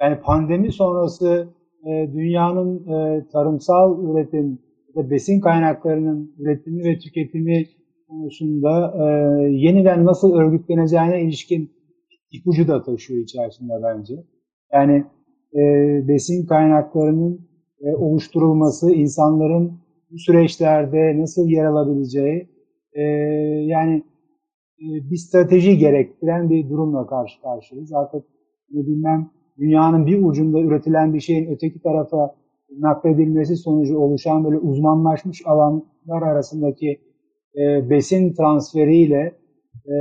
yani 0.04 0.20
pandemi 0.20 0.72
sonrası 0.72 1.48
e, 1.86 2.12
dünyanın 2.12 2.88
e, 2.88 3.26
tarımsal 3.32 4.04
üretim 4.04 4.58
ve 4.96 5.10
besin 5.10 5.40
kaynaklarının 5.40 6.34
üretimi 6.38 6.84
ve 6.84 6.98
tüketimi 6.98 7.66
konusunda 8.08 8.94
e, 8.98 9.04
yeniden 9.52 10.04
nasıl 10.04 10.34
örgütleneceğine 10.34 11.22
ilişkin 11.22 11.70
ipucu 12.30 12.68
da 12.68 12.82
taşıyor 12.82 13.22
içerisinde 13.22 13.72
bence. 13.82 14.14
Yani 14.72 15.04
e, 15.54 15.62
besin 16.08 16.46
kaynaklarının 16.46 17.48
e, 17.80 17.94
oluşturulması, 17.94 18.92
insanların 18.92 19.72
bu 20.10 20.18
süreçlerde 20.18 21.20
nasıl 21.20 21.48
yer 21.48 21.64
alabileceği, 21.64 22.48
e, 22.92 23.02
yani 23.66 24.02
e, 24.78 24.86
bir 25.10 25.16
strateji 25.16 25.78
gerektiren 25.78 26.50
bir 26.50 26.70
durumla 26.70 27.06
karşı 27.06 27.40
karşıyayız. 27.42 27.92
Artık 27.92 28.24
ne 28.70 28.86
bilmem 28.86 29.30
dünyanın 29.58 30.06
bir 30.06 30.22
ucunda 30.22 30.60
üretilen 30.60 31.14
bir 31.14 31.20
şeyin 31.20 31.50
öteki 31.50 31.80
tarafa 31.80 32.34
nakledilmesi 32.78 33.56
sonucu 33.56 33.98
oluşan 33.98 34.44
böyle 34.44 34.58
uzmanlaşmış 34.58 35.46
alanlar 35.46 36.22
arasındaki 36.22 37.00
e, 37.56 37.90
besin 37.90 38.34
transferiyle 38.34 39.36
e, 39.86 39.96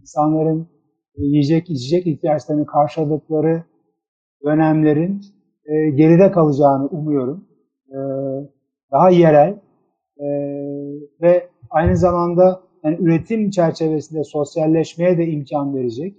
insanların 0.00 0.68
yiyecek 1.16 1.70
içecek 1.70 2.06
ihtiyaçlarını 2.06 2.66
karşıladıkları 2.66 3.64
dönemlerin 4.44 5.20
e, 5.64 5.90
geride 5.90 6.30
kalacağını 6.30 6.86
umuyorum. 6.86 7.44
E, 7.88 7.98
daha 8.92 9.10
yerel 9.10 9.60
e, 10.18 10.26
ve 11.22 11.48
aynı 11.70 11.96
zamanda 11.96 12.62
yani 12.84 12.96
üretim 13.00 13.50
çerçevesinde 13.50 14.24
sosyalleşmeye 14.24 15.18
de 15.18 15.26
imkan 15.26 15.74
verecek. 15.74 16.16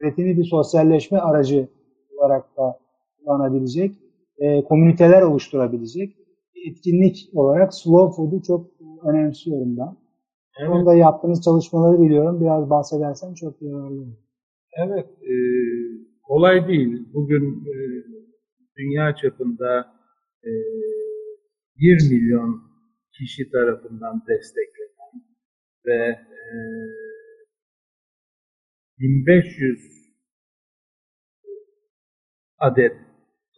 Üretimi 0.00 0.36
bir 0.36 0.44
sosyalleşme 0.44 1.18
aracı 1.18 1.68
olarak 2.18 2.56
da 2.56 2.78
kullanabilecek, 3.18 3.94
e, 4.38 4.64
komüniteler 4.64 5.22
oluşturabilecek 5.22 6.16
etkinlik 6.70 7.30
olarak 7.34 7.74
Slow 7.74 8.16
Food'u 8.16 8.42
çok 8.42 8.70
önemsiyorum 9.04 9.76
ben. 9.76 9.96
Evet. 10.60 10.70
Onda 10.70 10.94
yaptığınız 10.94 11.42
çalışmaları 11.44 12.02
biliyorum. 12.02 12.40
Biraz 12.40 12.70
bahsedersen 12.70 13.34
çok 13.34 13.62
yararlı 13.62 14.02
olur. 14.02 14.16
Evet, 14.86 15.06
e, 15.22 15.34
kolay 16.22 16.68
değil. 16.68 17.08
Bugün 17.14 17.64
e, 17.66 17.74
dünya 18.76 19.14
çapında 19.22 19.94
e, 20.44 20.50
1 21.78 22.10
milyon 22.10 22.62
kişi 23.12 23.50
tarafından 23.50 24.22
desteklenen 24.28 25.24
ve 25.86 26.18
e, 26.42 26.54
1500 28.98 30.12
adet 32.58 32.96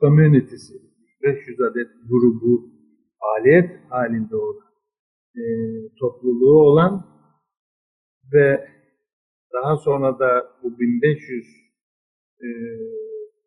community'si, 0.04 0.74
500 1.22 1.60
adet 1.60 1.88
grubu 2.08 2.70
faaliyet 3.20 3.70
halinde 3.90 4.36
olan 4.36 4.68
e, 5.36 5.42
topluluğu 6.00 6.62
olan 6.62 7.06
ve 8.32 8.68
daha 9.52 9.76
sonra 9.76 10.18
da 10.18 10.46
bu 10.62 10.78
1500 10.78 11.46
e, 12.40 12.48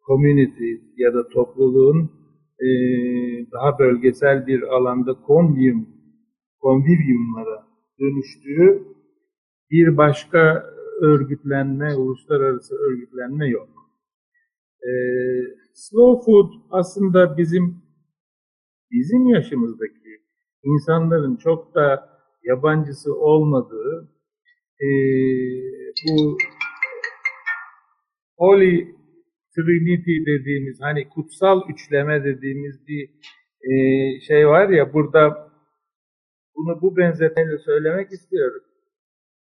community 0.07 0.71
ya 0.97 1.13
da 1.13 1.27
topluluğun 1.27 2.11
e, 2.59 2.67
daha 3.51 3.79
bölgesel 3.79 4.47
bir 4.47 4.61
alanda 4.61 5.13
konvium, 5.13 5.89
konvivyumlara 6.59 7.67
dönüştüğü 7.99 8.83
bir 9.71 9.97
başka 9.97 10.65
örgütlenme, 11.01 11.95
uluslararası 11.95 12.75
örgütlenme 12.75 13.47
yok. 13.49 13.76
E, 14.83 14.91
slow 15.73 16.25
food 16.25 16.51
aslında 16.71 17.37
bizim 17.37 17.81
bizim 18.91 19.27
yaşımızdaki 19.27 20.21
insanların 20.63 21.35
çok 21.35 21.75
da 21.75 22.09
yabancısı 22.43 23.15
olmadığı 23.15 24.09
e, 24.81 24.87
bu 26.07 26.37
Holy 28.37 28.95
Trinity 29.55 30.11
dediğimiz 30.25 30.81
hani 30.81 31.09
kutsal 31.09 31.69
üçleme 31.69 32.23
dediğimiz 32.23 32.87
bir 32.87 33.09
e, 33.71 33.75
şey 34.19 34.47
var 34.47 34.69
ya 34.69 34.93
burada 34.93 35.51
bunu 36.55 36.81
bu 36.81 36.97
benzetmeyle 36.97 37.57
söylemek 37.57 38.11
istiyorum. 38.11 38.61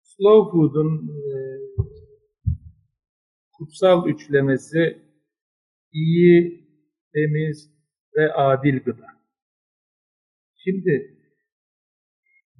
Slow 0.04 0.52
Food'un 0.52 1.08
e, 1.08 1.34
kutsal 3.58 4.08
üçlemesi 4.08 5.03
iyi, 5.94 6.68
temiz 7.14 7.70
ve 8.18 8.34
adil 8.34 8.80
gıda. 8.80 9.08
Şimdi 10.64 11.18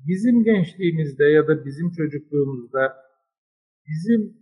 bizim 0.08 0.44
gençliğimizde 0.44 1.26
ya 1.26 1.48
da 1.48 1.66
bizim 1.66 1.92
çocukluğumuzda 1.92 2.96
bizim 3.88 4.38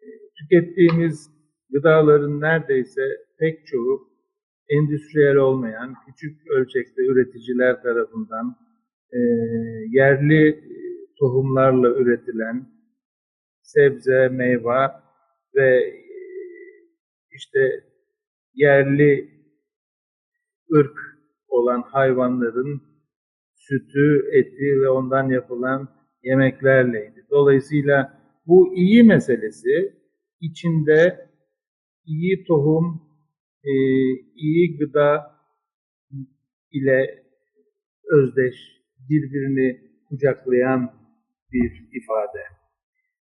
e, 0.00 0.06
tükettiğimiz 0.38 1.30
gıdaların 1.70 2.40
neredeyse 2.40 3.02
pek 3.38 3.66
çoğu 3.66 4.12
endüstriyel 4.68 5.36
olmayan, 5.36 5.94
küçük 6.06 6.50
ölçekte 6.50 7.02
üreticiler 7.02 7.82
tarafından 7.82 8.56
e, 9.12 9.18
yerli 9.90 10.48
e, 10.48 10.72
tohumlarla 11.18 11.88
üretilen 11.88 12.66
sebze, 13.62 14.28
meyve 14.28 14.90
ve 15.54 15.76
e, 15.76 16.02
işte 17.32 17.91
yerli 18.54 19.30
ırk 20.74 20.98
olan 21.48 21.82
hayvanların 21.82 22.82
sütü, 23.54 24.24
eti 24.32 24.80
ve 24.82 24.88
ondan 24.88 25.28
yapılan 25.28 25.88
yemeklerleydi. 26.22 27.26
Dolayısıyla 27.30 28.20
bu 28.46 28.74
iyi 28.74 29.02
meselesi 29.02 29.92
içinde 30.40 31.28
iyi 32.04 32.44
tohum, 32.44 33.02
e, 33.64 33.72
iyi 34.34 34.78
gıda 34.78 35.32
ile 36.72 37.24
özdeş, 38.10 38.54
birbirini 39.10 39.80
kucaklayan 40.08 40.92
bir 41.52 41.88
ifade. 41.92 42.42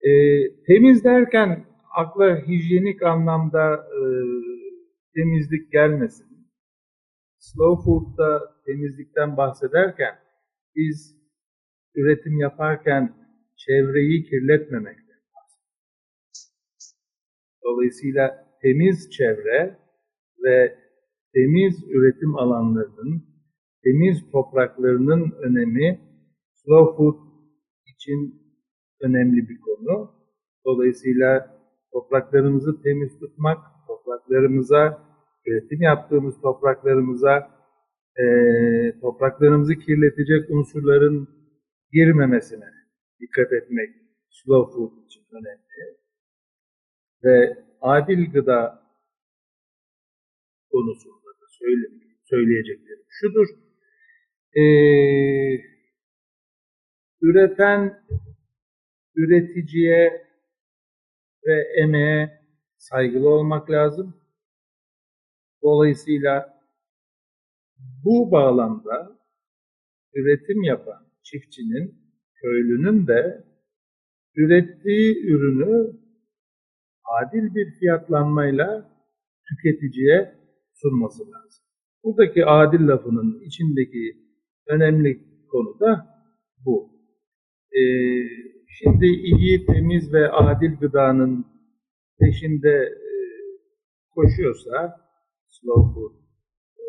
E, 0.01 0.11
temiz 0.67 1.05
derken 1.05 1.65
akla 1.97 2.47
hijyenik 2.49 3.03
anlamda 3.03 3.75
e, 3.75 4.01
temizlik 5.17 5.73
gelmesin. 5.73 6.27
Slow 7.39 7.85
food'da 7.85 8.57
temizlikten 8.67 9.37
bahsederken 9.37 10.15
biz 10.77 11.17
üretim 11.95 12.41
yaparken 12.41 13.17
çevreyi 13.57 14.25
kirletmemekten 14.25 15.21
bahsediyoruz. 15.35 16.95
Dolayısıyla 17.65 18.47
temiz 18.63 19.11
çevre 19.11 19.79
ve 20.45 20.79
temiz 21.35 21.85
üretim 21.91 22.37
alanlarının, 22.37 23.25
temiz 23.85 24.31
topraklarının 24.33 25.31
önemi 25.31 26.01
slow 26.53 26.97
food 26.97 27.19
için 27.87 28.43
önemli 29.01 29.49
bir 29.49 29.61
konu. 29.61 30.15
Dolayısıyla 30.65 31.61
topraklarımızı 31.93 32.83
temiz 32.83 33.19
tutmak, 33.19 33.59
topraklarımıza, 33.87 35.06
üretim 35.47 35.83
yaptığımız 35.83 36.41
topraklarımıza 36.41 37.51
e, 38.17 38.25
topraklarımızı 39.01 39.75
kirletecek 39.75 40.51
unsurların 40.51 41.29
girmemesine 41.93 42.71
dikkat 43.21 43.53
etmek 43.53 43.91
slow 44.31 44.73
food 44.73 45.05
için 45.07 45.23
önemli. 45.33 45.67
Ve 47.25 47.65
adil 47.81 48.33
gıda 48.33 48.83
konusunda 50.71 51.31
da 51.41 51.47
söyle, 51.51 51.87
söyleyeceklerim 52.25 53.05
şudur. 53.09 53.47
Ee, 54.57 55.77
üreten 57.23 58.03
üreticiye 59.15 60.27
ve 61.47 61.63
emeğe 61.83 62.41
saygılı 62.79 63.29
olmak 63.29 63.71
lazım. 63.71 64.26
Dolayısıyla 65.63 66.61
bu 68.05 68.31
bağlamda 68.31 69.19
üretim 70.15 70.63
yapan 70.63 71.07
çiftçinin, 71.23 71.95
köylünün 72.35 73.07
de 73.07 73.45
ürettiği 74.37 75.27
ürünü 75.27 75.93
adil 77.21 77.55
bir 77.55 77.71
fiyatlanmayla 77.71 78.91
tüketiciye 79.49 80.35
sunması 80.75 81.23
lazım. 81.23 81.65
Buradaki 82.05 82.47
adil 82.47 82.89
lafının 82.89 83.41
içindeki 83.41 84.17
önemli 84.67 85.21
konu 85.49 85.81
da 85.81 86.07
bu. 86.65 86.91
Ee, 87.73 87.81
şimdi 88.69 89.07
iyi, 89.07 89.67
temiz 89.67 90.13
ve 90.13 90.31
adil 90.31 90.77
gıdanın 90.81 91.47
peşinde 92.19 92.73
e, 92.83 93.11
koşuyorsa 94.11 95.06
Slow 95.61 95.95
Food 95.95 96.15
e, 96.79 96.85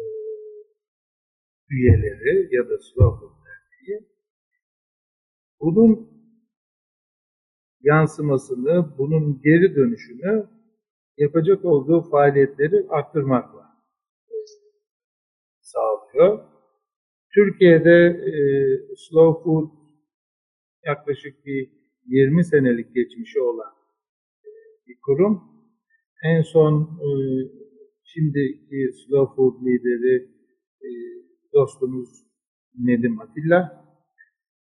üyeleri 1.70 2.56
ya 2.56 2.70
da 2.70 2.78
Slow 2.80 3.20
Food 3.20 3.36
Derneği 3.46 4.08
bunun 5.60 6.18
yansımasını, 7.82 8.98
bunun 8.98 9.42
geri 9.42 9.76
dönüşünü 9.76 10.50
yapacak 11.18 11.66
olduğu 11.66 12.02
faaliyetleri 12.02 12.86
arttırmakla 12.90 13.68
sağlıyor. 15.62 16.44
Türkiye'de 17.34 18.08
e, 18.08 18.34
Slow 18.96 19.44
Food 19.44 19.70
yaklaşık 20.86 21.46
bir 21.46 21.72
20 22.06 22.44
senelik 22.44 22.96
geçmişi 22.96 23.42
olan 23.42 23.74
e, 24.44 24.50
bir 24.88 24.98
kurum. 25.02 25.44
En 26.24 26.42
son 26.42 27.00
e, 27.02 27.08
şimdiki 28.12 28.80
Slow 29.00 29.36
Food 29.36 29.56
lideri 29.66 30.16
e, 30.82 30.90
dostumuz 31.54 32.10
Nedim 32.80 33.22
Atilla 33.22 33.86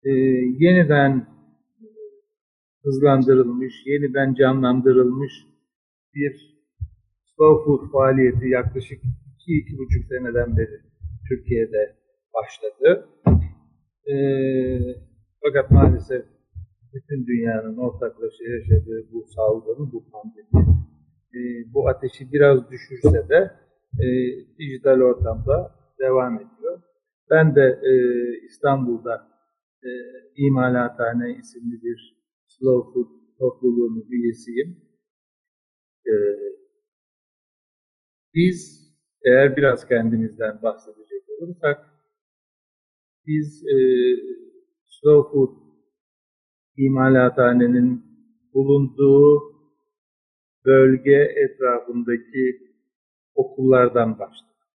e, 0.03 0.11
yeniden 0.59 1.27
hızlandırılmış, 2.83 3.73
yeniden 3.85 4.33
canlandırılmış 4.33 5.33
bir 6.15 6.59
slow 7.23 7.65
food 7.65 7.91
faaliyeti 7.91 8.47
yaklaşık 8.47 9.01
iki, 9.33 9.53
iki 9.61 9.77
buçuk 9.77 10.05
seneden 10.09 10.57
beri 10.57 10.79
Türkiye'de 11.29 11.95
başladı. 12.33 13.09
E, 14.11 14.15
fakat 15.43 15.71
maalesef 15.71 16.25
bütün 16.93 17.27
dünyanın 17.27 17.77
ortaklaşa 17.77 18.43
yaşadığı 18.43 19.07
bu 19.11 19.25
salgın, 19.35 19.91
bu 19.91 20.05
pandemi, 20.11 20.78
e, 21.33 21.39
bu 21.73 21.87
ateşi 21.87 22.31
biraz 22.33 22.71
düşürse 22.71 23.29
de 23.29 23.51
e, 23.99 24.07
dijital 24.57 25.01
ortamda 25.01 25.75
devam 25.99 26.35
ediyor. 26.35 26.81
Ben 27.29 27.55
de 27.55 27.79
e, 27.83 27.93
İstanbul'da 28.45 29.27
e, 29.83 29.89
İmalathane 30.35 31.31
isimli 31.31 31.83
bir 31.83 32.17
Slow 32.47 32.93
Food 32.93 33.07
topluluğunun 33.39 34.05
üyesiyim. 34.09 34.77
E, 36.07 36.13
biz 38.33 38.89
eğer 39.25 39.57
biraz 39.57 39.87
kendimizden 39.87 40.61
bahsedecek 40.61 41.23
olursak 41.29 41.89
biz 43.27 43.63
e, 43.67 43.77
Slow 44.85 45.31
Food 45.31 45.57
imalathanenin 46.77 48.05
bulunduğu 48.53 49.58
bölge 50.69 51.33
etrafındaki 51.43 52.59
okullardan 53.35 54.19
başladık. 54.19 54.67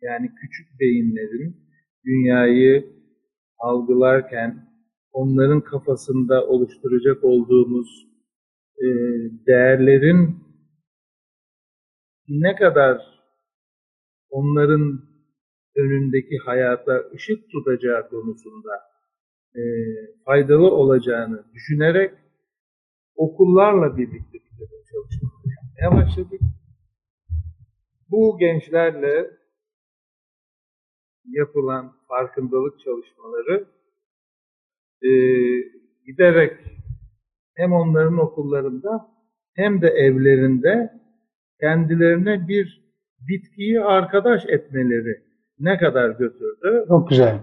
Yani 0.00 0.30
küçük 0.40 0.80
beyinlerin 0.80 1.56
dünyayı 2.04 2.86
algılarken 3.58 4.68
onların 5.12 5.60
kafasında 5.60 6.46
oluşturacak 6.46 7.24
olduğumuz 7.24 8.06
e, 8.78 8.86
değerlerin 9.46 10.36
ne 12.28 12.56
kadar 12.56 13.02
onların 14.30 15.00
önündeki 15.76 16.38
hayata 16.38 17.10
ışık 17.14 17.50
tutacağı 17.50 18.08
konusunda 18.08 18.70
e, 19.54 19.62
faydalı 20.24 20.70
olacağını 20.70 21.44
düşünerek 21.54 22.14
okullarla 23.16 23.96
birlikte 23.96 24.38
çalışmalar 24.92 25.31
yapmaya 25.82 26.04
başladık. 26.04 26.40
Bu 28.10 28.38
gençlerle 28.38 29.30
yapılan 31.24 31.92
farkındalık 32.08 32.80
çalışmaları 32.80 33.66
e, 35.02 35.10
giderek 36.06 36.52
hem 37.54 37.72
onların 37.72 38.18
okullarında 38.18 39.08
hem 39.54 39.82
de 39.82 39.88
evlerinde 39.88 40.92
kendilerine 41.60 42.48
bir 42.48 42.82
bitkiyi 43.20 43.80
arkadaş 43.80 44.46
etmeleri 44.46 45.22
ne 45.58 45.78
kadar 45.78 46.10
götürdü? 46.10 46.84
Çok 46.88 47.08
güzel. 47.08 47.40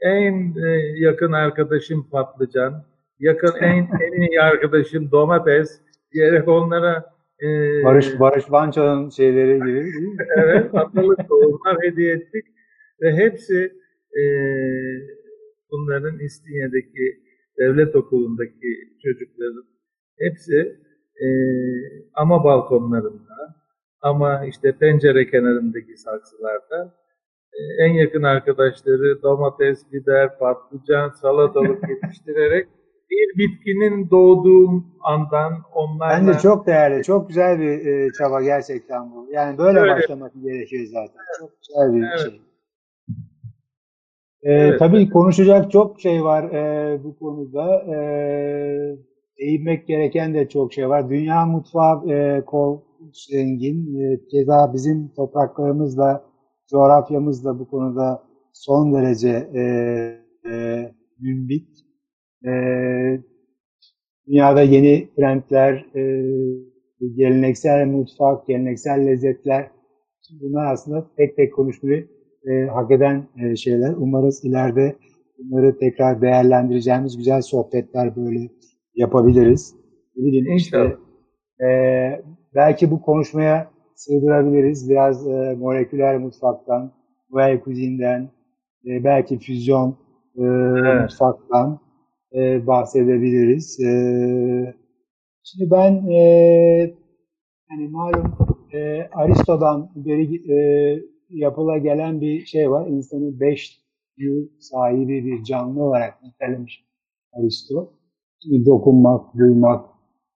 En 0.00 0.54
e, 0.56 0.68
yakın 0.96 1.32
arkadaşım 1.32 2.10
patlıcan, 2.10 2.84
yakın 3.18 3.58
en, 3.60 3.88
en 4.00 4.20
iyi 4.20 4.40
arkadaşım 4.40 5.10
domates 5.10 5.80
diyerek 6.12 6.48
onlara 6.48 7.11
e, 7.42 7.48
Barış 7.84 8.20
Barış 8.20 8.48
Manço'nun 8.48 9.10
şeyleri 9.10 9.54
gibi 9.54 9.66
değil 9.66 10.08
mi? 10.08 10.16
evet, 10.36 10.74
atalık 10.74 11.28
tohumlar 11.28 11.76
hediye 11.82 12.14
ettik 12.14 12.44
ve 13.02 13.12
hepsi 13.12 13.72
e, 14.18 14.22
bunların 15.70 16.18
İstinye'deki 16.18 17.22
devlet 17.58 17.96
okulundaki 17.96 18.68
çocukların 19.02 19.64
hepsi 20.18 20.76
e, 21.22 21.26
ama 22.14 22.44
balkonlarında 22.44 23.62
ama 24.00 24.46
işte 24.46 24.78
pencere 24.78 25.30
kenarındaki 25.30 25.96
saksılarda 25.96 26.94
e, 27.52 27.84
en 27.84 27.92
yakın 27.92 28.22
arkadaşları 28.22 29.22
domates, 29.22 29.92
biber, 29.92 30.38
patlıcan, 30.38 31.10
salatalık 31.10 31.88
yetiştirerek 31.88 32.68
bir 33.12 33.38
bitkinin 33.38 34.10
doğduğu 34.10 34.84
andan 35.00 35.52
onlarla... 35.74 36.28
Bence 36.28 36.38
çok 36.38 36.66
değerli, 36.66 37.02
çok 37.04 37.28
güzel 37.28 37.58
bir 37.58 37.86
e, 37.86 38.08
çaba 38.18 38.42
gerçekten 38.42 39.12
bu. 39.12 39.28
Yani 39.32 39.58
böyle 39.58 39.80
Öyle. 39.80 39.92
başlamak 39.92 40.32
gerekiyor 40.42 40.86
zaten. 40.86 41.20
Çok 41.40 41.50
güzel 41.60 41.94
bir 41.94 42.02
Evet. 42.08 42.20
şey. 42.20 42.40
E, 44.42 44.52
Evet. 44.52 44.78
Tabii 44.78 45.10
konuşacak 45.10 45.70
çok 45.70 46.00
şey 46.00 46.24
var 46.24 46.44
e, 46.44 47.04
bu 47.04 47.18
konuda. 47.18 47.82
E, 47.82 47.96
değinmek 49.38 49.86
gereken 49.86 50.34
de 50.34 50.48
çok 50.48 50.72
şey 50.72 50.88
var. 50.88 51.10
Dünya 51.10 51.46
mutfağı 51.46 52.10
e, 52.10 52.44
kol 52.44 52.80
zengin. 53.12 54.00
E, 54.00 54.20
keza 54.30 54.70
bizim 54.74 55.08
topraklarımızla, 55.16 56.24
coğrafyamızla 56.70 57.58
bu 57.58 57.68
konuda 57.70 58.22
son 58.52 58.92
derece 58.94 59.48
e, 59.54 59.62
e, 60.50 60.92
mümbit. 61.20 61.68
E, 62.46 62.52
dünyada 64.26 64.62
yeni 64.62 65.08
trendler, 65.16 65.86
e, 65.96 66.02
geleneksel 67.16 67.86
mutfak, 67.86 68.46
geleneksel 68.46 69.06
lezzetler 69.06 69.70
bunlar 70.40 70.72
aslında 70.72 71.06
tek 71.16 71.36
tek 71.36 71.54
konuşmayı 71.54 72.08
e, 72.46 72.66
hak 72.66 72.90
eden 72.90 73.28
e, 73.42 73.56
şeyler. 73.56 73.94
Umarız 73.96 74.44
ileride 74.44 74.96
bunları 75.38 75.78
tekrar 75.78 76.22
değerlendireceğimiz 76.22 77.16
güzel 77.16 77.42
sohbetler 77.42 78.16
böyle 78.16 78.48
yapabiliriz. 78.94 79.74
Bileyim 80.16 80.56
işte, 80.56 80.96
e, 81.64 81.68
belki 82.54 82.90
bu 82.90 83.02
konuşmaya 83.02 83.70
sığdırabiliriz. 83.94 84.90
Biraz 84.90 85.28
e, 85.28 85.54
moleküler 85.58 86.18
mutfaktan, 86.18 86.92
well 87.28 87.60
cuisine'den, 87.64 88.30
e, 88.86 89.04
belki 89.04 89.38
füzyon 89.38 89.96
e, 90.36 90.42
Evet. 90.42 91.02
mutfaktan 91.02 91.78
e, 92.34 92.66
bahsedebiliriz. 92.66 93.80
E, 93.80 93.90
şimdi 95.42 95.70
ben 95.70 96.06
e, 96.06 96.94
yani 97.70 97.88
malum 97.88 98.36
e, 98.72 99.08
Aristo'dan 99.12 99.90
beri 99.96 100.52
e, 100.52 100.58
yapıla 101.30 101.78
gelen 101.78 102.20
bir 102.20 102.46
şey 102.46 102.70
var. 102.70 102.86
İnsanı 102.86 103.40
beş 103.40 103.82
yıl 104.16 104.48
sahibi 104.60 105.24
bir 105.24 105.44
canlı 105.44 105.82
olarak 105.82 106.22
nitelemiş 106.22 106.84
Aristo. 107.32 107.92
Şimdi 108.42 108.66
dokunmak, 108.66 109.34
duymak, 109.38 109.84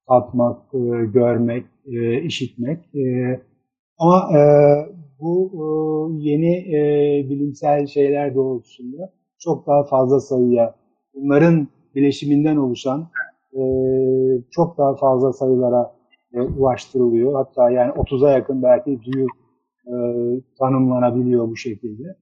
tatmak, 0.08 0.74
e, 0.74 0.78
görmek, 1.14 1.64
e, 1.86 2.22
işitmek. 2.22 2.94
E, 2.94 3.40
ama 3.98 4.38
e, 4.38 4.40
bu 5.20 5.50
e, 5.54 5.64
yeni 6.28 6.56
e, 6.56 6.80
bilimsel 7.30 7.86
şeyler 7.86 8.34
doğrultusunda 8.34 9.12
çok 9.38 9.66
daha 9.66 9.84
fazla 9.84 10.20
sayıya, 10.20 10.74
bunların 11.14 11.68
bileşiminden 11.96 12.56
oluşan 12.56 13.08
e, 13.52 13.62
çok 14.50 14.78
daha 14.78 14.96
fazla 14.96 15.32
sayılara 15.32 15.94
e, 16.34 16.40
ulaştırılıyor. 16.40 17.34
Hatta 17.34 17.70
yani 17.70 17.92
30'a 17.92 18.30
yakın 18.30 18.62
belki 18.62 19.00
duyu 19.02 19.26
e, 19.86 19.94
tanımlanabiliyor 20.58 21.48
bu 21.48 21.56
şekilde. 21.56 22.16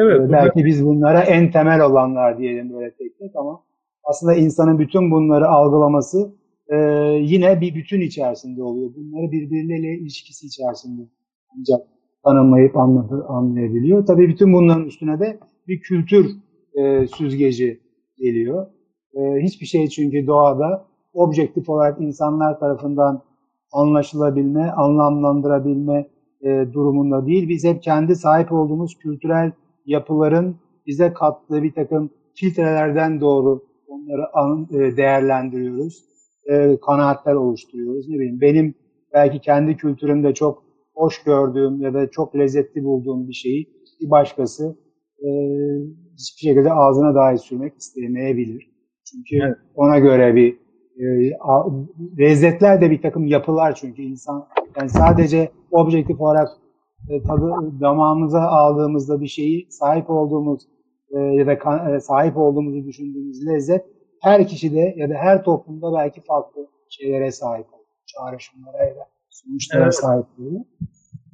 Evet, 0.00 0.20
bu 0.28 0.32
Belki 0.32 0.64
biz 0.64 0.86
bunlara 0.86 1.22
en 1.22 1.50
temel 1.50 1.80
olanlar 1.80 2.38
diyelim 2.38 2.72
böyle 2.72 2.90
tek 2.90 3.18
tek 3.18 3.36
ama 3.36 3.62
aslında 4.04 4.34
insanın 4.34 4.78
bütün 4.78 5.10
bunları 5.10 5.48
algılaması 5.48 6.32
e, 6.68 6.76
yine 7.20 7.60
bir 7.60 7.74
bütün 7.74 8.00
içerisinde 8.00 8.62
oluyor. 8.62 8.90
Bunları 8.96 9.32
birbirleriyle 9.32 9.98
ilişkisi 9.98 10.46
içerisinde 10.46 11.02
ancak 11.58 11.86
tanımlayıp 12.24 12.76
anladı, 12.76 13.24
anlayabiliyor. 13.28 14.06
Tabii 14.06 14.28
bütün 14.28 14.52
bunların 14.52 14.86
üstüne 14.86 15.20
de 15.20 15.38
bir 15.68 15.80
kültür 15.80 16.30
e, 16.74 17.06
süzgeci 17.06 17.80
geliyor. 18.18 18.66
E, 19.14 19.20
hiçbir 19.42 19.66
şey 19.66 19.88
çünkü 19.88 20.26
doğada 20.26 20.86
objektif 21.14 21.68
olarak 21.68 22.00
insanlar 22.00 22.58
tarafından 22.58 23.22
anlaşılabilme, 23.72 24.70
anlamlandırabilme 24.70 26.06
e, 26.42 26.72
durumunda 26.72 27.26
değil. 27.26 27.48
Biz 27.48 27.64
hep 27.64 27.82
kendi 27.82 28.16
sahip 28.16 28.52
olduğumuz 28.52 28.98
kültürel 28.98 29.52
yapıların 29.86 30.56
bize 30.86 31.12
kattığı 31.12 31.62
bir 31.62 31.74
takım 31.74 32.10
filtrelerden 32.34 33.20
doğru 33.20 33.62
onları 33.86 34.84
e, 34.84 34.96
değerlendiriyoruz. 34.96 36.04
E, 36.50 36.76
kanaatler 36.86 37.34
oluşturuyoruz. 37.34 38.08
Ne 38.08 38.14
bileyim 38.14 38.40
benim 38.40 38.74
belki 39.14 39.40
kendi 39.40 39.76
kültürümde 39.76 40.34
çok 40.34 40.62
hoş 40.94 41.22
gördüğüm 41.22 41.80
ya 41.80 41.94
da 41.94 42.10
çok 42.10 42.36
lezzetli 42.36 42.84
bulduğum 42.84 43.28
bir 43.28 43.32
şeyi 43.32 43.68
bir 44.00 44.10
başkası 44.10 44.76
hiçbir 46.18 46.48
şekilde 46.48 46.72
ağzına 46.72 47.14
dahi 47.14 47.38
sürmek 47.38 47.76
istemeyebilir. 47.78 48.71
Çünkü 49.12 49.44
Evet. 49.46 49.56
ona 49.74 49.98
göre 49.98 50.34
bir 50.34 50.58
e, 50.98 51.36
a- 51.40 51.66
lezzetler 52.18 52.80
de 52.80 52.90
bir 52.90 53.02
takım 53.02 53.26
yapılar 53.26 53.74
çünkü 53.74 54.02
insan 54.02 54.46
yani 54.76 54.88
sadece 54.88 55.50
objektif 55.70 56.20
olarak 56.20 56.48
e, 57.08 57.22
tadı 57.22 57.52
damağımıza 57.80 58.40
aldığımızda 58.40 59.20
bir 59.20 59.26
şeyi 59.26 59.66
sahip 59.70 60.10
olduğumuz 60.10 60.62
e, 61.10 61.18
ya 61.18 61.46
da 61.46 61.58
kan- 61.58 61.94
e, 61.94 62.00
sahip 62.00 62.36
olduğumuzu 62.36 62.84
düşündüğümüz 62.86 63.46
lezzet 63.46 63.84
her 64.20 64.48
kişide 64.48 64.94
ya 64.96 65.10
da 65.10 65.14
her 65.14 65.44
toplumda 65.44 65.92
belki 65.94 66.20
farklı 66.20 66.66
şeylere 66.88 67.30
sahip 67.32 67.66
oluyor. 67.72 67.86
Çağrışımlara 68.06 68.84
ya 68.84 68.96
da 68.96 69.06
sonuçlara 69.30 69.82
Evet. 69.82 69.94
sahip 69.94 70.26
oluyor. 70.38 70.60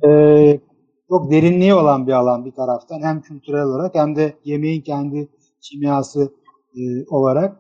E, 0.05 0.61
çok 1.09 1.31
derinliği 1.31 1.75
olan 1.75 2.07
bir 2.07 2.13
alan 2.13 2.45
bir 2.45 2.51
taraftan 2.53 3.01
hem 3.03 3.21
kültürel 3.21 3.63
olarak 3.65 3.95
hem 3.95 4.17
de 4.17 4.33
yemeğin 4.45 4.83
kendi 4.83 5.29
kimyası 5.61 6.33
e, 6.77 6.81
olarak. 7.11 7.57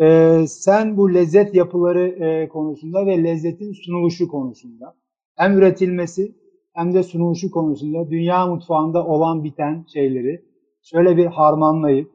E, 0.00 0.38
sen 0.48 0.96
bu 0.96 1.14
lezzet 1.14 1.54
yapıları 1.54 2.06
e, 2.08 2.48
konusunda 2.48 3.06
ve 3.06 3.24
lezzetin 3.24 3.72
sunuluşu 3.72 4.28
konusunda 4.28 4.96
hem 5.36 5.58
üretilmesi 5.58 6.34
hem 6.72 6.94
de 6.94 7.02
sunuluşu 7.02 7.50
konusunda 7.50 8.10
dünya 8.10 8.46
mutfağında 8.46 9.06
olan 9.06 9.44
biten 9.44 9.84
şeyleri 9.92 10.44
şöyle 10.82 11.16
bir 11.16 11.26
harmanlayıp 11.26 12.10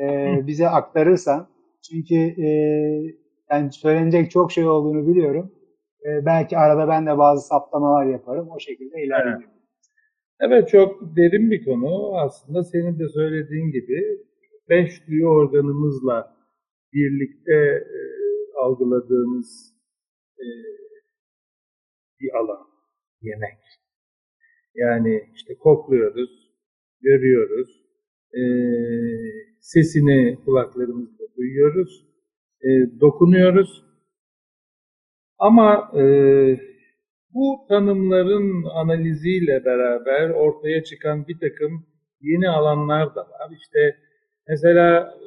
e, 0.00 0.36
bize 0.46 0.68
aktarırsan 0.68 1.48
çünkü 1.90 2.14
e, 2.14 2.48
yani 3.50 3.72
söylenecek 3.72 4.30
çok 4.30 4.52
şey 4.52 4.68
olduğunu 4.68 5.06
biliyorum. 5.06 5.52
E, 6.06 6.26
belki 6.26 6.58
arada 6.58 6.88
ben 6.88 7.06
de 7.06 7.18
bazı 7.18 7.46
saptamalar 7.46 8.06
yaparım. 8.06 8.48
O 8.50 8.58
şekilde 8.58 9.02
ilerleyelim. 9.02 9.48
Evet 10.40 10.68
çok 10.68 11.16
derin 11.16 11.50
bir 11.50 11.64
konu. 11.64 12.16
Aslında 12.16 12.64
senin 12.64 12.98
de 12.98 13.08
söylediğin 13.08 13.72
gibi 13.72 14.02
beş 14.68 15.08
duyu 15.08 15.28
organımızla 15.28 16.32
birlikte 16.92 17.54
e, 17.54 18.00
algıladığımız 18.58 19.74
e, 20.38 20.46
bir 22.20 22.30
alan 22.38 22.66
yemek. 23.22 23.58
Yani 24.74 25.28
işte 25.34 25.54
kokluyoruz, 25.54 26.50
görüyoruz, 27.00 27.82
e, 28.34 28.42
sesini 29.60 30.38
kulaklarımızla 30.44 31.24
duyuyoruz, 31.36 32.06
e, 32.62 33.00
dokunuyoruz. 33.00 33.84
Ama 35.38 35.92
e, 35.96 36.02
bu 37.34 37.66
tanımların 37.68 38.64
analiziyle 38.64 39.64
beraber 39.64 40.30
ortaya 40.30 40.84
çıkan 40.84 41.28
bir 41.28 41.38
takım 41.38 41.86
yeni 42.20 42.48
alanlar 42.48 43.14
da 43.14 43.20
var. 43.20 43.50
İşte 43.60 43.96
mesela 44.48 45.18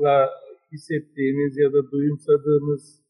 kulakla 0.00 0.30
hissettiğimiz 0.72 1.56
ya 1.58 1.72
da 1.72 1.90
duyumsadığımız 1.90 3.02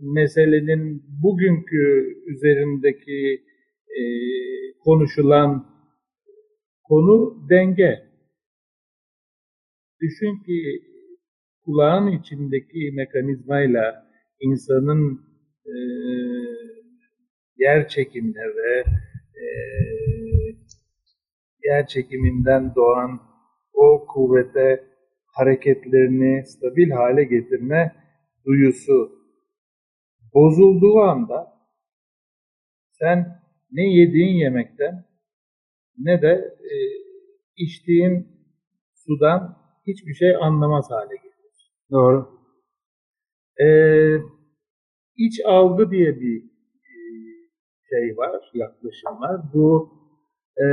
meselenin 0.00 1.02
bugünkü 1.22 2.14
üzerindeki 2.26 3.42
e, 3.88 4.02
konuşulan 4.84 5.66
konu 6.82 7.48
denge. 7.50 8.04
Düşün 10.00 10.42
ki 10.46 10.82
kulağın 11.64 12.12
içindeki 12.12 12.92
mekanizmayla 12.94 14.06
insanın 14.40 15.20
e, 15.66 15.74
yer 17.56 17.88
çekimine 17.88 18.46
ve 18.56 18.84
e, 19.40 19.44
yer 21.64 21.86
çekiminden 21.86 22.74
doğan 22.74 23.20
o 23.72 24.06
kuvvete 24.06 24.93
hareketlerini 25.34 26.46
stabil 26.46 26.90
hale 26.90 27.24
getirme 27.24 27.94
duyusu 28.46 29.12
bozulduğu 30.34 31.00
anda 31.00 31.54
sen 32.90 33.42
ne 33.72 33.82
yediğin 33.82 34.34
yemekten 34.34 35.04
ne 35.98 36.22
de 36.22 36.56
e, 36.60 36.74
içtiğin 37.56 38.28
sudan 38.94 39.56
hiçbir 39.86 40.14
şey 40.14 40.36
anlamaz 40.36 40.90
hale 40.90 41.16
geliyorsun. 41.16 41.72
Doğru. 41.90 42.28
Ee, 43.60 44.18
iç 45.16 45.40
algı 45.44 45.90
diye 45.90 46.20
bir 46.20 46.44
e, 46.44 46.94
şey 47.90 48.16
var, 48.16 48.50
yaklaşım 48.54 49.20
var. 49.20 49.40
Bu 49.54 49.90
e, 50.64 50.66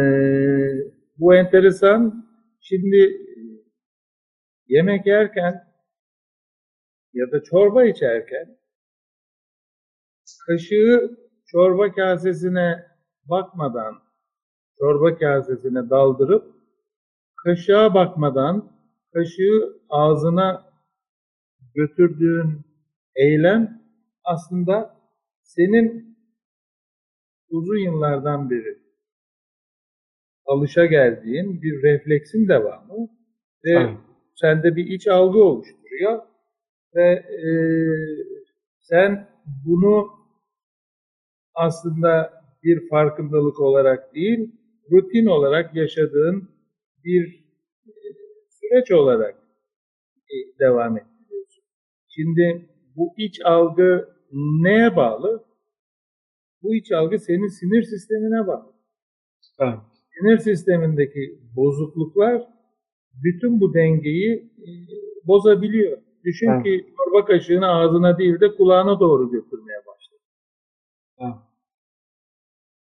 bu 1.18 1.36
enteresan. 1.36 2.32
Şimdi 2.64 3.18
yemek 4.72 5.06
yerken 5.06 5.54
ya 7.14 7.32
da 7.32 7.44
çorba 7.44 7.86
içerken 7.86 8.58
kaşığı 10.48 11.18
çorba 11.46 11.92
kasesine 11.92 12.86
bakmadan 13.24 13.96
çorba 14.80 15.18
kasesine 15.18 15.90
daldırıp 15.90 16.56
kaşığa 17.36 17.94
bakmadan 17.94 18.72
kaşığı 19.14 19.82
ağzına 19.90 20.72
götürdüğün 21.76 22.66
eylem 23.16 23.82
aslında 24.24 24.98
senin 25.44 26.18
uzun 27.50 27.78
yıllardan 27.78 28.50
beri 28.50 28.78
alışa 30.46 30.86
geldiğin 30.86 31.62
bir 31.62 31.84
refleksin 31.84 32.48
devamı 32.48 33.08
ve 33.66 33.72
evet. 33.72 34.11
Sende 34.42 34.76
bir 34.76 34.88
iç 34.88 35.08
algı 35.08 35.44
oluşturuyor 35.44 36.22
ve 36.96 37.12
e, 37.12 37.52
sen 38.80 39.28
bunu 39.66 40.10
aslında 41.54 42.34
bir 42.64 42.90
farkındalık 42.90 43.60
olarak 43.60 44.16
değil, 44.16 44.56
rutin 44.92 45.26
olarak 45.26 45.76
yaşadığın 45.76 46.50
bir 47.04 47.46
e, 47.88 47.94
süreç 48.50 48.92
olarak 48.92 49.36
e, 50.30 50.60
devam 50.60 50.98
ettiriyorsun. 50.98 51.64
Şimdi 52.08 52.70
bu 52.96 53.14
iç 53.18 53.42
algı 53.46 54.10
neye 54.62 54.96
bağlı? 54.96 55.46
Bu 56.64 56.76
iç 56.76 56.92
algı 56.92 57.20
senin 57.20 57.48
sinir 57.48 57.84
sistemine 57.84 58.48
bağlı. 58.48 58.74
Evet. 59.60 59.80
Sinir 60.10 60.38
sistemindeki 60.38 61.40
bozukluklar 61.56 62.48
bütün 63.14 63.62
bu 63.62 63.74
dengeyi 63.74 64.52
e, 64.58 64.70
bozabiliyor. 65.28 65.98
Düşün 66.24 66.50
evet. 66.50 66.64
ki 66.64 66.94
çorba 66.98 67.26
kaşığını 67.26 67.68
ağzına 67.68 68.18
değil 68.18 68.40
de 68.40 68.56
kulağına 68.56 69.00
doğru 69.00 69.32
götürmeye 69.32 69.80
başladı. 69.88 70.22
Evet. 71.20 71.36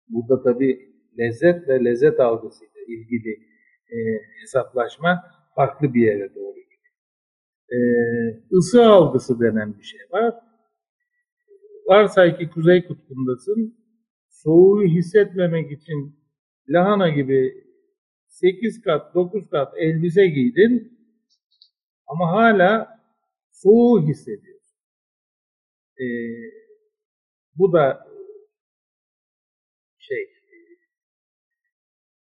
Burada 0.08 0.42
tabii 0.42 0.92
lezzet 1.18 1.68
ve 1.68 1.84
lezzet 1.84 2.20
algısıyla 2.20 2.80
ilgili 2.88 3.30
e, 3.90 3.96
hesaplaşma 4.40 5.22
farklı 5.54 5.94
bir 5.94 6.02
yere 6.02 6.34
doğru 6.34 6.54
gidiyor. 6.54 6.94
E, 7.70 7.78
ısı 8.52 8.86
algısı 8.86 9.40
denen 9.40 9.78
bir 9.78 9.82
şey 9.82 10.00
var. 10.12 10.34
Varsay 11.86 12.38
ki 12.38 12.50
Kuzey 12.50 12.86
Kutbu'ndasın, 12.86 13.78
soğuğu 14.28 14.82
hissetmemek 14.82 15.72
için 15.72 16.16
lahana 16.68 17.08
gibi 17.08 17.64
8 18.32 18.80
kat, 18.82 19.14
9 19.14 19.50
kat 19.50 19.74
elbise 19.76 20.26
giydin 20.26 20.98
ama 22.06 22.32
hala 22.32 23.00
soğuğu 23.50 24.08
hissediyorsun. 24.08 24.78
Ee, 26.00 26.04
bu 27.54 27.72
da 27.72 28.06
şey 29.98 30.28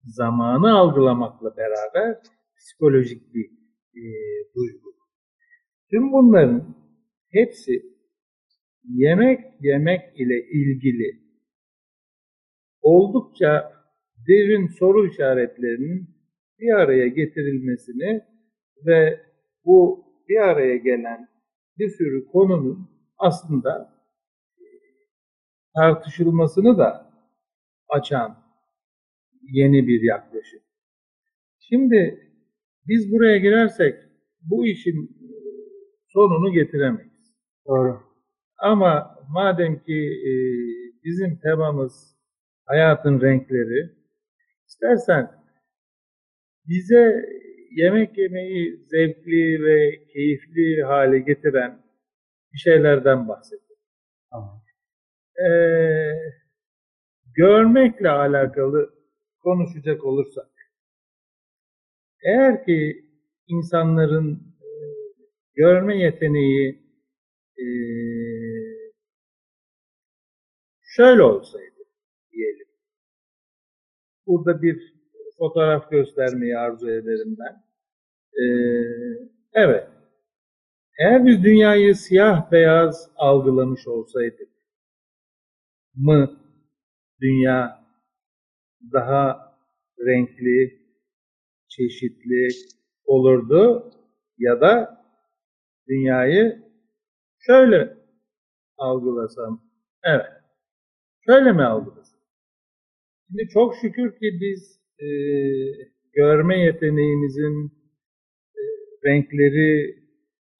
zamanı 0.03 0.77
algılamakla 0.77 1.57
beraber 1.57 2.21
psikolojik 2.57 3.33
bir 3.33 3.45
e, 3.95 4.03
duygu. 4.55 4.95
Tüm 5.89 6.11
bunların 6.11 6.75
hepsi 7.29 7.97
yemek 8.83 9.39
yemek 9.59 10.19
ile 10.19 10.47
ilgili 10.49 11.21
oldukça 12.81 13.76
derin 14.27 14.67
soru 14.67 15.07
işaretlerinin 15.07 16.09
bir 16.59 16.73
araya 16.73 17.07
getirilmesini 17.07 18.21
ve 18.85 19.21
bu 19.65 20.05
bir 20.29 20.37
araya 20.37 20.77
gelen 20.77 21.27
bir 21.77 21.89
sürü 21.89 22.25
konunun 22.25 22.89
aslında 23.17 23.93
tartışılmasını 25.75 26.77
da 26.77 27.11
açan 27.89 28.37
yeni 29.41 29.87
bir 29.87 30.01
yaklaşım. 30.01 30.59
Şimdi 31.59 32.29
biz 32.87 33.11
buraya 33.11 33.37
girersek 33.37 33.95
bu 34.41 34.65
işin 34.65 35.17
sonunu 36.07 36.51
getiremeyiz. 36.51 37.35
Doğru. 37.67 37.99
Ama 38.57 39.15
madem 39.29 39.79
ki 39.83 40.09
e, 40.25 40.31
bizim 41.03 41.39
temamız 41.39 42.15
hayatın 42.65 43.21
renkleri, 43.21 43.96
istersen 44.67 45.31
bize 46.65 47.25
yemek 47.71 48.17
yemeyi 48.17 48.77
zevkli 48.87 49.63
ve 49.65 50.05
keyifli 50.13 50.83
hale 50.83 51.19
getiren 51.19 51.83
bir 52.53 52.57
şeylerden 52.57 53.27
bahsedelim. 53.27 53.77
Tamam. 54.31 54.63
Ee, 55.49 56.11
görmekle 57.35 58.09
alakalı 58.09 58.93
konuşacak 59.39 60.05
olursak, 60.05 60.51
eğer 62.25 62.65
ki 62.65 63.05
insanların 63.47 64.55
e, 64.61 64.67
görme 65.55 65.97
yeteneği 65.97 66.69
e, 67.57 67.65
şöyle 70.81 71.23
olsaydı. 71.23 71.76
Burada 74.27 74.61
bir 74.61 74.93
fotoğraf 75.37 75.91
göstermeyi 75.91 76.57
arzu 76.57 76.89
ederim 76.89 77.37
ben. 77.39 77.63
E, 78.41 78.43
evet. 79.53 79.87
Eğer 80.99 81.25
biz 81.25 81.43
dünyayı 81.43 81.95
siyah 81.95 82.51
beyaz 82.51 83.11
algılamış 83.15 83.87
olsaydık 83.87 84.49
mı 85.95 86.39
dünya 87.21 87.85
daha 88.93 89.53
renkli, 89.99 90.81
çeşitli 91.67 92.47
olurdu 93.05 93.91
ya 94.37 94.61
da 94.61 95.03
dünyayı 95.87 96.63
şöyle 97.39 97.97
algılasam. 98.77 99.61
Evet. 100.03 100.25
Şöyle 101.25 101.51
mi 101.51 101.63
algılasam? 101.63 102.16
Şimdi 103.27 103.47
çok 103.53 103.75
şükür 103.75 104.11
ki 104.11 104.39
biz 104.41 104.79
e, 104.99 105.07
görme 106.13 106.59
yeteneğimizin 106.59 107.71
e, 108.55 108.61
renkleri 109.05 109.95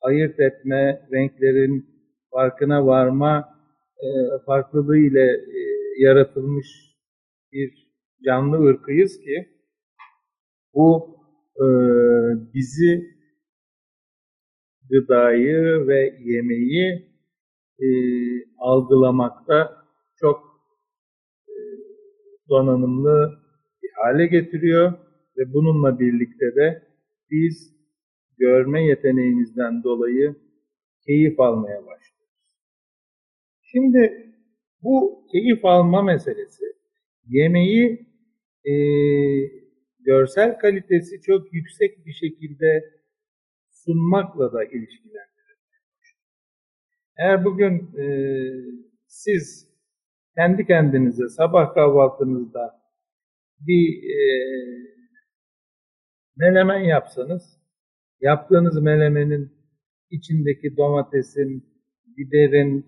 ayırt 0.01 0.39
etme, 0.39 1.07
renklerin 1.13 1.85
farkına 2.31 2.85
varma 2.85 3.45
e, 3.97 4.07
farklılığı 4.45 4.97
ile 4.97 5.25
e, 5.31 5.59
yaratılmış 5.97 6.67
bir 7.51 7.87
canlı 8.25 8.65
ırkıyız 8.67 9.19
ki 9.19 9.47
bu 10.73 11.17
e, 11.55 11.65
bizi 12.53 13.17
gıdayı 14.89 15.87
ve 15.87 16.17
yemeği 16.19 17.11
e, 17.79 17.87
algılamakta 18.57 19.77
çok 20.19 20.46
donanımlı 22.49 23.39
bir 23.83 23.89
hale 23.95 24.27
getiriyor 24.27 24.93
ve 25.37 25.53
bununla 25.53 25.99
birlikte 25.99 26.55
de 26.55 26.83
biz 27.31 27.73
görme 28.37 28.85
yeteneğimizden 28.85 29.83
dolayı 29.83 30.35
keyif 31.05 31.39
almaya 31.39 31.77
başlıyoruz. 31.85 32.57
Şimdi 33.61 34.33
bu 34.83 35.25
keyif 35.31 35.65
alma 35.65 36.01
meselesi 36.01 36.65
yemeği 37.27 38.07
e, 38.65 38.73
görsel 39.99 40.59
kalitesi 40.59 41.21
çok 41.21 41.53
yüksek 41.53 42.05
bir 42.05 42.13
şekilde 42.13 42.83
sunmakla 43.69 44.53
da 44.53 44.63
ilişkilendirilir. 44.63 45.57
Eğer 47.17 47.45
bugün 47.45 47.97
e, 47.97 48.05
siz 49.07 49.66
kendi 50.37 50.65
kendinize 50.65 51.29
sabah 51.29 51.73
kahvaltınızda 51.73 52.79
bir 53.59 54.03
e, 54.03 54.19
melemen 56.37 56.79
yapsanız, 56.79 57.61
yaptığınız 58.21 58.81
melemenin 58.81 59.51
içindeki 60.11 60.77
domatesin, 60.77 61.63
biberin 62.17 62.85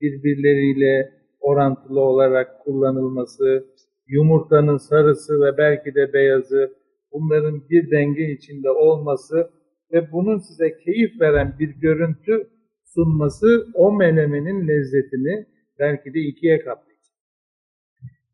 birbirleriyle 0.00 1.12
orantılı 1.40 2.00
olarak 2.00 2.64
kullanılması, 2.64 3.66
yumurtanın 4.06 4.76
sarısı 4.76 5.40
ve 5.40 5.58
belki 5.58 5.94
de 5.94 6.12
beyazı 6.12 6.74
bunların 7.12 7.68
bir 7.70 7.90
denge 7.90 8.30
içinde 8.30 8.70
olması 8.70 9.50
ve 9.92 10.12
bunun 10.12 10.38
size 10.38 10.78
keyif 10.78 11.20
veren 11.20 11.56
bir 11.58 11.68
görüntü 11.68 12.50
sunması 12.84 13.66
o 13.74 13.92
melemenin 13.92 14.68
lezzetini 14.68 15.46
belki 15.80 16.14
de 16.14 16.20
ikiye 16.20 16.58
katlayacak. 16.58 16.90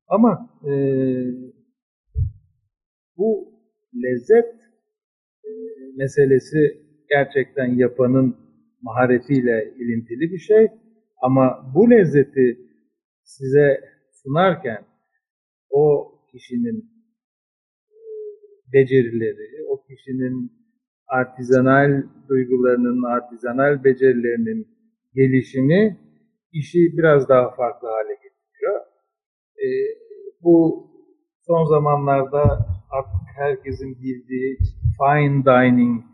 Ama 0.08 0.60
e, 0.64 0.72
bu 3.16 3.52
lezzet 3.94 4.54
e, 5.44 5.50
meselesi 5.96 6.82
gerçekten 7.08 7.66
yapanın 7.74 8.36
maharetiyle 8.82 9.74
ilintili 9.78 10.32
bir 10.32 10.38
şey. 10.38 10.66
Ama 11.22 11.72
bu 11.74 11.90
lezzeti 11.90 12.58
size 13.22 13.80
sunarken 14.22 14.84
o 15.70 16.12
kişinin 16.32 16.90
e, 17.90 17.96
becerileri, 18.72 19.64
o 19.68 19.82
kişinin 19.82 20.52
artizanal 21.08 22.02
duygularının, 22.28 23.02
artizanal 23.02 23.84
becerilerinin 23.84 24.68
gelişimi 25.14 26.05
işi 26.58 26.98
biraz 26.98 27.28
daha 27.28 27.54
farklı 27.54 27.88
hale 27.88 28.14
getiriyor. 28.14 28.80
E, 29.58 29.66
bu 30.42 30.86
son 31.46 31.64
zamanlarda 31.64 32.42
artık 32.90 33.26
herkesin 33.36 34.02
bildiği 34.02 34.58
fine 34.98 35.44
dining 35.44 36.04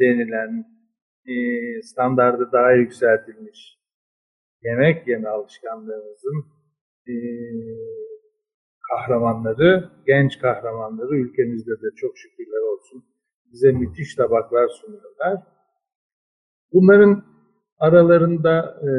denilen 0.00 0.64
e, 1.26 1.34
standardı 1.82 2.50
daha 2.52 2.72
yükseltilmiş 2.72 3.78
yemek 4.62 5.08
yeme 5.08 5.28
alışkanlığımızın 5.28 6.44
e, 7.08 7.14
kahramanları, 8.90 9.90
genç 10.06 10.38
kahramanları 10.38 11.16
ülkemizde 11.16 11.70
de 11.70 11.94
çok 11.96 12.18
şükürler 12.18 12.72
olsun 12.72 13.04
bize 13.52 13.72
müthiş 13.72 14.14
tabaklar 14.14 14.68
sunuyorlar. 14.68 15.42
Bunların 16.72 17.24
aralarında 17.78 18.80
e, 18.82 18.90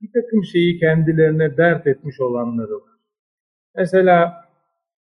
bir 0.00 0.10
takım 0.12 0.44
şeyi 0.44 0.78
kendilerine 0.78 1.56
dert 1.56 1.86
etmiş 1.86 2.20
olanları 2.20 2.74
var. 2.74 2.98
Mesela 3.76 4.34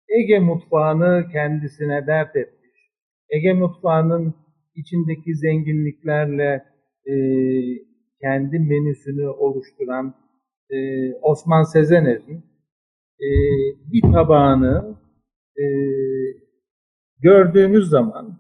Ege 0.10 0.39
mutfağını 0.39 1.28
kendisine 1.32 2.08
dert 2.08 2.36
etmiş. 2.36 2.92
Ege 3.30 3.54
mutfağının 3.54 4.36
içindeki 4.76 5.36
zenginliklerle 5.36 6.66
e, 7.06 7.14
kendi 8.22 8.60
menüsünü 8.60 9.28
oluşturan 9.28 10.16
e, 10.70 10.78
Osman 11.22 11.64
Sezener'in 11.64 12.46
e, 13.20 13.30
bir 13.92 14.02
tabağını 14.02 14.98
e, 15.58 15.66
gördüğümüz 17.20 17.89
zaman 17.89 18.39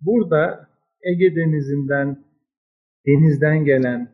burada 0.00 0.68
Ege 1.02 1.36
Denizi'nden 1.36 2.24
denizden 3.06 3.64
gelen 3.64 4.12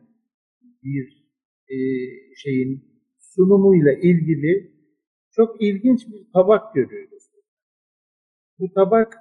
bir 0.83 1.24
e, 1.69 1.77
şeyin 2.35 2.95
sunumuyla 3.19 3.93
ilgili 3.93 4.71
çok 5.31 5.61
ilginç 5.61 6.07
bir 6.07 6.31
tabak 6.33 6.75
görüyoruz. 6.75 7.23
Bu 8.59 8.73
tabak 8.73 9.13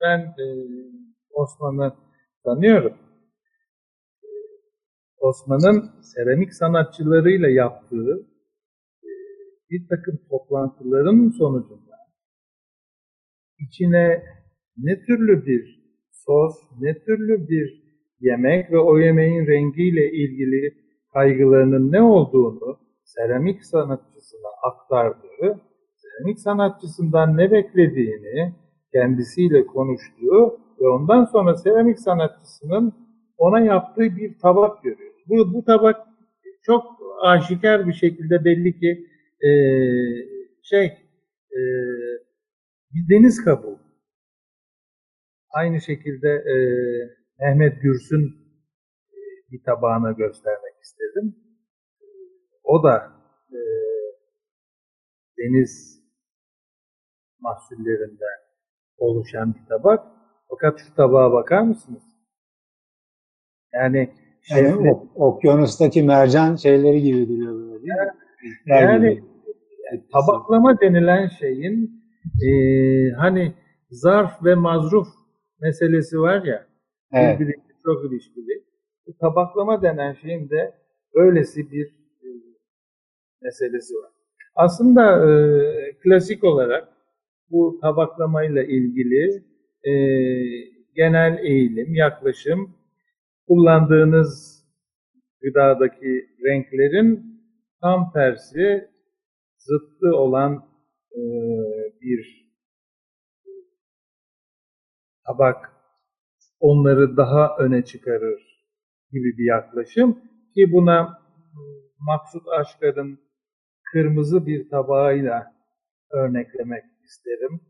ben 0.00 0.18
e, 0.18 0.46
Osman'ı 1.30 1.94
tanıyorum. 2.44 2.96
Osman'ın 5.18 6.02
seramik 6.02 6.54
sanatçılarıyla 6.54 7.48
yaptığı 7.48 8.26
e, 9.04 9.10
bir 9.70 9.88
takım 9.88 10.20
toplantıların 10.30 11.30
sonucunda 11.30 11.96
içine 13.58 14.22
ne 14.76 15.02
türlü 15.06 15.46
bir 15.46 15.80
sos, 16.10 16.54
ne 16.80 16.98
türlü 17.04 17.48
bir 17.48 17.82
yemek 18.20 18.72
ve 18.72 18.78
o 18.78 18.98
yemeğin 18.98 19.46
rengiyle 19.46 20.12
ilgili 20.12 20.89
kaygılarının 21.12 21.92
ne 21.92 22.02
olduğunu 22.02 22.78
seramik 23.04 23.64
sanatçısına 23.64 24.48
aktardığı, 24.62 25.60
seramik 25.96 26.40
sanatçısından 26.40 27.36
ne 27.36 27.50
beklediğini 27.50 28.54
kendisiyle 28.92 29.66
konuştuğu 29.66 30.60
ve 30.80 30.88
ondan 30.88 31.24
sonra 31.24 31.56
seramik 31.56 31.98
sanatçısının 31.98 32.92
ona 33.38 33.60
yaptığı 33.60 34.16
bir 34.16 34.38
tabak 34.38 34.82
görüyoruz. 34.82 35.22
Bu, 35.28 35.54
bu 35.54 35.64
tabak 35.64 35.96
çok 36.62 36.84
aşikar 37.22 37.86
bir 37.86 37.92
şekilde 37.92 38.44
belli 38.44 38.80
ki 38.80 39.06
e, 39.46 39.50
şey 40.62 40.86
e, 41.50 41.60
bir 42.94 43.08
deniz 43.08 43.44
kabuğu. 43.44 43.78
Aynı 45.50 45.80
şekilde 45.80 46.28
e, 46.28 46.56
Mehmet 47.40 47.82
Gürs'ün 47.82 48.24
e, 49.12 49.20
bir 49.52 49.62
tabağına 49.64 50.12
göstermek 50.12 50.59
istedim. 50.82 51.36
O 52.64 52.82
da 52.82 53.12
e, 53.52 53.58
deniz 55.38 56.02
mahsullerinden 57.40 58.38
oluşan 58.98 59.54
bir 59.54 59.66
tabak. 59.68 60.06
Fakat 60.48 60.80
şu 60.80 60.94
tabağa 60.94 61.32
bakar 61.32 61.62
mısınız? 61.62 62.02
Yani 63.74 63.98
yani 64.50 64.68
şefle, 64.68 64.90
okyanustaki 65.14 66.02
mercan 66.02 66.56
şeyleri 66.56 67.02
gibi 67.02 67.28
duruyor 67.28 67.54
böyle 67.54 67.82
değil 67.82 67.94
mi? 67.94 68.12
Yani, 68.66 69.22
yani 69.84 70.02
tabaklama 70.12 70.80
denilen 70.80 71.28
şeyin 71.28 72.02
e, 72.42 72.50
hani 73.16 73.54
zarf 73.90 74.44
ve 74.44 74.54
mazruf 74.54 75.08
meselesi 75.60 76.20
var 76.20 76.44
ya, 76.44 76.66
evet. 77.12 77.40
birbiriyle 77.40 77.62
çok 77.84 78.04
ilişkili. 78.04 78.69
Tabaklama 79.20 79.82
denen 79.82 80.12
şeyin 80.12 80.50
de 80.50 80.74
öylesi 81.14 81.70
bir 81.70 81.86
e, 82.22 82.28
meselesi 83.42 83.94
var. 83.94 84.10
Aslında 84.54 85.30
e, 85.30 85.32
klasik 86.02 86.44
olarak 86.44 86.88
bu 87.50 87.78
tabaklamayla 87.82 88.62
ilgili 88.62 89.44
e, 89.84 89.92
genel 90.94 91.38
eğilim, 91.44 91.94
yaklaşım 91.94 92.76
kullandığınız 93.48 94.64
gıdadaki 95.42 96.28
renklerin 96.44 97.40
tam 97.80 98.12
tersi 98.12 98.88
zıttı 99.58 100.16
olan 100.16 100.64
e, 101.12 101.20
bir 102.00 102.50
tabak 105.26 105.72
onları 106.60 107.16
daha 107.16 107.56
öne 107.58 107.84
çıkarır 107.84 108.49
gibi 109.12 109.38
bir 109.38 109.44
yaklaşım 109.44 110.18
ki 110.54 110.72
buna 110.72 111.20
Maksut 111.98 112.48
Aşkar'ın 112.48 113.18
kırmızı 113.92 114.46
bir 114.46 114.68
tabağıyla 114.68 115.54
örneklemek 116.10 116.84
isterim. 117.04 117.60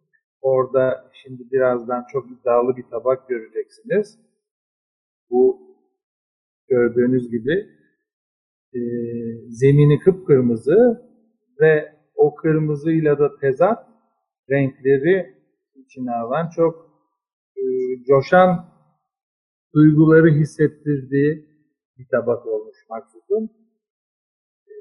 Orada 0.40 1.10
şimdi 1.22 1.42
birazdan 1.52 2.04
çok 2.12 2.30
iddialı 2.30 2.76
bir 2.76 2.84
tabak 2.90 3.28
göreceksiniz. 3.28 4.18
Bu 5.30 5.60
gördüğünüz 6.68 7.30
gibi 7.30 7.66
e, 8.74 8.80
zemini 9.48 9.98
kıpkırmızı 9.98 11.10
ve 11.60 11.92
o 12.14 12.34
kırmızıyla 12.34 13.18
da 13.18 13.36
tezat 13.40 13.88
renkleri 14.50 15.34
içine 15.74 16.10
alan 16.10 16.48
çok 16.56 16.90
e, 17.56 17.62
coşan 18.08 18.69
duyguları 19.74 20.30
hissettirdiği 20.30 21.50
bir 21.98 22.08
tabak 22.08 22.46
olmuş 22.46 22.76
Maksut'un. 22.90 23.50
E, 24.66 24.72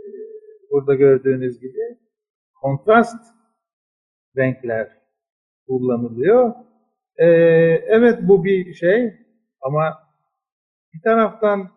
burada 0.72 0.96
gördüğünüz 0.96 1.60
gibi 1.60 1.98
kontrast 2.62 3.36
renkler 4.38 4.90
kullanılıyor. 5.68 6.54
E, 7.18 7.26
evet 7.88 8.20
bu 8.22 8.44
bir 8.44 8.74
şey 8.74 9.14
ama 9.62 9.98
bir 10.94 11.02
taraftan 11.02 11.70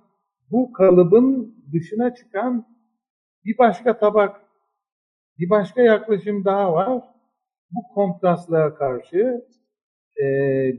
bu 0.51 0.73
kalıbın 0.73 1.57
dışına 1.73 2.15
çıkan 2.15 2.67
bir 3.45 3.59
başka 3.59 3.99
tabak, 3.99 4.41
bir 5.39 5.51
başka 5.51 5.83
yaklaşım 5.83 6.45
daha 6.45 6.73
var. 6.73 7.03
Bu 7.71 7.95
kontrastlara 7.95 8.75
karşı 8.75 9.45
e, 10.17 10.25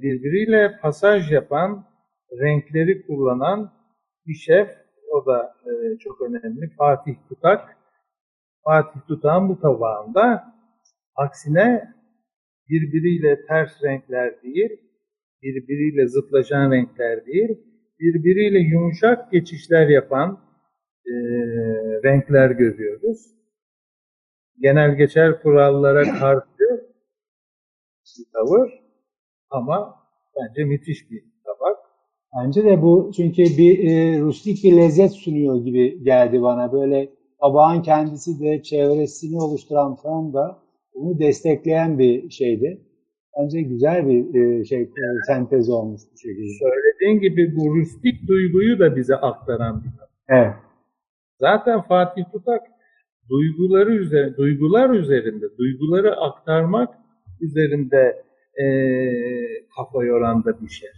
birbiriyle 0.02 0.80
pasaj 0.82 1.32
yapan, 1.32 1.93
renkleri 2.42 3.06
kullanan 3.08 3.74
bir 4.28 4.34
şef, 4.34 4.70
o 5.12 5.26
da 5.26 5.56
e, 5.66 5.98
çok 5.98 6.22
önemli, 6.22 6.70
Fatih 6.78 7.16
Tutak. 7.30 7.78
Fatih 8.64 9.00
Tutak'ın 9.08 9.50
bu 9.50 9.60
tabağında 9.60 10.54
aksine 11.16 11.94
birbiriyle 12.70 13.46
ters 13.46 13.84
renkler 13.84 14.42
değil, 14.44 14.70
birbiriyle 15.42 16.08
zıtlaşan 16.08 16.72
renkler 16.72 17.26
değil, 17.26 17.50
birbiriyle 18.00 18.60
yumuşak 18.60 19.32
geçişler 19.32 19.88
yapan 19.88 20.40
e, 21.06 21.12
renkler 22.04 22.52
görüyoruz. 22.52 23.34
Genel 24.60 24.98
geçer 24.98 25.42
kurallara 25.42 26.04
karşı 26.04 26.48
bir 28.18 28.26
tavır 28.34 28.72
ama 29.50 29.96
bence 30.36 30.64
müthiş 30.64 31.12
bir. 31.12 31.33
Bence 32.38 32.64
de 32.64 32.82
bu 32.82 33.12
çünkü 33.16 33.44
bir 33.44 33.92
e, 33.92 34.20
rustik 34.20 34.64
bir 34.64 34.78
lezzet 34.78 35.12
sunuyor 35.12 35.66
gibi 35.66 36.04
geldi 36.04 36.42
bana. 36.42 36.72
Böyle 36.74 37.10
tabağın 37.42 37.82
kendisi 37.82 38.40
de 38.40 38.64
çevresini 38.64 39.42
oluşturan 39.42 39.96
fon 39.96 40.34
da 40.34 40.60
bunu 40.96 41.20
destekleyen 41.20 42.00
bir 42.00 42.30
şeydi. 42.30 42.82
Bence 43.38 43.62
güzel 43.62 44.08
bir 44.08 44.36
e, 44.36 44.66
şey 44.66 44.82
e, 44.82 44.90
sentez 45.28 45.70
olmuş 45.70 46.02
bu 46.14 46.18
şekilde. 46.18 46.48
Söylediğin 46.60 47.22
gibi 47.22 47.56
bu 47.56 47.76
rustik 47.76 48.28
duyguyu 48.28 48.80
da 48.80 48.96
bize 48.96 49.16
aktaran 49.16 49.84
bir. 49.84 49.90
Evet. 50.30 50.54
Zaten 51.40 51.82
Fatih 51.82 52.24
Tutak 52.32 52.62
duyguları 53.30 53.96
üzerinde, 53.96 54.38
duygular 54.38 54.90
üzerinde, 54.90 55.46
duyguları 55.58 56.16
aktarmak 56.16 56.90
üzerinde 57.42 58.24
e, 58.64 58.66
kafa 59.78 60.04
yoran 60.04 60.44
da 60.44 60.62
bir 60.62 60.70
şey. 60.70 60.90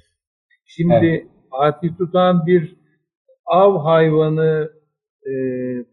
Şimdi 0.66 0.93
Evet. 0.93 1.28
Fatih 1.51 1.97
Tutak'ın 1.97 2.45
bir 2.45 2.76
av 3.45 3.78
hayvanı 3.84 4.72
e, 5.26 5.32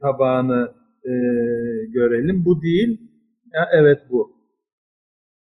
tabağını 0.01 0.75
e, 1.05 1.11
görelim. 1.93 2.45
Bu 2.45 2.63
değil. 2.63 3.01
Ya, 3.53 3.69
evet 3.73 3.99
bu. 4.11 4.37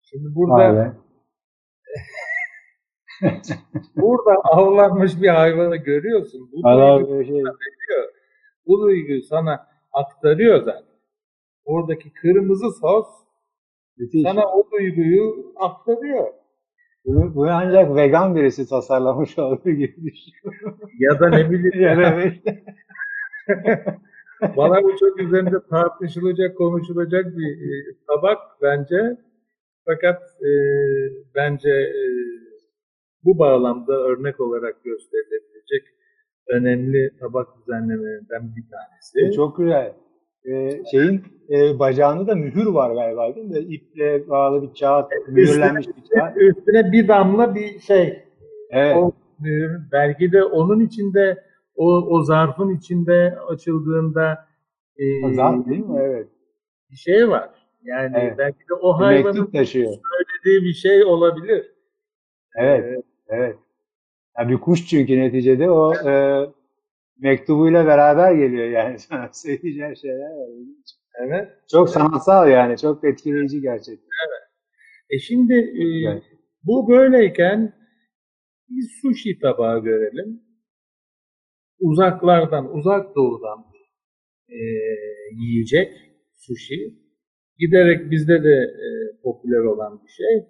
Şimdi 0.03 0.35
burada 0.35 0.97
burada 3.97 4.41
avlanmış 4.45 5.23
bir 5.23 5.29
hayvanı 5.29 5.77
görüyorsun. 5.77 6.51
Bu 6.53 6.69
Allah 6.69 7.01
duygu- 7.01 7.25
şey. 7.27 7.43
bu 8.67 8.81
duyguyu 8.81 9.23
sana 9.23 9.67
aktarıyor 9.93 10.59
zaten. 10.63 10.89
Oradaki 11.65 12.13
kırmızı 12.13 12.71
sos 12.81 13.07
Müthiş. 13.97 14.23
sana 14.23 14.47
o 14.47 14.71
duyguyu 14.71 15.53
aktarıyor. 15.57 16.29
Bunu, 17.09 17.35
bunu 17.35 17.51
ancak 17.51 17.97
vegan 17.97 18.37
birisi 18.37 18.69
tasarlamış 18.69 19.39
olduğu 19.39 19.71
gibi 19.71 19.97
düşünüyorum. 19.97 20.79
Ya 20.99 21.21
da 21.21 21.29
ne 21.29 21.51
bileyim 21.51 21.99
evet. 21.99 22.35
bana 24.57 24.83
bu 24.83 24.97
çok 24.97 25.21
üzerinde 25.21 25.57
tartışılacak, 25.71 26.57
konuşulacak 26.57 27.27
bir 27.37 27.51
e, 27.51 27.97
tabak 28.07 28.39
bence. 28.63 29.17
Fakat 29.85 30.23
e, 30.43 30.51
bence 31.35 31.71
e, 31.71 32.03
bu 33.25 33.39
bağlamda 33.39 33.93
örnek 33.93 34.41
olarak 34.41 34.85
gösterilebilecek 34.85 35.85
önemli 36.49 37.11
tabak 37.21 37.49
düzenlemelerinden 37.59 38.57
bir 38.57 38.65
tanesi. 38.71 39.29
Bu 39.29 39.37
çok 39.37 39.57
güzel. 39.57 39.95
Ee, 40.45 40.83
şeyin 40.91 41.25
e, 41.51 41.79
bacağında 41.79 42.27
da 42.27 42.35
mühür 42.35 42.67
var 42.67 42.95
galiba 42.95 43.35
değil 43.35 43.47
mi? 43.47 43.59
İple 43.59 44.29
bağlı 44.29 44.63
bir 44.63 44.81
kağıt, 44.81 45.13
mühürlenmiş 45.29 45.87
bir 45.87 46.19
kağıt. 46.19 46.37
Üstüne 46.37 46.93
bir 46.93 47.09
damla 47.09 47.55
bir 47.55 47.81
şey 47.81 48.25
Evet. 48.71 48.97
O 48.97 49.13
mühür, 49.41 49.81
belki 49.93 50.33
de 50.33 50.45
onun 50.45 50.81
içinde 50.81 51.45
o, 51.77 51.87
o 51.87 52.23
zarfın 52.23 52.77
içinde 52.77 53.39
açıldığında 53.49 54.49
e, 54.97 55.35
Zarf 55.35 55.67
değil 55.67 55.87
mi? 55.87 55.99
Evet. 56.01 56.29
bir 56.91 56.97
şey 56.97 57.29
var. 57.29 57.51
Yani 57.83 58.17
Evet. 58.21 58.39
belki 58.39 58.69
de 58.69 58.75
o 58.75 58.93
hayvanın 58.93 59.47
taşıyor. 59.47 59.93
söylediği 59.93 60.69
bir 60.69 60.75
şey 60.75 61.05
olabilir. 61.05 61.73
Evet. 62.57 63.05
Evet. 63.29 63.57
Ya 64.39 64.49
bir 64.49 64.57
kuş 64.57 64.87
çünkü 64.87 65.21
neticede 65.21 65.71
o 65.71 65.95
e, 65.95 66.45
mektubuyla 67.19 67.87
beraber 67.87 68.33
geliyor 68.33 68.69
yani 68.69 68.99
sana 69.09 69.31
söyleyeceği 69.33 69.97
şeyler 69.97 70.31
var. 70.31 70.49
Evet. 71.27 71.49
Çok 71.71 71.91
sanatsal 71.91 72.51
yani. 72.51 72.79
Çok 72.79 73.05
etkileyici 73.05 73.61
gerçekten. 73.61 74.09
E 75.11 75.19
şimdi 75.19 75.55
e, 75.55 76.11
Evet. 76.11 76.23
bu 76.63 76.89
böyleyken 76.89 77.73
bir 78.69 78.89
sushi 79.03 79.39
tabağı 79.39 79.83
görelim. 79.83 80.43
Uzaklardan, 81.81 82.77
uzak 82.77 83.17
doğudan 83.17 83.65
e, 84.49 84.59
yiyecek 85.33 85.93
sushi. 86.37 86.95
Giderek 87.59 88.11
bizde 88.11 88.45
de 88.45 88.55
e, 88.55 88.89
popüler 89.23 89.61
olan 89.61 90.03
bir 90.05 90.09
şey. 90.09 90.47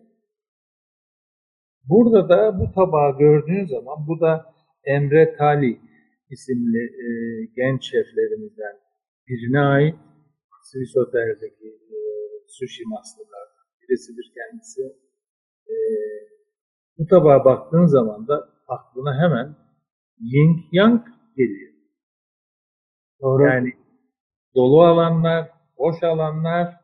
Burada 1.85 2.29
da 2.29 2.61
bu 2.61 2.73
tabağı 2.75 3.19
gördüğün 3.19 3.67
zaman 3.67 4.07
bu 4.09 4.21
da 4.21 4.55
Emre 4.85 5.37
Tali 5.37 5.81
isimli 6.31 6.85
e, 6.85 7.09
genç 7.57 7.85
şeflerimizden 7.91 8.77
birine 9.29 9.61
ait. 9.61 9.95
Swiss 10.63 10.97
Hotel'deki 10.97 11.69
e, 11.69 11.99
sushi 12.49 12.83
masterlardan 12.87 13.67
birisidir 13.83 14.33
kendisi. 14.35 14.83
E, 15.69 15.75
bu 16.99 17.07
tabağa 17.07 17.45
baktığın 17.45 17.87
zaman 17.87 18.29
da 18.29 18.49
aklına 18.69 19.23
hemen 19.23 19.57
yin 20.21 20.67
yang 20.73 21.07
geliyor. 21.37 21.73
Doğru. 23.23 23.43
Yani 23.43 23.73
dolu 24.55 24.83
alanlar, 24.83 25.51
boş 25.79 26.03
alanlar, 26.03 26.79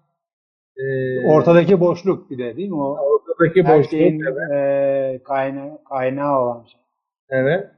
e, 0.76 0.84
Ortadaki 1.26 1.80
boşluk 1.80 2.30
bir 2.30 2.38
de 2.38 2.56
değil 2.56 2.68
mi? 2.68 2.74
O 2.74 2.96
ortadaki 2.96 3.62
her 3.62 3.78
boşluk, 3.78 3.90
şeyin 3.90 4.20
evet. 4.20 4.50
e, 4.52 5.22
kaynağı, 5.22 5.84
kaynağı 5.84 6.40
olan 6.42 6.64
şey. 6.64 6.80
Evet. 7.28 7.70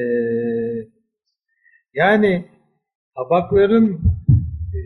Ee, 0.00 0.88
yani 1.94 2.50
tabakların 3.16 4.00
e, 4.74 4.80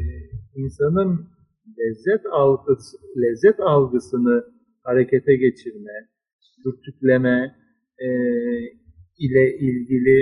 insanın 0.55 1.31
lezzet 1.79 2.27
algısı, 2.33 2.97
lezzet 3.17 3.61
algısını 3.61 4.45
harekete 4.83 5.37
geçirme, 5.37 5.93
dürtükleme 6.65 7.57
e, 7.99 8.09
ile 9.19 9.59
ilgili 9.59 10.21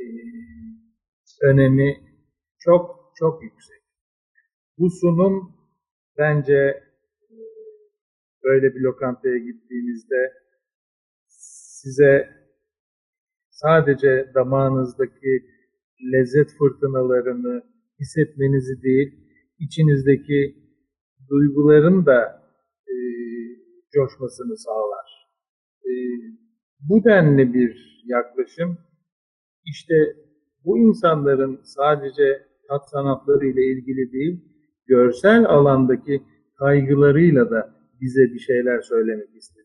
e, 0.00 0.06
önemi 1.42 1.96
çok 2.58 3.12
çok 3.18 3.42
yüksek. 3.42 3.82
Bu 4.78 4.90
sunum 4.90 5.54
bence 6.18 6.54
e, 6.54 7.36
böyle 8.44 8.74
bir 8.74 8.80
lokantaya 8.80 9.38
gittiğinizde 9.38 10.32
size 11.28 12.37
sadece 13.62 14.30
damağınızdaki 14.34 15.44
lezzet 16.12 16.50
fırtınalarını 16.58 17.62
hissetmenizi 18.00 18.82
değil, 18.82 19.08
içinizdeki 19.58 20.54
duyguların 21.30 22.06
da 22.06 22.42
e, 22.88 22.94
coşmasını 23.92 24.56
sağlar. 24.56 25.08
E, 25.84 25.90
bu 26.80 27.04
denli 27.04 27.54
bir 27.54 28.02
yaklaşım, 28.06 28.78
işte 29.64 30.16
bu 30.64 30.78
insanların 30.78 31.60
sadece 31.64 32.42
tat 32.68 32.90
sanatları 32.90 33.46
ile 33.46 33.64
ilgili 33.66 34.12
değil, 34.12 34.44
görsel 34.86 35.44
alandaki 35.44 36.22
kaygılarıyla 36.58 37.50
da 37.50 37.74
bize 38.00 38.22
bir 38.22 38.38
şeyler 38.38 38.80
söylemek 38.80 39.28
söylüyor. 39.28 39.57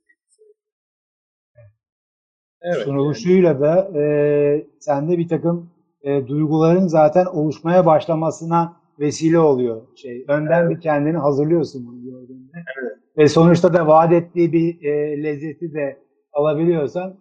Evet. 2.64 2.84
Sunuluşuyla 2.84 3.59
da 3.59 3.99
e, 3.99 4.68
sende 4.80 5.18
bir 5.18 5.28
takım 5.28 5.70
e, 6.01 6.28
duyguların 6.28 6.88
zaten 6.88 7.26
oluşmaya 7.26 7.86
başlamasına 7.86 8.78
vesile 8.99 9.39
oluyor. 9.39 9.82
Şey, 9.95 10.26
önden 10.28 10.70
bir 10.70 10.80
kendini 10.82 11.18
hazırlıyorsun 11.18 11.88
bunu 11.88 12.03
gördüğünde. 12.03 12.51
Evet. 12.53 12.97
Ve 13.18 13.28
sonuçta 13.28 13.74
da 13.74 13.88
vaat 13.88 14.14
ettiği 14.14 14.53
bir 14.53 14.84
e, 14.84 15.24
lezzeti 15.24 15.74
de 15.74 15.97
alabiliyorsan 16.34 17.16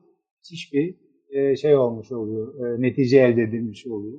hiçbir 0.50 0.94
e, 1.30 1.56
şey 1.56 1.76
olmuş 1.76 2.12
oluyor. 2.12 2.54
E, 2.66 2.82
netice 2.82 3.18
elde 3.18 3.42
edilmiş 3.42 3.86
oluyor. 3.86 4.18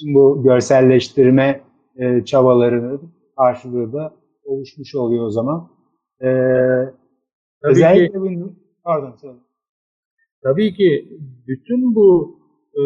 Tüm 0.00 0.14
bu 0.14 0.42
görselleştirme 0.42 1.60
e, 1.96 2.24
çabalarının 2.24 3.14
karşılığı 3.38 3.92
da 3.92 4.14
oluşmuş 4.44 4.94
oluyor 4.94 5.26
o 5.26 5.30
zaman. 5.30 5.70
E, 6.20 6.26
Tabii 6.26 6.92
özellikle 7.62 8.06
ki, 8.06 8.40
bu... 8.40 8.52
Pardon 8.84 9.16
söyle. 9.20 9.38
Tabii 10.44 10.74
ki 10.74 11.18
bütün 11.46 11.94
bu 11.94 12.38
e, 12.74 12.82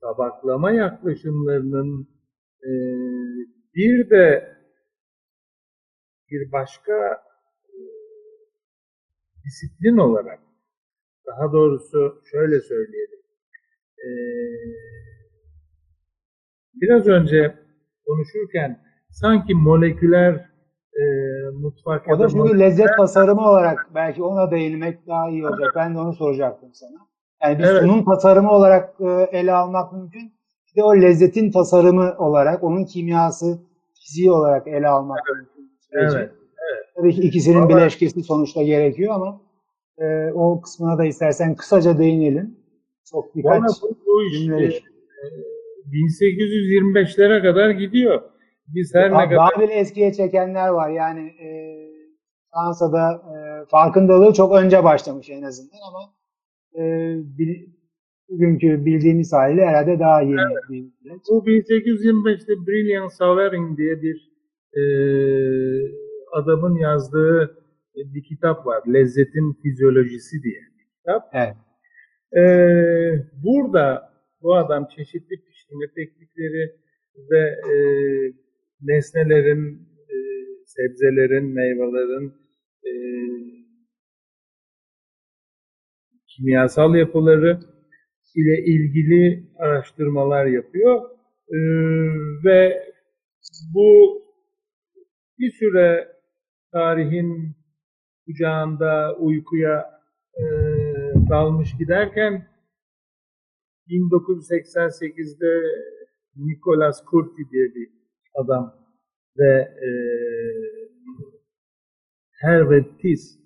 tabaklama 0.00 0.70
yaklaşımlarının 0.70 2.08
e, 2.62 2.70
bir 3.74 4.10
de 4.10 4.56
bir 6.30 6.52
başka 6.52 6.92
e, 7.68 7.76
disiplin 9.44 9.96
olarak 9.96 10.40
daha 11.26 11.52
doğrusu 11.52 12.22
şöyle 12.30 12.60
söyleyelim. 12.60 13.18
E, 13.98 14.08
biraz 16.74 17.06
önce 17.06 17.58
konuşurken 18.06 18.82
sanki 19.10 19.54
moleküler 19.54 20.51
e, 20.98 21.02
mutfak 21.62 22.08
O 22.08 22.18
da 22.18 22.28
çünkü 22.28 22.38
moleküler- 22.42 22.58
lezzet 22.58 22.88
tasarımı 22.96 23.40
olarak 23.48 23.86
belki 23.94 24.22
ona 24.22 24.50
değinmek 24.50 25.06
daha 25.06 25.30
iyi 25.30 25.46
olacak. 25.46 25.72
Ben 25.76 25.94
de 25.94 25.98
onu 25.98 26.12
soracaktım 26.12 26.68
sana. 26.72 26.98
Yani 27.42 27.58
bir 27.58 27.64
Evet. 27.64 27.80
sunum 27.82 28.04
tasarımı 28.04 28.50
olarak 28.50 28.94
e, 29.00 29.38
ele 29.38 29.52
almak 29.52 29.92
mümkün. 29.92 30.32
Bir 30.70 30.80
de 30.80 30.84
o 30.84 30.96
lezzetin 30.96 31.50
tasarımı 31.50 32.14
olarak, 32.18 32.64
onun 32.64 32.84
kimyası, 32.84 33.58
fiziği 33.94 34.30
olarak 34.30 34.68
ele 34.68 34.88
almak 34.88 35.18
mümkün. 35.36 35.72
süreci. 35.90 36.16
Evet. 36.16 36.30
Tabii 36.96 37.14
ki 37.14 37.20
ikisinin 37.20 37.60
Vallahi- 37.60 37.68
bileşkesi 37.76 38.22
sonuçta 38.22 38.62
gerekiyor 38.62 39.14
ama 39.14 39.40
e, 39.98 40.32
o 40.32 40.60
kısmına 40.60 40.98
da 40.98 41.04
istersen 41.04 41.54
kısaca 41.56 41.98
değinelim. 41.98 42.56
Çok 43.10 43.36
birkaç 43.36 43.62
Valla 43.62 43.66
bu, 43.82 43.96
bu 44.06 44.22
iş 44.22 44.38
cümle- 44.44 44.66
e, 44.66 44.80
1825'lere 45.92 47.42
kadar 47.42 47.70
gidiyor. 47.70 48.22
Biz 48.74 48.94
her 48.94 49.12
ne 49.12 49.28
kadar 49.28 49.60
bile 49.60 49.72
eskiye 49.74 50.12
çekenler 50.12 50.68
var. 50.68 50.90
Yani 50.90 51.20
e, 51.28 51.48
Fransa'da 52.54 53.12
e, 53.12 53.36
farkındalığı 53.70 54.32
çok 54.32 54.54
önce 54.54 54.84
başlamış 54.84 55.30
en 55.30 55.42
azından 55.42 55.78
ama 55.88 56.14
e, 56.74 56.82
bil- 57.38 57.66
bugünkü 58.28 58.84
bildiğimiz 58.86 59.32
haliyle 59.32 59.66
herhalde 59.66 59.98
daha 59.98 60.22
yeni 60.22 60.36
bir 60.70 60.90
süreç. 61.02 61.20
bu 61.30 61.46
1825'te 61.46 62.52
Brilliant 62.66 63.12
Savarin 63.12 63.76
diye 63.76 64.02
bir 64.02 64.32
e, 64.76 64.82
adamın 66.32 66.74
yazdığı 66.74 67.58
bir 67.96 68.22
kitap 68.24 68.66
var. 68.66 68.82
Lezzetin 68.92 69.58
Fizyolojisi 69.62 70.42
diye 70.42 70.60
bir 70.78 70.86
kitap. 70.98 71.30
Evet. 71.32 71.56
Ee, 72.36 73.12
burada 73.44 74.12
bu 74.42 74.56
adam 74.56 74.88
çeşitli 74.96 75.36
pişirme 75.44 75.86
teknikleri 75.96 76.72
ve 77.30 77.40
e, 77.40 77.74
nesnelerin, 78.82 79.88
e, 80.08 80.16
sebzelerin, 80.66 81.44
meyvelerin 81.54 82.32
e, 82.84 82.92
kimyasal 86.28 86.94
yapıları 86.94 87.60
ile 88.34 88.64
ilgili 88.64 89.50
araştırmalar 89.58 90.46
yapıyor. 90.46 91.10
Ee, 91.48 91.56
ve 92.44 92.92
bu 93.74 94.22
bir 95.38 95.50
süre 95.50 96.08
tarihin 96.72 97.56
kucağında 98.26 99.16
uykuya 99.16 100.00
e, 100.34 100.42
dalmış 101.30 101.76
giderken 101.78 102.48
1988'de 103.88 105.62
Nicolas 106.36 107.04
Curti 107.10 107.50
diye 107.50 107.74
bir 107.74 108.01
adam 108.34 108.76
ve 109.38 109.52
e, 109.60 109.90
Herbert 112.40 113.00
Tis 113.00 113.38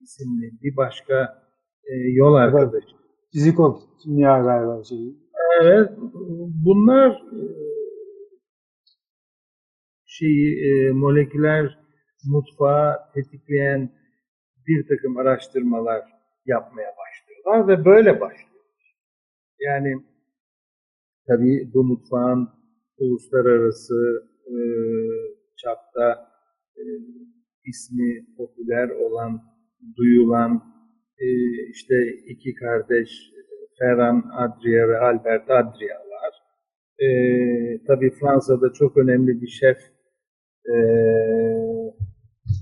isimli 0.00 0.52
bir 0.62 0.76
başka 0.76 1.42
e, 1.84 1.94
yol 1.94 2.34
arkadaşı. 2.34 2.96
Fiziko 3.32 3.80
kimya 4.02 4.38
galiba 4.38 4.84
şey. 4.84 5.16
Evet, 5.62 5.90
bunlar 6.64 7.10
e, 7.10 7.40
şeyi 10.06 10.64
e, 10.66 10.92
moleküler 10.92 11.78
mutfağı 12.24 12.96
tetikleyen 13.14 13.90
bir 14.66 14.88
takım 14.88 15.16
araştırmalar 15.16 16.02
yapmaya 16.46 16.94
başlıyorlar 16.98 17.68
ve 17.68 17.84
böyle 17.84 18.20
başlıyor. 18.20 18.48
Yani 19.60 20.04
tabii 21.26 21.70
bu 21.74 21.84
mutfağın 21.84 22.57
uluslararası 22.98 24.28
e, 24.46 24.54
çapta 25.56 26.28
e, 26.76 26.82
ismi 27.64 28.26
popüler 28.36 28.88
olan, 28.88 29.42
duyulan 29.96 30.62
e, 31.18 31.26
işte 31.70 31.94
iki 32.26 32.54
kardeş 32.54 33.10
Ferran 33.78 34.30
Adria 34.32 34.88
ve 34.88 34.98
Albert 34.98 35.50
Adria 35.50 35.98
var. 35.98 36.34
E, 36.98 37.08
tabii 37.86 38.10
Fransa'da 38.10 38.72
çok 38.72 38.96
önemli 38.96 39.42
bir 39.42 39.48
şef 39.48 39.78
e, 40.66 40.74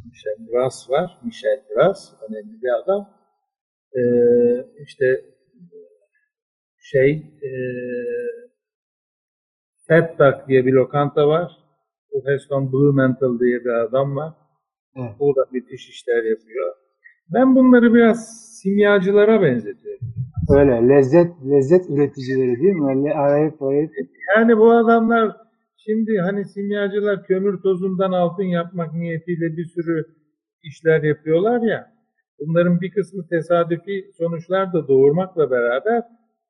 Michel 0.04 0.46
Gras 0.50 0.90
var. 0.90 1.20
Michel 1.24 1.62
Gras 1.68 2.12
önemli 2.28 2.62
bir 2.62 2.82
adam. 2.82 3.08
E, 3.92 4.02
işte 4.82 5.24
şey 6.78 7.10
e, 7.42 7.50
Duck 9.90 10.48
diye 10.48 10.66
bir 10.66 10.72
lokanta 10.72 11.28
var. 11.28 11.52
Profesör 12.12 12.72
Blumenthal 12.72 13.40
diye 13.40 13.64
bir 13.64 13.70
adam 13.70 14.16
var. 14.16 14.32
Evet. 14.96 15.10
O 15.18 15.36
da 15.36 15.46
müthiş 15.52 15.88
işler 15.88 16.24
yapıyor. 16.24 16.72
Ben 17.34 17.54
bunları 17.54 17.94
biraz 17.94 18.46
simyacılara 18.62 19.42
benzetiyorum. 19.42 20.06
Öyle 20.50 20.88
lezzet 20.88 21.32
lezzet 21.50 21.90
üreticileri 21.90 22.60
değil 22.60 22.74
mi? 22.74 22.90
Öyle 22.90 23.14
arayıp 23.14 23.62
arayıp 23.62 23.90
Yani 24.36 24.56
bu 24.58 24.72
adamlar 24.72 25.36
şimdi 25.76 26.18
hani 26.18 26.44
simyacılar 26.44 27.24
kömür 27.24 27.62
tozundan 27.62 28.12
altın 28.12 28.44
yapmak 28.44 28.94
niyetiyle 28.94 29.56
bir 29.56 29.64
sürü 29.64 30.04
işler 30.62 31.02
yapıyorlar 31.02 31.62
ya. 31.62 31.92
Bunların 32.38 32.80
bir 32.80 32.90
kısmı 32.90 33.28
tesadüfi 33.28 34.10
sonuçlar 34.18 34.72
da 34.72 34.88
doğurmakla 34.88 35.50
beraber 35.50 36.02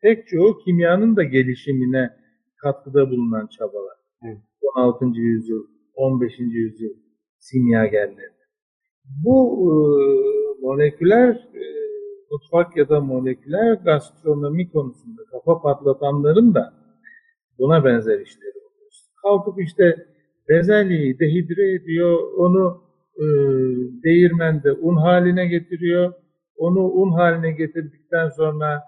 pek 0.02 0.26
çoğu 0.26 0.58
kimyanın 0.58 1.16
da 1.16 1.22
gelişimine 1.24 2.10
katkıda 2.56 3.10
bulunan 3.10 3.46
çabalar. 3.46 3.96
Evet. 4.24 4.38
16. 4.76 5.04
yüzyıl, 5.04 5.66
15. 5.94 6.32
yüzyıl 6.38 6.94
simyagerleri. 7.38 8.36
Bu 9.24 9.38
e, 9.62 9.72
moleküler 10.66 11.48
e, 11.54 11.64
mutfak 12.30 12.76
ya 12.76 12.88
da 12.88 13.00
moleküler 13.00 13.74
gastronomi 13.74 14.70
konusunda 14.70 15.22
kafa 15.30 15.62
patlatanların 15.62 16.54
da 16.54 16.74
buna 17.58 17.84
benzer 17.84 18.20
işleri 18.20 18.58
oluyor. 18.58 18.90
Kalkıp 19.22 19.60
işte 19.60 20.06
bezelyeyi 20.48 21.18
dehidre 21.18 21.74
ediyor, 21.74 22.18
onu 22.36 22.82
e, 23.16 23.24
değirmende 24.04 24.72
un 24.72 24.96
haline 24.96 25.46
getiriyor. 25.46 26.12
Onu 26.56 26.80
un 26.80 27.12
haline 27.12 27.52
getirdikten 27.52 28.28
sonra 28.28 28.82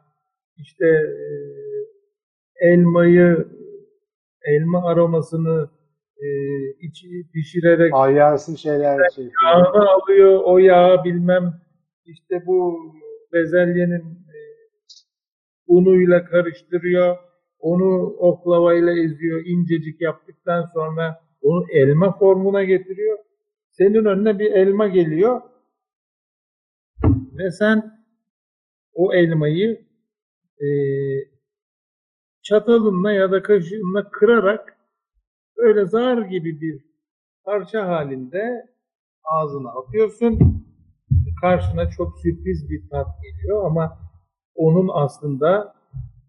işte 0.56 0.86
e, 0.86 1.26
elmayı, 2.60 3.48
elma 4.44 4.84
aromasını 4.84 5.70
e, 6.16 6.28
içi 6.80 7.08
pişirerek 7.32 7.94
alyarsız 7.94 8.58
şeyler 8.58 9.10
şey. 9.14 9.30
yağını 9.44 9.90
alıyor, 9.90 10.40
o 10.44 10.58
yağı 10.58 11.04
bilmem 11.04 11.60
işte 12.04 12.46
bu 12.46 12.78
bezelyenin 13.32 14.04
e, 14.34 14.38
unuyla 15.66 16.24
karıştırıyor, 16.24 17.16
onu 17.58 18.04
oklavayla 18.04 18.92
eziyor, 18.92 19.42
incecik 19.46 20.00
yaptıktan 20.00 20.70
sonra 20.74 21.20
onu 21.42 21.66
elma 21.72 22.18
formuna 22.18 22.64
getiriyor. 22.64 23.18
Senin 23.70 24.04
önüne 24.04 24.38
bir 24.38 24.52
elma 24.52 24.88
geliyor 24.88 25.40
ve 27.38 27.50
sen 27.50 27.98
o 28.94 29.14
elmayı 29.14 29.80
e, 30.60 30.68
çatalınla 32.48 33.12
ya 33.12 33.32
da 33.32 33.42
kaşığınla 33.42 34.10
kırarak 34.10 34.76
böyle 35.56 35.86
zar 35.86 36.18
gibi 36.22 36.60
bir 36.60 36.84
parça 37.44 37.88
halinde 37.88 38.66
ağzına 39.24 39.70
atıyorsun. 39.70 40.64
Karşına 41.40 41.90
çok 41.90 42.18
sürpriz 42.18 42.70
bir 42.70 42.88
tat 42.90 43.06
geliyor 43.22 43.66
ama 43.66 43.98
onun 44.54 44.90
aslında 44.92 45.74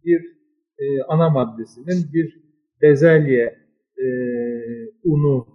bir 0.05 0.37
e, 0.79 1.03
ana 1.03 1.29
maddesinin 1.29 2.13
bir 2.13 2.43
bezelye 2.81 3.59
e, 3.97 4.05
unu 5.03 5.47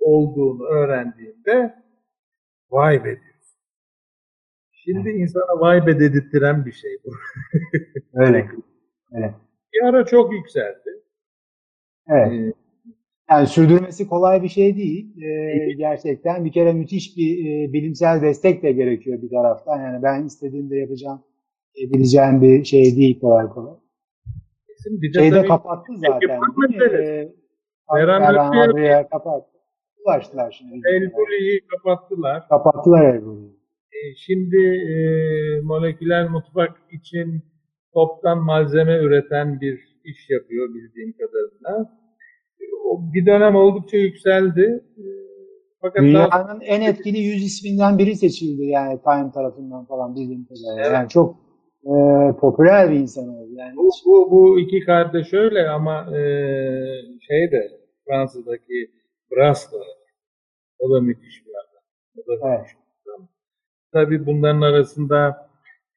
olduğunu 0.00 0.64
öğrendiğinde 0.64 1.74
vay 2.70 3.04
be 3.04 3.20
diyorsun. 3.20 3.58
Şimdi 4.72 5.10
insana 5.10 5.60
vay 5.60 5.86
be 5.86 6.00
dedirttiren 6.00 6.66
bir 6.66 6.72
şey 6.72 6.98
bu. 7.04 7.10
Öyle. 8.14 8.50
Evet. 9.12 9.34
Bir 9.72 9.86
ara 9.88 10.04
çok 10.06 10.32
yükseldi. 10.32 10.90
Evet. 12.08 12.32
Ee, 12.32 12.52
Yani 13.30 13.46
sürdürmesi 13.46 14.08
kolay 14.08 14.42
bir 14.42 14.48
şey 14.48 14.76
değil. 14.76 15.22
Ee, 15.22 15.72
gerçekten 15.72 16.44
bir 16.44 16.52
kere 16.52 16.72
müthiş 16.72 17.16
bir 17.16 17.38
e, 17.68 17.72
bilimsel 17.72 18.22
destek 18.22 18.62
de 18.62 18.72
gerekiyor 18.72 19.22
bir 19.22 19.30
taraftan. 19.30 19.80
Yani 19.80 20.02
ben 20.02 20.24
istediğimde 20.24 20.76
yapacağım, 20.76 21.22
e, 21.80 21.92
bileceğim 21.92 22.42
bir 22.42 22.64
şey 22.64 22.96
değil 22.96 23.20
kolay 23.20 23.48
kolay. 23.48 23.74
Şimdi 24.82 25.02
bir 25.02 25.14
de 25.14 25.18
Şeyde 25.18 25.36
tabii 25.36 25.48
kapattı 25.48 25.92
zaten. 25.96 26.40
Ee, 26.80 27.28
Eren 27.98 28.22
Eren 28.22 28.34
Ötüyer- 28.34 28.70
Adria'ya 28.70 29.08
kapattı. 29.08 29.58
Ulaştılar 30.06 30.50
şimdi. 30.58 30.80
Elburi'yi 30.88 31.60
kapattılar. 31.66 32.48
Kapattılar 32.48 33.14
Elburi'yi. 33.14 33.50
E, 33.92 34.14
Şimdi 34.16 34.56
e, 34.66 34.94
moleküler 35.62 36.28
mutfak 36.28 36.76
için 36.92 37.42
toptan 37.94 38.38
malzeme 38.38 38.98
üreten 38.98 39.60
bir 39.60 39.74
iş 40.04 40.30
yapıyor 40.30 40.68
bildiğim 40.74 41.12
kadarıyla. 41.12 41.90
E, 42.60 42.64
O 42.84 43.00
bir 43.14 43.26
dönem 43.26 43.56
oldukça 43.56 43.96
yükseldi. 43.96 44.84
E, 44.98 45.04
Fakat 45.80 46.02
daha 46.02 46.04
Dünyanın 46.04 46.60
en 46.60 46.80
etkili 46.80 47.18
100 47.18 47.44
isminden 47.44 47.98
biri 47.98 48.14
seçildi 48.16 48.64
yani 48.64 49.00
Time 49.02 49.30
tarafından 49.34 49.84
falan 49.84 50.14
bildiğim 50.14 50.44
kadarıyla. 50.44 50.82
Evet. 50.86 50.92
Yani 50.94 51.08
çok 51.08 51.36
e, 51.84 51.92
popüler 52.40 52.90
bir 52.90 52.96
insan 52.96 53.28
oldu. 53.28 53.50
Yani 53.54 53.76
bu, 53.76 53.90
bu, 54.06 54.30
bu 54.30 54.60
iki 54.60 54.80
kardeş 54.80 55.32
öyle 55.32 55.68
ama 55.68 56.16
e, 56.16 56.20
şey 57.20 57.50
de 57.52 57.70
Fransa'daki 58.08 58.90
Brass 59.30 59.72
da 59.72 59.76
o 60.78 60.90
da 60.94 61.00
müthiş 61.00 61.46
bir 61.46 61.52
adam. 61.52 61.82
O 62.16 62.28
da 62.28 62.48
Evet. 62.48 62.60
müthiş 62.60 62.74
bir 63.06 63.10
adam. 63.12 63.28
Tabii 63.92 64.26
bunların 64.26 64.60
arasında 64.62 65.50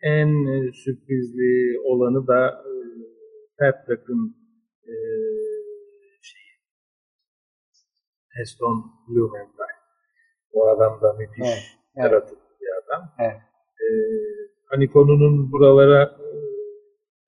en 0.05 0.45
e, 0.45 0.71
sürprizli 0.73 1.79
olanı 1.83 2.27
da 2.27 2.47
e, 2.47 2.71
Petrak'ın 3.59 4.35
e, 4.83 4.93
şey, 6.21 6.41
Aston 8.41 8.85
Blumenthal. 9.09 9.75
O 10.53 10.67
adam 10.67 11.01
da 11.01 11.13
müthiş 11.13 11.39
Evet, 11.45 11.57
evet. 11.95 12.11
yaratıcı 12.11 12.41
bir 12.61 12.67
adam. 12.85 13.09
Evet. 13.19 13.41
E, 13.81 13.85
hani 14.69 14.91
konunun 14.91 15.51
buralara 15.51 16.03
e, 16.03 16.27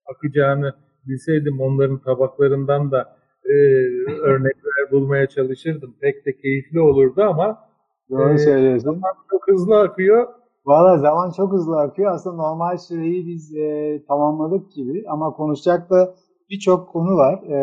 akacağını 0.06 0.74
bilseydim 1.06 1.60
onların 1.60 2.02
tabaklarından 2.02 2.90
da 2.92 3.18
e, 3.44 3.52
örnekler 4.22 4.90
bulmaya 4.90 5.26
çalışırdım. 5.28 5.96
Pek 6.00 6.26
de 6.26 6.36
keyifli 6.36 6.80
olurdu 6.80 7.22
ama 7.22 7.68
doğru 8.10 8.34
Ee, 8.34 8.38
söylüyorsun. 8.38 9.00
çok 9.30 9.48
hızlı 9.48 9.80
akıyor. 9.80 10.26
Valla 10.68 10.98
zaman 10.98 11.30
çok 11.30 11.52
hızlı 11.52 11.80
akıyor. 11.80 12.12
Aslında 12.12 12.36
normal 12.36 12.76
süreyi 12.76 13.26
biz 13.26 13.56
e, 13.56 14.02
tamamladık 14.08 14.72
gibi 14.72 15.04
ama 15.08 15.32
konuşacak 15.32 15.90
da 15.90 16.14
birçok 16.50 16.88
konu 16.88 17.16
var. 17.16 17.42
E, 17.48 17.56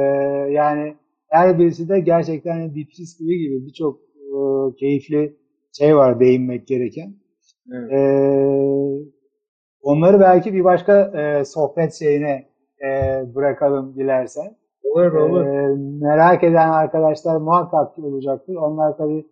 yani 0.51 0.95
her 1.29 1.59
birisi 1.59 1.89
de 1.89 1.99
gerçekten 1.99 2.75
dipsiz 2.75 3.17
kuyu 3.17 3.37
gibi 3.37 3.65
birçok 3.65 3.99
e, 3.99 4.75
keyifli 4.79 5.35
şey 5.77 5.95
var 5.95 6.19
değinmek 6.19 6.67
gereken. 6.67 7.13
Evet. 7.73 7.91
E, 7.91 7.99
onları 9.81 10.19
belki 10.19 10.53
bir 10.53 10.63
başka 10.63 11.11
e, 11.19 11.45
sohbet 11.45 11.93
şeyine 11.93 12.45
e, 12.85 12.89
bırakalım 13.35 13.95
dilersen. 13.95 14.55
Olur 14.83 15.11
olur. 15.11 15.45
E, 15.45 15.75
merak 16.01 16.43
eden 16.43 16.69
arkadaşlar 16.69 17.37
muhakkak 17.37 17.99
olacaktır. 17.99 18.55
Onlar 18.55 18.97
tabii 18.97 19.25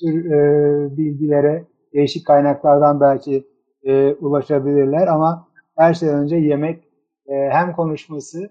tür 0.00 0.30
e, 0.30 0.96
bilgilere 0.96 1.64
değişik 1.94 2.26
kaynaklardan 2.26 3.00
belki 3.00 3.44
e, 3.82 4.12
ulaşabilirler 4.12 5.06
ama 5.06 5.48
her 5.76 5.94
şeyden 5.94 6.18
önce 6.18 6.36
yemek 6.36 6.84
e, 7.26 7.34
hem 7.50 7.72
konuşması 7.72 8.50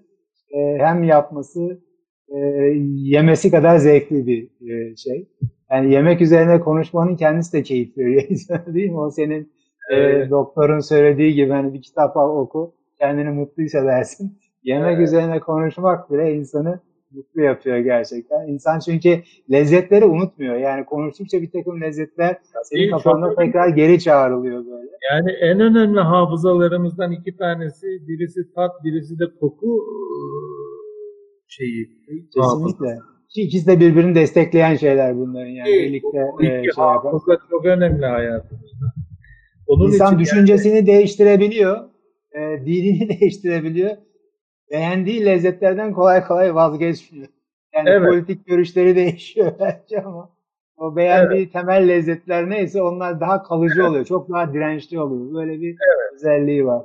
e, 0.54 0.78
hem 0.78 1.02
yapması 1.04 1.80
e, 2.28 2.38
yemesi 2.84 3.50
kadar 3.50 3.76
zevkli 3.78 4.26
bir 4.26 4.44
e, 4.70 4.96
şey. 4.96 5.28
Yani 5.70 5.92
yemek 5.92 6.20
üzerine 6.20 6.60
konuşmanın 6.60 7.16
kendisi 7.16 7.52
de 7.52 7.62
keyif 7.62 7.98
veriyor 7.98 8.22
değil 8.74 8.90
mi? 8.90 8.98
O 8.98 9.10
senin 9.10 9.52
e, 9.90 9.94
Evet. 9.96 10.30
doktorun 10.30 10.80
söylediği 10.80 11.34
gibi 11.34 11.52
hani 11.52 11.74
bir 11.74 11.82
kitap 11.82 12.16
al 12.16 12.36
oku 12.36 12.74
kendini 12.98 13.30
mutlu 13.30 13.62
hissedersin. 13.62 14.38
Yemek 14.62 14.96
Evet. 14.98 15.08
üzerine 15.08 15.40
konuşmak 15.40 16.10
bile 16.10 16.34
insanı 16.34 16.80
mutlu 17.10 17.42
yapıyor 17.42 17.78
gerçekten. 17.78 18.48
İnsan 18.48 18.78
çünkü 18.78 19.22
lezzetleri 19.50 20.04
unutmuyor. 20.04 20.56
Yani 20.56 20.84
konuştukça 20.84 21.42
bir 21.42 21.50
takım 21.50 21.80
lezzetler 21.80 22.36
senin 22.64 22.90
kafanda 22.90 23.34
tekrar 23.34 23.68
geri 23.68 24.00
çağrılıyor 24.00 24.66
böyle. 24.66 24.90
Yani 25.12 25.30
en 25.30 25.60
önemli 25.60 26.00
hafızalarımızdan 26.00 27.12
iki 27.12 27.36
tanesi 27.36 27.86
birisi 28.08 28.54
tat, 28.54 28.84
birisi 28.84 29.18
de 29.18 29.24
koku 29.40 29.84
e, 29.88 29.96
şeyi. 31.48 31.88
Kesinlikle. 32.34 32.98
Ki 33.34 33.42
ikisi 33.42 33.66
de 33.66 33.80
birbirini 33.80 34.14
destekleyen 34.14 34.76
şeyler 34.76 35.16
bunların 35.16 35.50
yani 35.50 35.66
Değil, 35.66 35.88
birlikte 35.88 36.18
Bu 36.32 36.42
e, 36.42 36.46
iki 36.46 36.74
şey 36.74 36.84
yapan. 36.84 37.12
hafıza 37.12 37.38
çok 37.50 37.64
önemli 37.64 38.06
hayatımızda. 38.06 38.86
Onun 39.66 39.86
İnsan 39.86 40.06
için 40.14 40.18
düşüncesini 40.18 40.86
değiştirebiliyor, 40.86 41.76
e, 42.32 42.66
dinini 42.66 43.08
değiştirebiliyor. 43.20 43.96
Beğendiği 44.70 45.24
lezzetlerden 45.24 45.92
kolay 45.92 46.24
kolay 46.24 46.54
vazgeçmiyor. 46.54 47.28
Yani 47.74 47.90
Evet. 47.90 48.08
politik 48.08 48.46
görüşleri 48.46 48.96
değişiyor 48.96 49.52
belki 49.60 50.00
ama 50.00 50.30
o 50.76 50.96
beğendiği 50.96 51.50
temel 51.50 51.88
lezzetler 51.88 52.50
neyse 52.50 52.82
onlar 52.82 53.20
daha 53.20 53.42
kalıcı 53.42 53.86
oluyor. 53.86 54.04
Çok 54.04 54.30
daha 54.30 54.52
dirençli 54.52 55.00
oluyor. 55.00 55.34
Böyle 55.34 55.60
bir 55.60 55.76
özelliği 56.14 56.66
var. 56.66 56.82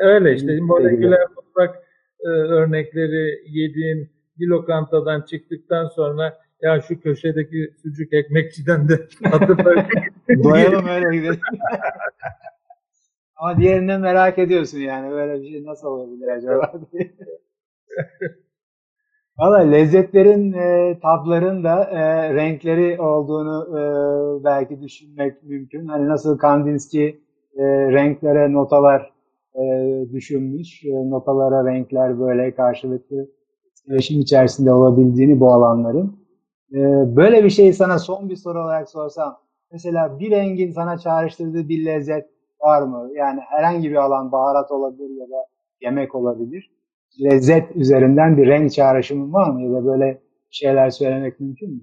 öyle 0.00 0.34
işte 0.34 0.46
Kesinlikle 0.46 0.66
moleküler 0.66 1.20
mutfak 1.36 1.82
e, 2.20 2.28
örnekleri 2.28 3.38
yediğin 3.46 4.10
bir 4.38 4.46
lokantadan 4.46 5.22
çıktıktan 5.22 5.86
sonra 5.86 6.38
ya 6.62 6.80
şu 6.80 7.00
köşedeki 7.00 7.70
sucuk 7.82 8.12
ekmekçiden 8.12 8.88
de 8.88 9.08
hatırla 9.30 9.86
Doyalım 10.44 10.86
öyle 10.88 11.16
gidelim. 11.16 11.40
Ama 13.36 13.56
diğerinden 13.60 14.00
merak 14.00 14.38
ediyorsun 14.38 14.78
yani 14.78 15.10
böyle 15.10 15.42
bir 15.42 15.50
şey 15.50 15.64
nasıl 15.64 15.88
olabilir 15.88 16.28
acaba 16.28 16.72
diye. 16.92 17.12
Valla 19.38 19.58
lezzetlerin, 19.58 20.52
e, 20.52 20.98
tatların 21.02 21.64
da 21.64 21.84
e, 21.84 22.34
renkleri 22.34 23.00
olduğunu 23.00 23.78
e, 23.78 24.44
belki 24.44 24.80
düşünmek 24.82 25.42
mümkün. 25.42 25.86
Hani 25.86 26.08
nasıl 26.08 26.38
Kandinsky 26.38 27.08
e, 27.56 27.64
renklere 27.92 28.52
notalar 28.52 29.12
e, 29.54 29.62
düşünmüş, 30.12 30.84
e, 30.84 31.10
notalara 31.10 31.72
renkler 31.72 32.20
böyle 32.20 32.54
karşılıklı 32.54 33.28
etkileşim 33.70 34.20
içerisinde 34.20 34.72
olabildiğini 34.72 35.40
bu 35.40 35.52
alanların. 35.52 36.16
E, 36.72 36.78
böyle 37.16 37.44
bir 37.44 37.50
şeyi 37.50 37.72
sana 37.72 37.98
son 37.98 38.28
bir 38.30 38.36
soru 38.36 38.62
olarak 38.62 38.90
sorsam, 38.90 39.38
mesela 39.72 40.18
bir 40.18 40.30
rengin 40.30 40.70
sana 40.72 40.98
çağrıştırdığı 40.98 41.68
bir 41.68 41.84
lezzet 41.84 42.35
var 42.66 42.82
mı? 42.82 43.10
Yani 43.14 43.40
herhangi 43.40 43.90
bir 43.90 43.96
alan, 43.96 44.32
baharat 44.32 44.70
olabilir 44.70 45.10
ya 45.20 45.26
da 45.26 45.40
yemek 45.80 46.14
olabilir 46.14 46.70
lezzet 47.20 47.76
üzerinden 47.76 48.36
bir 48.36 48.46
renk 48.46 48.72
çağrışımı 48.72 49.32
var 49.32 49.50
mı? 49.50 49.62
Ya 49.62 49.72
da 49.72 49.86
böyle 49.86 50.22
şeyler 50.50 50.90
söylemek 50.90 51.40
mümkün 51.40 51.70
mü? 51.70 51.80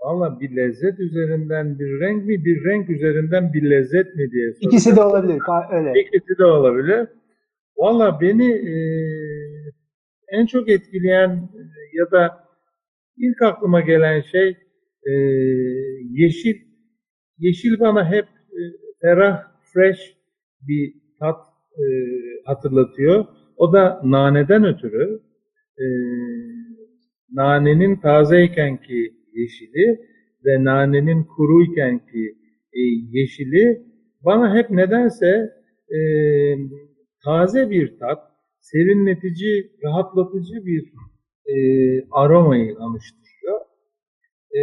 Valla 0.00 0.40
bir 0.40 0.56
lezzet 0.56 1.00
üzerinden 1.00 1.78
bir 1.78 2.00
renk 2.00 2.24
mi, 2.24 2.44
bir 2.44 2.64
renk 2.64 2.90
üzerinden 2.90 3.52
bir 3.52 3.70
lezzet 3.70 4.14
mi 4.14 4.30
diye 4.32 4.52
soracağım. 4.52 4.70
İkisi 4.70 4.96
de 4.96 5.00
olabilir. 5.00 5.40
Öyle. 5.72 6.00
İkisi 6.00 6.38
de 6.38 6.44
olabilir. 6.44 7.08
Valla 7.76 8.20
beni 8.20 8.52
e, 8.52 8.74
en 10.28 10.46
çok 10.46 10.68
etkileyen 10.68 11.30
e, 11.30 11.60
ya 11.98 12.10
da 12.10 12.44
ilk 13.16 13.42
aklıma 13.42 13.80
gelen 13.80 14.20
şey 14.20 14.56
e, 15.06 15.12
yeşil. 16.10 16.54
Yeşil 17.38 17.80
bana 17.80 18.10
hep 18.10 18.26
ferah, 19.04 19.42
fresh 19.72 20.16
bir 20.68 20.94
tat 21.18 21.36
e, 21.78 21.84
hatırlatıyor. 22.44 23.26
O 23.56 23.72
da 23.72 24.00
naneden 24.04 24.64
ötürü. 24.64 25.20
E, 25.78 25.84
nanenin 27.32 27.96
tazeykenki 27.96 29.14
yeşili 29.32 30.00
ve 30.44 30.64
nanenin 30.64 31.24
kuruykenki 31.24 32.36
e, 32.72 32.80
yeşili 33.10 33.82
bana 34.24 34.56
hep 34.56 34.70
nedense 34.70 35.52
e, 35.88 35.98
taze 37.24 37.70
bir 37.70 37.98
tat, 37.98 38.18
serinletici, 38.60 39.70
rahatlatıcı 39.84 40.66
bir 40.66 40.92
e, 41.46 41.56
aromayı 42.10 42.76
anıştırıyor. 42.78 43.60
E, 44.56 44.62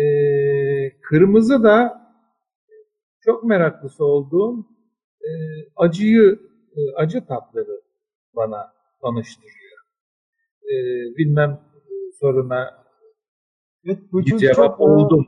kırmızı 1.02 1.64
da 1.64 2.01
çok 3.32 3.44
meraklısı 3.44 4.06
olduğum 4.06 4.66
e, 5.22 5.30
acıyı, 5.76 6.40
e, 6.76 6.80
acı 6.96 7.26
tatları 7.26 7.82
bana 8.36 8.74
anıştırıyor. 9.02 9.82
E, 10.64 10.76
bilmem 11.18 11.60
soruna 12.20 12.82
Evet, 13.86 14.00
bu 14.12 14.20
bir 14.20 14.38
cevap 14.38 14.56
çok 14.56 14.80
e, 14.80 14.84
oldu? 14.84 15.26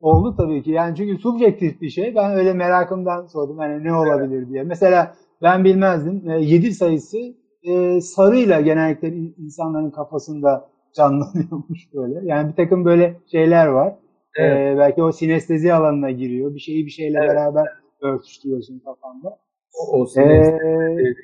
Oldu 0.00 0.34
tabii 0.36 0.62
ki. 0.62 0.70
Yani 0.70 0.96
çünkü 0.96 1.18
subjektif 1.22 1.80
bir 1.80 1.90
şey. 1.90 2.14
Ben 2.14 2.30
öyle 2.32 2.52
merakımdan 2.52 3.26
sordum 3.26 3.58
hani 3.58 3.84
ne 3.84 3.94
olabilir 3.94 4.48
diye. 4.48 4.62
Mesela 4.62 5.14
ben 5.42 5.64
bilmezdim. 5.64 6.30
7 6.40 6.72
sayısı 6.74 7.18
e, 7.62 8.00
sarıyla 8.00 8.60
genellikle 8.60 9.08
in- 9.08 9.34
insanların 9.38 9.90
kafasında 9.90 10.68
canlanıyormuş 10.92 11.94
böyle. 11.94 12.20
Yani 12.22 12.48
bir 12.50 12.56
takım 12.56 12.84
böyle 12.84 13.20
şeyler 13.30 13.66
var. 13.66 13.96
E, 14.38 14.42
Evet. 14.44 14.78
belki 14.78 15.02
o 15.02 15.12
sinestezi 15.12 15.72
alanına 15.74 16.10
giriyor. 16.10 16.54
Bir 16.54 16.60
şeyi 16.60 16.86
bir 16.86 16.90
şeyle 16.90 17.18
Evet. 17.18 17.28
beraber 17.30 17.66
örtüştürüyorsun 18.02 18.78
kafanda. 18.78 19.38
O, 19.80 19.98
o 20.00 20.06
sinestezi 20.06 21.14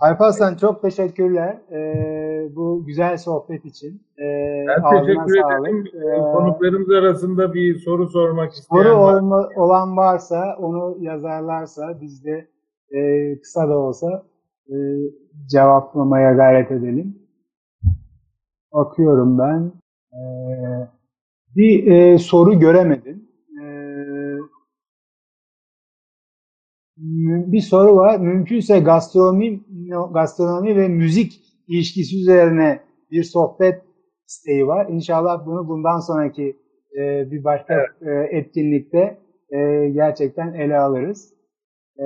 Alparslan 0.00 0.56
çok 0.56 0.82
teşekkürler 0.82 1.58
e, 1.72 2.56
bu 2.56 2.84
güzel 2.86 3.16
sohbet 3.16 3.64
için. 3.64 4.02
E, 4.18 4.24
Ben 4.68 4.90
teşekkür 5.00 5.40
sağlık. 5.40 5.68
ederim. 5.68 5.84
E, 5.94 6.18
Konuklarımız 6.32 6.90
arasında 6.90 7.54
bir 7.54 7.74
soru 7.78 8.08
sormak 8.08 8.52
isteyen 8.52 8.82
Soru 8.82 8.98
var. 9.00 9.14
olma, 9.20 9.48
olan 9.56 9.96
varsa 9.96 10.56
onu 10.60 10.96
yazarlarsa 11.00 12.00
biz 12.00 12.24
de 12.24 12.48
e, 12.90 13.00
kısa 13.40 13.68
da 13.68 13.78
olsa 13.78 14.22
e, 14.68 14.74
cevaplamaya 15.50 16.32
gayret 16.32 16.70
edelim. 16.70 17.18
Bakıyorum 18.72 19.38
ben. 19.38 19.72
E, 20.12 20.20
bir 21.56 21.86
e, 21.86 22.18
soru 22.18 22.58
göremedim. 22.58 23.28
E, 23.62 23.66
bir 27.52 27.60
soru 27.60 27.96
var. 27.96 28.20
Mümkünse 28.20 28.78
gastronomi, 28.80 29.60
gastronomi 30.14 30.76
ve 30.76 30.88
müzik 30.88 31.32
ilişkisi 31.68 32.20
üzerine 32.20 32.80
bir 33.10 33.22
sohbet 33.22 33.82
isteği 34.28 34.66
var. 34.66 34.86
İnşallah 34.90 35.46
bunu 35.46 35.68
bundan 35.68 36.00
sonraki 36.00 36.56
e, 36.98 37.30
bir 37.30 37.44
başka 37.44 37.74
e, 38.00 38.10
etkinlikte 38.38 39.18
e, 39.50 39.88
gerçekten 39.88 40.54
ele 40.54 40.78
alırız. 40.78 41.34
E, 41.98 42.04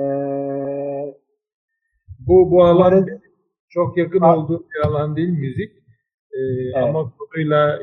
Bu 2.27 2.51
bu 2.51 2.63
alan 2.63 2.75
umarız- 2.93 3.21
çok 3.69 3.97
yakın 3.97 4.19
olduğu 4.19 4.65
bir 4.69 4.87
alan 4.89 5.15
değil 5.15 5.29
müzik. 5.29 5.71
Ee, 6.33 6.37
Evet. 6.75 6.75
Ama 6.75 7.13
konuyla 7.17 7.79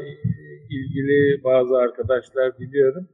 ilgili 0.81 1.45
bazı 1.45 1.77
arkadaşlar 1.77 2.59
biliyorum. 2.59 3.09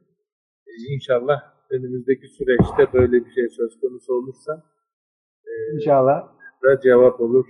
Ee, 0.67 0.95
İnşallah 0.95 1.41
önümüzdeki 1.71 2.29
süreçte 2.29 2.93
böyle 2.99 3.25
bir 3.25 3.31
şey 3.31 3.49
söz 3.49 3.81
konusu 3.81 4.15
olursa 4.15 4.63
inşallah. 5.75 6.29
da 6.65 6.81
cevap 6.81 7.21
olur. 7.21 7.47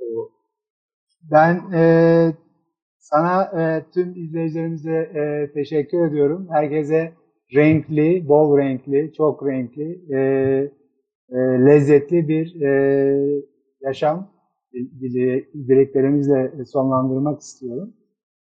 O, 0.00 0.30
Ben 1.30 1.72
e, 1.72 1.82
sana 2.98 3.42
e, 3.44 3.84
tüm 3.94 4.16
izleyicilerimize 4.16 4.92
e, 4.96 5.52
teşekkür 5.52 6.08
ediyorum. 6.08 6.48
Herkese 6.50 7.12
renkli, 7.54 8.28
bol 8.28 8.58
renkli, 8.58 9.12
çok 9.12 9.46
renkli, 9.46 10.14
e, 10.14 10.18
e, 11.30 11.36
lezzetli 11.38 12.28
bir 12.28 12.60
e, 12.62 13.42
yaşam 13.80 14.32
dile- 14.74 15.52
dileklerimizle 15.54 16.64
sonlandırmak 16.64 17.40
istiyorum. 17.40 17.94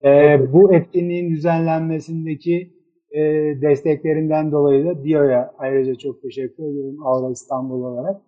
E, 0.06 0.40
bu 0.54 0.76
etkinliğin 0.76 1.32
düzenlenmesindeki 1.32 2.74
e, 3.12 3.22
desteklerinden 3.62 4.52
dolayı 4.52 4.86
da 4.86 5.04
DİO'ya 5.04 5.52
ayrıca 5.58 5.96
çok 5.96 6.22
teşekkür 6.22 6.64
ediyorum 6.64 7.06
Avrupa 7.06 7.32
İstanbul 7.32 7.84
olarak. 7.84 8.22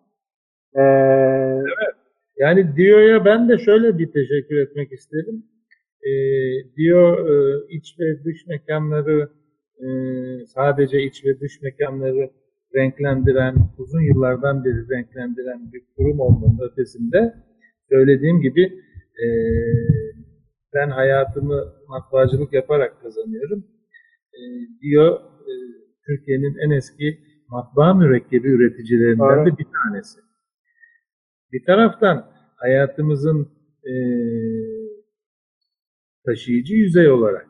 E, 0.75 0.83
Yani 2.37 2.75
Dio'ya 2.77 3.25
ben 3.25 3.49
de 3.49 3.57
şöyle 3.57 3.97
bir 3.97 4.11
teşekkür 4.11 4.57
etmek 4.57 4.91
isterim. 4.91 5.43
Ee, 6.03 6.11
Dio 6.77 7.15
e, 7.15 7.33
iç 7.69 7.99
ve 7.99 8.23
dış 8.25 8.47
mekanları 8.47 9.29
e, 9.79 9.87
sadece 10.45 11.03
iç 11.03 11.25
ve 11.25 11.39
dış 11.39 11.61
mekanları 11.61 12.29
renklendiren, 12.75 13.55
uzun 13.77 14.01
yıllardan 14.01 14.65
beri 14.65 14.89
renklendiren 14.89 15.73
bir 15.73 15.81
kurum 15.97 16.19
olmanın 16.19 16.59
ötesinde 16.71 17.33
söylediğim 17.89 18.41
gibi 18.41 18.63
e, 19.23 19.25
ben 20.73 20.89
hayatımı 20.89 21.73
matbaacılık 21.87 22.53
yaparak 22.53 23.01
kazanıyorum. 23.01 23.67
E, 24.33 24.41
Dio 24.81 25.15
e, 25.41 25.53
Türkiye'nin 26.05 26.57
en 26.65 26.71
eski 26.77 27.19
matbaa 27.49 27.93
mürekkebi 27.93 28.47
üreticilerinden 28.47 29.37
Doğru. 29.37 29.45
de 29.45 29.57
bir 29.57 29.65
tanesi. 29.65 30.19
Bir 31.51 31.65
taraftan 31.65 32.31
hayatımızın 32.55 33.49
eee, 33.85 34.89
taşıyıcı 36.25 36.73
yüzey 36.73 37.09
olarak 37.09 37.47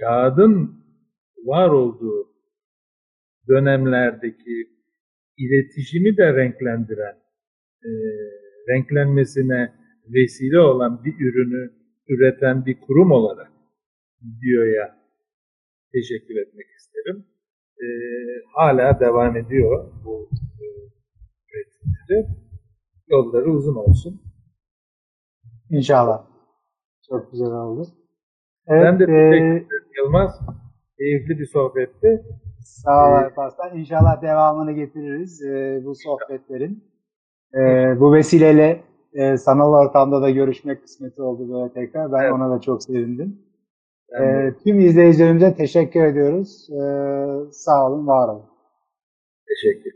kağıdın 0.00 0.84
var 1.44 1.68
olduğu 1.68 2.28
dönemlerdeki 3.48 4.66
iletişimi 5.38 6.16
de 6.16 6.34
renklendiren, 6.34 7.16
eee, 7.84 8.30
renklenmesine 8.68 9.74
vesile 10.14 10.60
olan 10.60 11.04
bir 11.04 11.14
ürünü 11.20 11.70
üreten 12.08 12.66
bir 12.66 12.80
kurum 12.80 13.10
olarak 13.10 13.52
Dio'ya 14.22 14.96
teşekkür 15.92 16.36
etmek 16.36 16.66
isterim. 16.78 17.26
Eee, 17.80 18.42
hala 18.54 19.00
devam 19.00 19.36
ediyor 19.36 19.92
bu 20.04 20.28
eee, 20.32 20.90
üretimleri. 21.54 22.36
Yolları 23.08 23.50
uzun 23.50 23.74
olsun. 23.74 24.22
İnşallah. 25.70 26.26
Çok 27.10 27.32
güzel 27.32 27.48
oldu. 27.50 27.86
Evet, 28.66 28.84
ben 28.84 28.98
de 29.00 29.04
e, 29.04 29.06
teşekkür 29.06 29.56
ederim 29.56 29.88
Yılmaz. 29.96 30.40
Keyifli 30.98 31.38
bir 31.38 31.46
sohbetti. 31.46 32.22
sağ 32.64 33.08
ol 33.08 33.12
e, 33.12 33.24
Alparslan. 33.24 33.78
İnşallah 33.78 34.22
devamını 34.22 34.72
getiririz 34.72 35.42
e, 35.42 35.80
bu 35.84 35.94
sohbetlerin. 35.94 36.84
E, 37.54 37.60
bu 38.00 38.12
vesileyle 38.14 38.84
e, 39.16 39.36
sanal 39.38 39.72
ortamda 39.72 40.22
da 40.22 40.30
görüşmek 40.30 40.82
kısmeti 40.82 41.22
oldu 41.22 41.52
böyle 41.54 41.72
tekrar. 41.72 42.12
Ben 42.12 42.22
Evet. 42.22 42.32
ona 42.32 42.56
da 42.56 42.60
çok 42.60 42.82
sevindim. 42.82 43.38
E, 44.20 44.54
tüm 44.64 44.80
izleyicilerimize 44.80 45.54
teşekkür 45.54 46.04
ediyoruz. 46.04 46.70
E, 46.70 46.80
sağ 47.52 47.86
olun, 47.90 48.06
var 48.06 48.28
olun. 48.28 48.44
teşekkür. 49.48 49.92